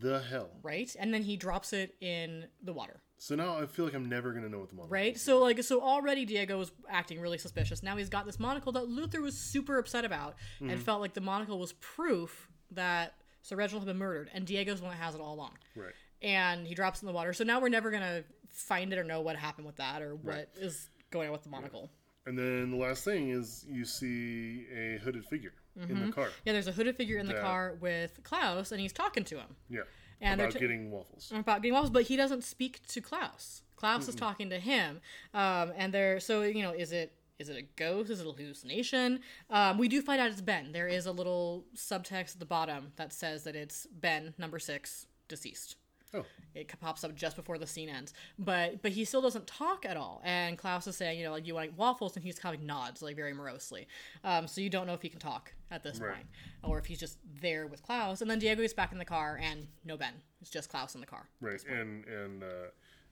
the 0.00 0.20
hell? 0.20 0.50
right? 0.62 0.94
And 0.98 1.12
then 1.12 1.22
he 1.22 1.36
drops 1.36 1.72
it 1.72 1.94
in 2.00 2.46
the 2.62 2.72
water. 2.72 3.00
So 3.20 3.34
now 3.34 3.58
I 3.58 3.66
feel 3.66 3.84
like 3.84 3.94
I'm 3.94 4.08
never 4.08 4.32
gonna 4.32 4.48
know 4.48 4.60
what 4.60 4.68
the 4.68 4.76
monocle 4.76 4.92
Right, 4.92 5.16
is. 5.16 5.22
so 5.22 5.38
like, 5.40 5.60
so 5.64 5.80
already 5.82 6.24
Diego 6.24 6.56
was 6.58 6.70
acting 6.88 7.20
really 7.20 7.38
suspicious. 7.38 7.82
Now 7.82 7.96
he's 7.96 8.08
got 8.08 8.26
this 8.26 8.38
monocle 8.38 8.70
that 8.72 8.88
Luther 8.88 9.20
was 9.20 9.36
super 9.36 9.76
upset 9.78 10.04
about, 10.04 10.36
Mm-hmm. 10.60 10.70
and 10.70 10.82
felt 10.82 11.00
like 11.00 11.14
the 11.14 11.20
monocle 11.20 11.58
was 11.58 11.72
proof 11.74 12.48
that 12.72 13.14
Sir 13.42 13.56
Reginald 13.56 13.82
had 13.84 13.92
been 13.92 13.98
murdered, 13.98 14.30
and 14.34 14.46
Diego's 14.46 14.78
the 14.80 14.86
one 14.86 14.96
that 14.96 15.02
has 15.02 15.14
it 15.14 15.20
all 15.20 15.34
along. 15.34 15.52
Right. 15.76 15.92
and 16.20 16.66
he 16.66 16.74
drops 16.74 17.00
in 17.00 17.06
the 17.06 17.12
water. 17.12 17.32
So 17.32 17.44
now 17.44 17.60
we're 17.60 17.68
never 17.68 17.92
gonna 17.92 18.24
find 18.50 18.92
it 18.92 18.98
or 18.98 19.04
know 19.04 19.20
what 19.20 19.36
happened 19.36 19.66
with 19.66 19.76
that 19.76 20.02
or 20.02 20.16
what 20.16 20.48
is 20.56 20.88
Right. 20.90 21.10
going 21.10 21.26
on 21.28 21.32
with 21.32 21.44
the 21.44 21.48
monocle. 21.48 21.90
And 22.26 22.36
then 22.36 22.72
the 22.72 22.76
last 22.76 23.04
thing 23.04 23.30
is 23.30 23.64
you 23.68 23.84
see 23.84 24.66
a 24.74 24.98
hooded 24.98 25.24
figure 25.26 25.52
in 25.76 25.82
Mm-hmm. 25.88 26.06
the 26.06 26.12
car. 26.12 26.28
Yeah, 26.44 26.54
there's 26.54 26.66
a 26.66 26.72
hooded 26.72 26.96
figure 26.96 27.18
in 27.18 27.26
the 27.28 27.34
car 27.34 27.76
with 27.80 28.18
Klaus, 28.24 28.72
and 28.72 28.80
he's 28.80 28.92
talking 28.92 29.22
to 29.24 29.36
him 29.38 29.54
Yeah. 29.70 29.82
And 30.20 30.40
they're 30.40 30.48
about 30.48 30.54
t- 30.54 30.58
getting 30.58 30.90
waffles. 30.90 31.30
about 31.32 31.62
getting 31.62 31.74
waffles, 31.74 31.90
but 31.92 32.02
he 32.02 32.16
doesn't 32.16 32.42
speak 32.42 32.84
to 32.88 33.00
Klaus. 33.00 33.62
Klaus 33.76 34.08
is 34.08 34.16
talking 34.16 34.50
to 34.50 34.58
him, 34.58 35.00
um, 35.34 35.72
and 35.76 35.94
they're 35.94 36.18
so 36.18 36.42
you 36.42 36.62
know, 36.64 36.72
is 36.72 36.90
it 36.90 37.12
is 37.38 37.48
it 37.48 37.56
a 37.56 37.62
ghost? 37.76 38.10
Is 38.10 38.20
it 38.20 38.26
a 38.26 38.32
hallucination? 38.32 39.20
Um, 39.50 39.78
we 39.78 39.88
do 39.88 40.02
find 40.02 40.20
out 40.20 40.30
it's 40.30 40.40
Ben. 40.40 40.72
There 40.72 40.88
is 40.88 41.06
a 41.06 41.12
little 41.12 41.64
subtext 41.76 42.34
at 42.34 42.38
the 42.40 42.46
bottom 42.46 42.92
that 42.96 43.12
says 43.12 43.44
that 43.44 43.54
it's 43.56 43.86
Ben, 43.92 44.34
number 44.38 44.58
six, 44.58 45.06
deceased. 45.28 45.76
Oh, 46.14 46.24
it 46.54 46.72
pops 46.80 47.04
up 47.04 47.14
just 47.14 47.36
before 47.36 47.58
the 47.58 47.66
scene 47.66 47.90
ends. 47.90 48.14
But 48.38 48.80
but 48.80 48.92
he 48.92 49.04
still 49.04 49.20
doesn't 49.20 49.46
talk 49.46 49.84
at 49.84 49.94
all. 49.98 50.22
And 50.24 50.56
Klaus 50.56 50.86
is 50.86 50.96
saying, 50.96 51.18
you 51.18 51.24
know, 51.26 51.32
like 51.32 51.46
you 51.46 51.54
want 51.54 51.76
waffles, 51.76 52.16
and 52.16 52.24
he's 52.24 52.38
kind 52.38 52.54
of 52.54 52.62
nods 52.62 53.02
like 53.02 53.14
very 53.14 53.34
morosely. 53.34 53.86
Um, 54.24 54.46
so 54.48 54.62
you 54.62 54.70
don't 54.70 54.86
know 54.86 54.94
if 54.94 55.02
he 55.02 55.10
can 55.10 55.20
talk 55.20 55.52
at 55.70 55.82
this 55.82 56.00
Right. 56.00 56.14
point, 56.14 56.26
or 56.62 56.78
if 56.78 56.86
he's 56.86 56.98
just 56.98 57.18
there 57.42 57.66
with 57.66 57.82
Klaus. 57.82 58.22
And 58.22 58.30
then 58.30 58.38
Diego 58.38 58.62
is 58.62 58.72
back 58.72 58.90
in 58.92 58.96
the 58.98 59.04
car, 59.04 59.38
and 59.42 59.66
no 59.84 59.98
Ben. 59.98 60.14
It's 60.40 60.48
just 60.48 60.70
Klaus 60.70 60.94
in 60.94 61.02
the 61.02 61.06
car. 61.06 61.28
right. 61.42 61.62
And 61.66 62.06
and 62.06 62.42
uh, 62.42 62.46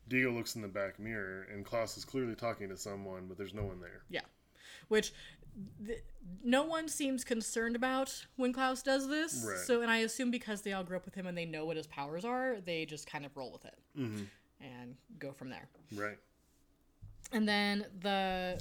Diego 0.09 0.30
looks 0.32 0.54
in 0.57 0.62
the 0.62 0.68
back 0.68 0.98
mirror, 0.98 1.46
and 1.52 1.64
Klaus 1.64 1.96
is 1.96 2.04
clearly 2.04 2.34
talking 2.34 2.68
to 2.68 2.76
someone, 2.76 3.26
but 3.28 3.36
there's 3.36 3.54
no 3.54 3.64
one 3.64 3.80
there. 3.80 4.02
Yeah, 4.11 4.20
which. 4.88 5.12
Th- 5.86 6.00
no 6.44 6.64
one 6.64 6.86
seems 6.86 7.24
concerned 7.24 7.76
about 7.76 8.26
when 8.36 8.52
Klaus 8.52 8.82
does 8.82 9.09
this. 9.09 9.42
Right. 9.46 9.57
So, 9.57 9.80
and 9.80 9.90
I 9.90 9.98
assume 9.98 10.30
because 10.30 10.61
they 10.61 10.74
all 10.74 10.84
grew 10.84 10.98
up 10.98 11.07
with 11.07 11.14
him 11.14 11.26
and 11.26 11.38
they 11.38 11.46
know 11.46 11.64
what 11.64 11.78
his 11.78 11.86
powers 11.86 12.26
are, 12.26 12.57
they 12.62 12.84
just 12.84 13.07
kind 13.11 13.24
of 13.24 13.34
roll 13.36 13.50
with 13.52 13.64
it 13.64 13.78
Mm-hmm. 13.98 14.24
and 14.61 14.96
go 15.18 15.32
from 15.32 15.48
there. 15.48 15.66
Right. 15.94 16.18
And 17.32 17.48
then 17.48 17.86
the 18.02 18.61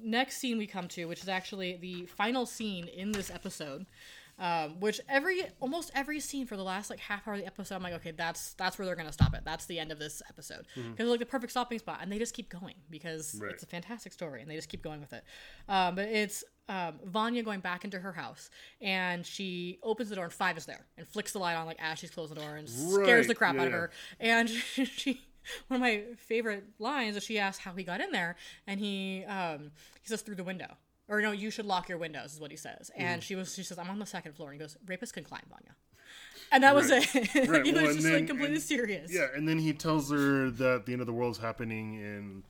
next 0.00 0.36
scene 0.38 0.56
we 0.56 0.68
come 0.68 0.86
to, 0.88 1.06
which 1.06 1.20
is 1.22 1.28
actually 1.28 1.78
the 1.78 2.06
final 2.06 2.46
scene 2.46 2.86
in 2.86 3.10
this 3.10 3.28
episode, 3.28 3.86
um, 4.38 4.80
which 4.80 5.00
every 5.08 5.42
almost 5.60 5.90
every 5.94 6.20
scene 6.20 6.46
for 6.46 6.56
the 6.56 6.62
last 6.62 6.90
like 6.90 7.00
half 7.00 7.26
hour 7.26 7.34
of 7.34 7.40
the 7.40 7.46
episode, 7.46 7.76
I'm 7.76 7.82
like, 7.82 7.94
okay, 7.94 8.10
that's 8.10 8.52
that's 8.54 8.78
where 8.78 8.84
they're 8.86 8.96
gonna 8.96 9.12
stop 9.12 9.34
it. 9.34 9.42
That's 9.44 9.66
the 9.66 9.78
end 9.78 9.90
of 9.92 9.98
this 9.98 10.22
episode 10.28 10.66
because 10.74 10.94
it's 10.98 11.08
like 11.10 11.20
the 11.20 11.26
perfect 11.26 11.52
stopping 11.52 11.78
spot, 11.78 11.98
and 12.02 12.12
they 12.12 12.18
just 12.18 12.34
keep 12.34 12.48
going 12.50 12.74
because 12.90 13.38
Right. 13.40 13.52
it's 13.52 13.62
a 13.62 13.66
fantastic 13.66 14.12
story, 14.12 14.42
and 14.42 14.50
they 14.50 14.56
just 14.56 14.68
keep 14.68 14.82
going 14.82 15.00
with 15.00 15.12
it. 15.12 15.24
Um, 15.68 15.94
but 15.94 16.08
it's 16.08 16.44
um, 16.68 16.94
Vanya 17.04 17.42
going 17.42 17.60
back 17.60 17.84
into 17.84 17.98
her 17.98 18.12
house, 18.12 18.50
and 18.80 19.24
she 19.24 19.78
opens 19.82 20.08
the 20.10 20.16
door, 20.16 20.24
and 20.24 20.32
Five 20.32 20.56
is 20.58 20.66
there, 20.66 20.84
and 20.98 21.06
flicks 21.08 21.32
the 21.32 21.38
light 21.38 21.54
on 21.54 21.64
like 21.66 21.78
as 21.80 21.98
she's 21.98 22.10
closing 22.10 22.34
the 22.34 22.42
door, 22.42 22.56
and 22.56 22.68
scares 22.68 23.26
the 23.28 23.34
crap 23.34 23.54
yeah, 23.54 23.60
out 23.62 23.66
of 23.68 23.72
her. 23.72 23.90
And 24.20 24.48
she, 24.50 25.22
one 25.68 25.76
of 25.76 25.80
my 25.80 26.02
favorite 26.18 26.64
lines 26.78 27.16
is 27.16 27.22
she 27.24 27.38
asks 27.38 27.62
how 27.64 27.72
he 27.72 27.84
got 27.84 28.00
in 28.00 28.10
there, 28.10 28.36
and 28.66 28.80
he 28.80 29.24
um, 29.24 29.70
he 30.02 30.08
says 30.08 30.20
through 30.22 30.34
the 30.34 30.44
window. 30.44 30.76
Or 31.08 31.20
no, 31.22 31.30
you 31.30 31.50
should 31.50 31.66
lock 31.66 31.88
your 31.88 31.98
windows, 31.98 32.34
is 32.34 32.40
what 32.40 32.50
he 32.50 32.56
says. 32.56 32.90
And 32.96 33.22
she 33.22 33.34
was, 33.36 33.54
she 33.54 33.62
says, 33.62 33.78
I'm 33.78 33.88
on 33.90 33.98
the 34.00 34.06
second 34.06 34.32
floor. 34.34 34.50
And 34.50 34.60
he 34.60 34.64
goes, 34.64 34.76
rapists 34.86 35.12
can 35.12 35.22
climb, 35.24 35.42
Vanya. 35.48 35.76
And 36.52 36.62
that 36.64 36.74
was 36.74 36.90
it. 36.90 37.04
Right, 37.48 37.64
he 37.64 37.72
well, 37.72 37.86
was 37.86 37.96
just 37.96 38.08
like 38.08 38.26
completely 38.26 38.56
and- 38.56 38.62
serious. 38.62 39.12
Yeah, 39.14 39.26
and 39.34 39.48
then 39.48 39.58
he 39.58 39.72
tells 39.72 40.10
her 40.10 40.50
that 40.50 40.86
the 40.86 40.92
end 40.92 41.00
of 41.00 41.06
the 41.06 41.12
world's 41.12 41.38
happening 41.38 41.94
in 41.94 42.42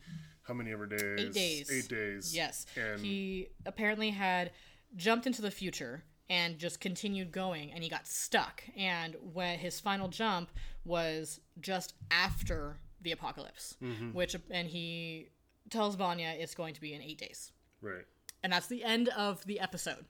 how 0.42 0.54
many 0.54 0.72
ever 0.72 0.86
days? 0.86 1.18
Eight 1.18 1.32
days. 1.32 1.70
Eight 1.72 1.88
days. 1.88 2.34
Yes. 2.36 2.66
And 2.76 3.00
he 3.00 3.48
apparently 3.66 4.10
had 4.10 4.52
jumped 4.96 5.26
into 5.26 5.42
the 5.42 5.50
future 5.50 6.04
and 6.30 6.58
just 6.58 6.80
continued 6.80 7.32
going 7.32 7.72
and 7.72 7.82
he 7.82 7.88
got 7.90 8.06
stuck. 8.06 8.62
And 8.76 9.16
when 9.34 9.58
his 9.58 9.80
final 9.80 10.08
jump 10.08 10.50
was 10.84 11.40
just 11.60 11.94
after 12.10 12.78
the 13.02 13.12
apocalypse, 13.12 13.76
Mm-hmm. 13.82 14.10
which, 14.12 14.34
and 14.50 14.68
he 14.68 15.28
tells 15.70 15.94
Vanya 15.96 16.34
it's 16.38 16.54
going 16.54 16.74
to 16.74 16.80
be 16.80 16.94
in 16.94 17.02
eight 17.02 17.18
days. 17.18 17.52
right. 17.82 18.04
And 18.42 18.52
that's 18.52 18.66
the 18.68 18.84
end 18.84 19.08
of 19.10 19.44
the 19.46 19.60
episode. 19.60 20.04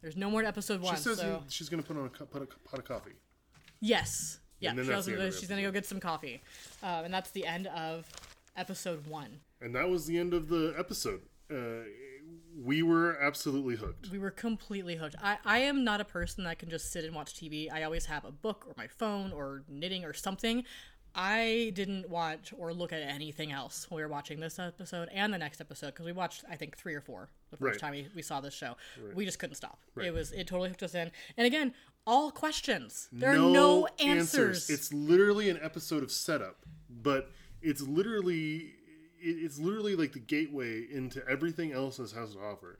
There's 0.00 0.16
no 0.16 0.30
more 0.30 0.40
to 0.40 0.48
episode 0.48 0.80
one. 0.80 0.96
She 0.96 1.02
says 1.02 1.18
so, 1.18 1.42
he- 1.44 1.50
she's 1.50 1.68
going 1.68 1.82
to 1.82 1.86
put 1.86 1.96
on 1.98 2.06
a, 2.06 2.08
put 2.26 2.40
a 2.42 2.46
pot 2.46 2.78
of 2.78 2.84
coffee. 2.86 3.12
yes. 3.80 4.38
Yeah, 4.58 4.74
she 4.74 4.92
also 4.92 5.10
the 5.10 5.12
end 5.12 5.20
of 5.22 5.26
goes- 5.26 5.34
the 5.34 5.40
she's 5.40 5.48
going 5.48 5.62
to 5.62 5.66
go 5.68 5.72
get 5.72 5.86
some 5.86 6.00
coffee. 6.00 6.42
Um, 6.82 7.06
and 7.06 7.14
that's 7.14 7.30
the 7.30 7.46
end 7.46 7.66
of 7.68 8.06
episode 8.56 9.06
one. 9.06 9.40
And 9.62 9.74
that 9.74 9.88
was 9.88 10.06
the 10.06 10.18
end 10.18 10.34
of 10.34 10.48
the 10.48 10.74
episode. 10.78 11.22
Uh, 11.50 11.84
we 12.62 12.82
were 12.82 13.16
absolutely 13.20 13.76
hooked. 13.76 14.10
We 14.10 14.18
were 14.18 14.30
completely 14.30 14.96
hooked. 14.96 15.16
I, 15.22 15.38
I 15.46 15.58
am 15.60 15.82
not 15.84 16.00
a 16.02 16.04
person 16.04 16.44
that 16.44 16.58
can 16.58 16.68
just 16.68 16.92
sit 16.92 17.04
and 17.06 17.14
watch 17.14 17.32
TV. 17.34 17.72
I 17.72 17.84
always 17.84 18.04
have 18.06 18.24
a 18.26 18.30
book 18.32 18.64
or 18.68 18.74
my 18.76 18.86
phone 18.86 19.32
or 19.32 19.62
knitting 19.68 20.04
or 20.04 20.12
something. 20.12 20.64
I 21.14 21.72
didn't 21.74 22.08
watch 22.08 22.52
or 22.56 22.72
look 22.72 22.92
at 22.92 23.02
anything 23.02 23.50
else 23.52 23.86
when 23.90 23.96
we 23.96 24.02
were 24.02 24.08
watching 24.08 24.40
this 24.40 24.58
episode 24.58 25.08
and 25.12 25.32
the 25.32 25.38
next 25.38 25.60
episode 25.60 25.88
because 25.88 26.06
we 26.06 26.12
watched 26.12 26.44
I 26.48 26.56
think 26.56 26.76
three 26.76 26.94
or 26.94 27.00
four 27.00 27.28
the 27.50 27.56
first 27.56 27.74
Right. 27.74 27.80
time 27.80 27.92
we, 27.92 28.08
we 28.14 28.22
saw 28.22 28.40
this 28.40 28.54
show. 28.54 28.76
We 29.14 29.24
just 29.24 29.38
couldn't 29.38 29.56
stop. 29.56 29.80
It 30.00 30.12
was 30.14 30.32
it 30.32 30.46
totally 30.46 30.68
hooked 30.68 30.82
us 30.84 30.94
in. 30.94 31.10
And 31.36 31.46
again, 31.46 31.74
all 32.06 32.30
questions. 32.30 33.08
There 33.12 33.30
are 33.32 33.36
no 33.38 33.88
answers. 33.98 34.70
It's 34.70 34.92
literally 34.92 35.50
an 35.50 35.58
episode 35.62 36.02
of 36.02 36.10
setup, 36.12 36.64
but 36.88 37.30
it's 37.60 37.82
literally 37.82 38.74
it's 39.22 39.58
literally 39.58 39.96
like 39.96 40.12
the 40.12 40.18
gateway 40.20 40.86
into 40.90 41.26
everything 41.28 41.72
else 41.72 41.98
this 41.98 42.12
has 42.12 42.34
to 42.34 42.40
offer. 42.40 42.78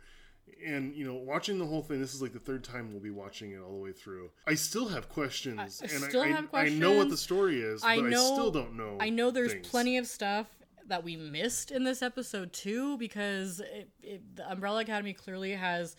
And 0.66 0.94
you 0.94 1.04
know, 1.04 1.14
watching 1.14 1.58
the 1.58 1.66
whole 1.66 1.82
thing, 1.82 2.00
this 2.00 2.14
is 2.14 2.22
like 2.22 2.32
the 2.32 2.38
third 2.38 2.62
time 2.64 2.92
we'll 2.92 3.02
be 3.02 3.10
watching 3.10 3.52
it 3.52 3.58
all 3.60 3.72
the 3.72 3.82
way 3.82 3.92
through. 3.92 4.30
I 4.46 4.54
still 4.54 4.88
have 4.88 5.08
questions, 5.08 5.80
I 5.82 5.86
and 5.92 6.04
still 6.04 6.22
I, 6.22 6.28
have 6.28 6.48
I, 6.52 6.66
I 6.66 6.68
know 6.70 6.92
what 6.92 7.08
the 7.10 7.16
story 7.16 7.60
is, 7.60 7.82
I 7.84 7.96
but 8.00 8.06
I 8.06 8.10
still 8.10 8.50
don't 8.50 8.76
know. 8.76 8.96
I 9.00 9.10
know 9.10 9.30
there's 9.30 9.52
things. 9.52 9.68
plenty 9.68 9.98
of 9.98 10.06
stuff 10.06 10.46
that 10.86 11.04
we 11.04 11.16
missed 11.16 11.70
in 11.70 11.84
this 11.84 12.02
episode 12.02 12.52
too 12.52 12.98
because 12.98 13.60
it, 13.60 13.90
it, 14.02 14.36
the 14.36 14.50
Umbrella 14.50 14.80
Academy 14.82 15.12
clearly 15.12 15.52
has 15.52 15.94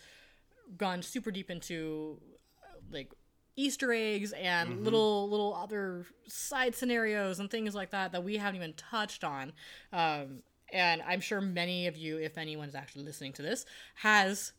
gone 0.76 1.02
super 1.02 1.30
deep 1.30 1.50
into 1.50 2.20
uh, 2.62 2.76
like 2.90 3.10
Easter 3.56 3.92
eggs 3.92 4.32
and 4.32 4.70
Mm-hmm. 4.70 4.84
little 4.84 5.28
little 5.28 5.54
other 5.54 6.06
side 6.26 6.74
scenarios 6.74 7.38
and 7.38 7.50
things 7.50 7.74
like 7.74 7.90
that 7.90 8.12
that 8.12 8.24
we 8.24 8.36
haven't 8.36 8.56
even 8.56 8.72
touched 8.74 9.24
on. 9.24 9.52
Um, 9.92 10.42
and 10.72 11.02
I'm 11.06 11.20
sure 11.20 11.40
many 11.40 11.86
of 11.86 11.96
you, 11.96 12.18
if 12.18 12.38
anyone's 12.38 12.74
actually 12.74 13.04
listening 13.04 13.32
to 13.34 13.42
this, 13.42 13.64
has 13.96 14.52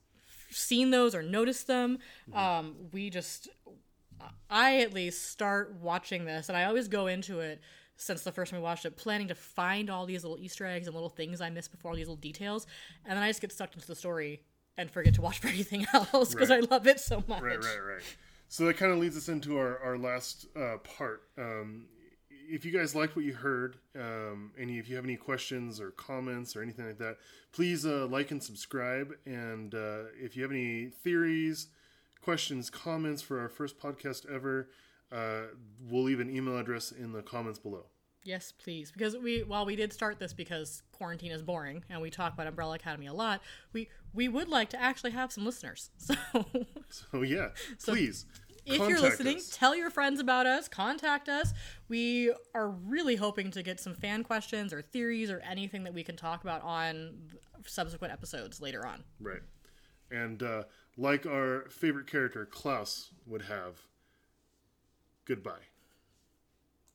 seen 0.49 0.91
those 0.91 1.15
or 1.15 1.23
noticed 1.23 1.67
them. 1.67 1.97
Mm-hmm. 2.29 2.37
Um, 2.39 2.75
we 2.91 3.09
just 3.09 3.49
I 4.49 4.79
at 4.81 4.93
least 4.93 5.29
start 5.29 5.75
watching 5.81 6.25
this, 6.25 6.49
and 6.49 6.57
I 6.57 6.65
always 6.65 6.87
go 6.87 7.07
into 7.07 7.39
it 7.39 7.61
since 7.95 8.21
the 8.23 8.31
first 8.31 8.51
time 8.51 8.59
we 8.59 8.63
watched 8.63 8.85
it, 8.85 8.97
planning 8.97 9.27
to 9.27 9.35
find 9.35 9.89
all 9.89 10.05
these 10.05 10.23
little 10.23 10.37
Easter 10.39 10.65
eggs 10.65 10.87
and 10.87 10.93
little 10.95 11.09
things 11.09 11.41
I 11.41 11.49
missed 11.49 11.71
before, 11.71 11.91
all 11.91 11.97
these 11.97 12.07
little 12.07 12.15
details, 12.15 12.65
and 13.05 13.15
then 13.15 13.23
I 13.23 13.29
just 13.29 13.41
get 13.41 13.51
sucked 13.51 13.75
into 13.75 13.87
the 13.87 13.95
story 13.95 14.41
and 14.77 14.89
forget 14.89 15.13
to 15.15 15.21
watch 15.21 15.39
for 15.41 15.47
anything 15.47 15.85
else 15.93 16.33
because 16.33 16.49
Right. 16.49 16.63
I 16.63 16.67
love 16.73 16.87
it 16.87 16.99
so 16.99 17.23
much. 17.27 17.41
Right, 17.41 17.57
right, 17.59 17.79
right. 17.79 18.17
So 18.49 18.65
that 18.65 18.77
kind 18.77 18.91
of 18.91 18.99
leads 18.99 19.17
us 19.17 19.29
into 19.29 19.57
our, 19.57 19.79
our 19.79 19.97
last 19.97 20.45
uh, 20.55 20.77
part. 20.77 21.23
Um, 21.37 21.85
if 22.53 22.63
you 22.63 22.71
guys 22.71 22.93
liked 22.93 23.15
what 23.15 23.25
you 23.25 23.33
heard, 23.33 23.77
um, 23.95 24.51
and 24.59 24.69
if 24.69 24.87
you 24.87 24.95
have 24.95 25.05
any 25.05 25.15
questions 25.15 25.81
or 25.81 25.89
comments 25.89 26.55
or 26.55 26.61
anything 26.61 26.85
like 26.85 26.99
that, 26.99 27.17
please 27.51 27.83
uh, 27.83 28.05
like 28.05 28.29
and 28.29 28.41
subscribe. 28.43 29.11
And 29.25 29.73
uh, 29.73 30.03
if 30.21 30.35
you 30.35 30.43
have 30.43 30.51
any 30.51 30.85
theories, 30.85 31.67
questions, 32.21 32.69
comments 32.69 33.23
for 33.23 33.39
our 33.39 33.49
first 33.49 33.79
podcast 33.79 34.31
ever, 34.31 34.69
uh, 35.11 35.47
we'll 35.89 36.03
leave 36.03 36.19
an 36.19 36.29
email 36.29 36.57
address 36.57 36.91
in 36.91 37.11
the 37.11 37.23
comments 37.23 37.57
below. 37.57 37.85
Yes, 38.23 38.53
please. 38.57 38.91
Because 38.91 39.17
we, 39.17 39.43
while 39.43 39.65
we 39.65 39.75
did 39.75 39.91
start 39.91 40.19
this 40.19 40.31
because 40.31 40.83
quarantine 40.91 41.31
is 41.31 41.41
boring 41.41 41.83
and 41.89 42.01
we 42.01 42.09
talk 42.09 42.33
about 42.33 42.47
Umbrella 42.47 42.75
Academy 42.75 43.07
a 43.07 43.13
lot, 43.13 43.41
we 43.73 43.89
we 44.13 44.27
would 44.27 44.47
like 44.47 44.69
to 44.69 44.81
actually 44.81 45.11
have 45.11 45.31
some 45.31 45.45
listeners. 45.45 45.89
So 46.29 46.45
So 46.89 47.23
yeah, 47.23 47.49
please. 47.83 48.25
If 48.65 48.77
you're 48.77 49.01
listening, 49.01 49.37
us. 49.37 49.49
tell 49.55 49.75
your 49.75 49.89
friends 49.89 50.19
about 50.19 50.45
us. 50.45 50.67
Contact 50.67 51.29
us. 51.29 51.53
We 51.87 52.33
are 52.53 52.69
really 52.69 53.15
hoping 53.15 53.51
to 53.51 53.63
get 53.63 53.79
some 53.79 53.93
fan 53.93 54.23
questions 54.23 54.73
or 54.73 54.81
theories 54.81 55.29
or 55.29 55.39
anything 55.39 55.83
that 55.83 55.93
we 55.93 56.03
can 56.03 56.15
talk 56.15 56.43
about 56.43 56.61
on 56.63 57.13
subsequent 57.65 58.13
episodes 58.13 58.61
later 58.61 58.85
on. 58.85 59.03
Right. 59.19 59.41
And 60.11 60.41
uh, 60.43 60.63
like 60.97 61.25
our 61.25 61.69
favorite 61.69 62.07
character, 62.07 62.45
Klaus, 62.45 63.09
would 63.25 63.43
have, 63.43 63.81
goodbye. 65.25 65.72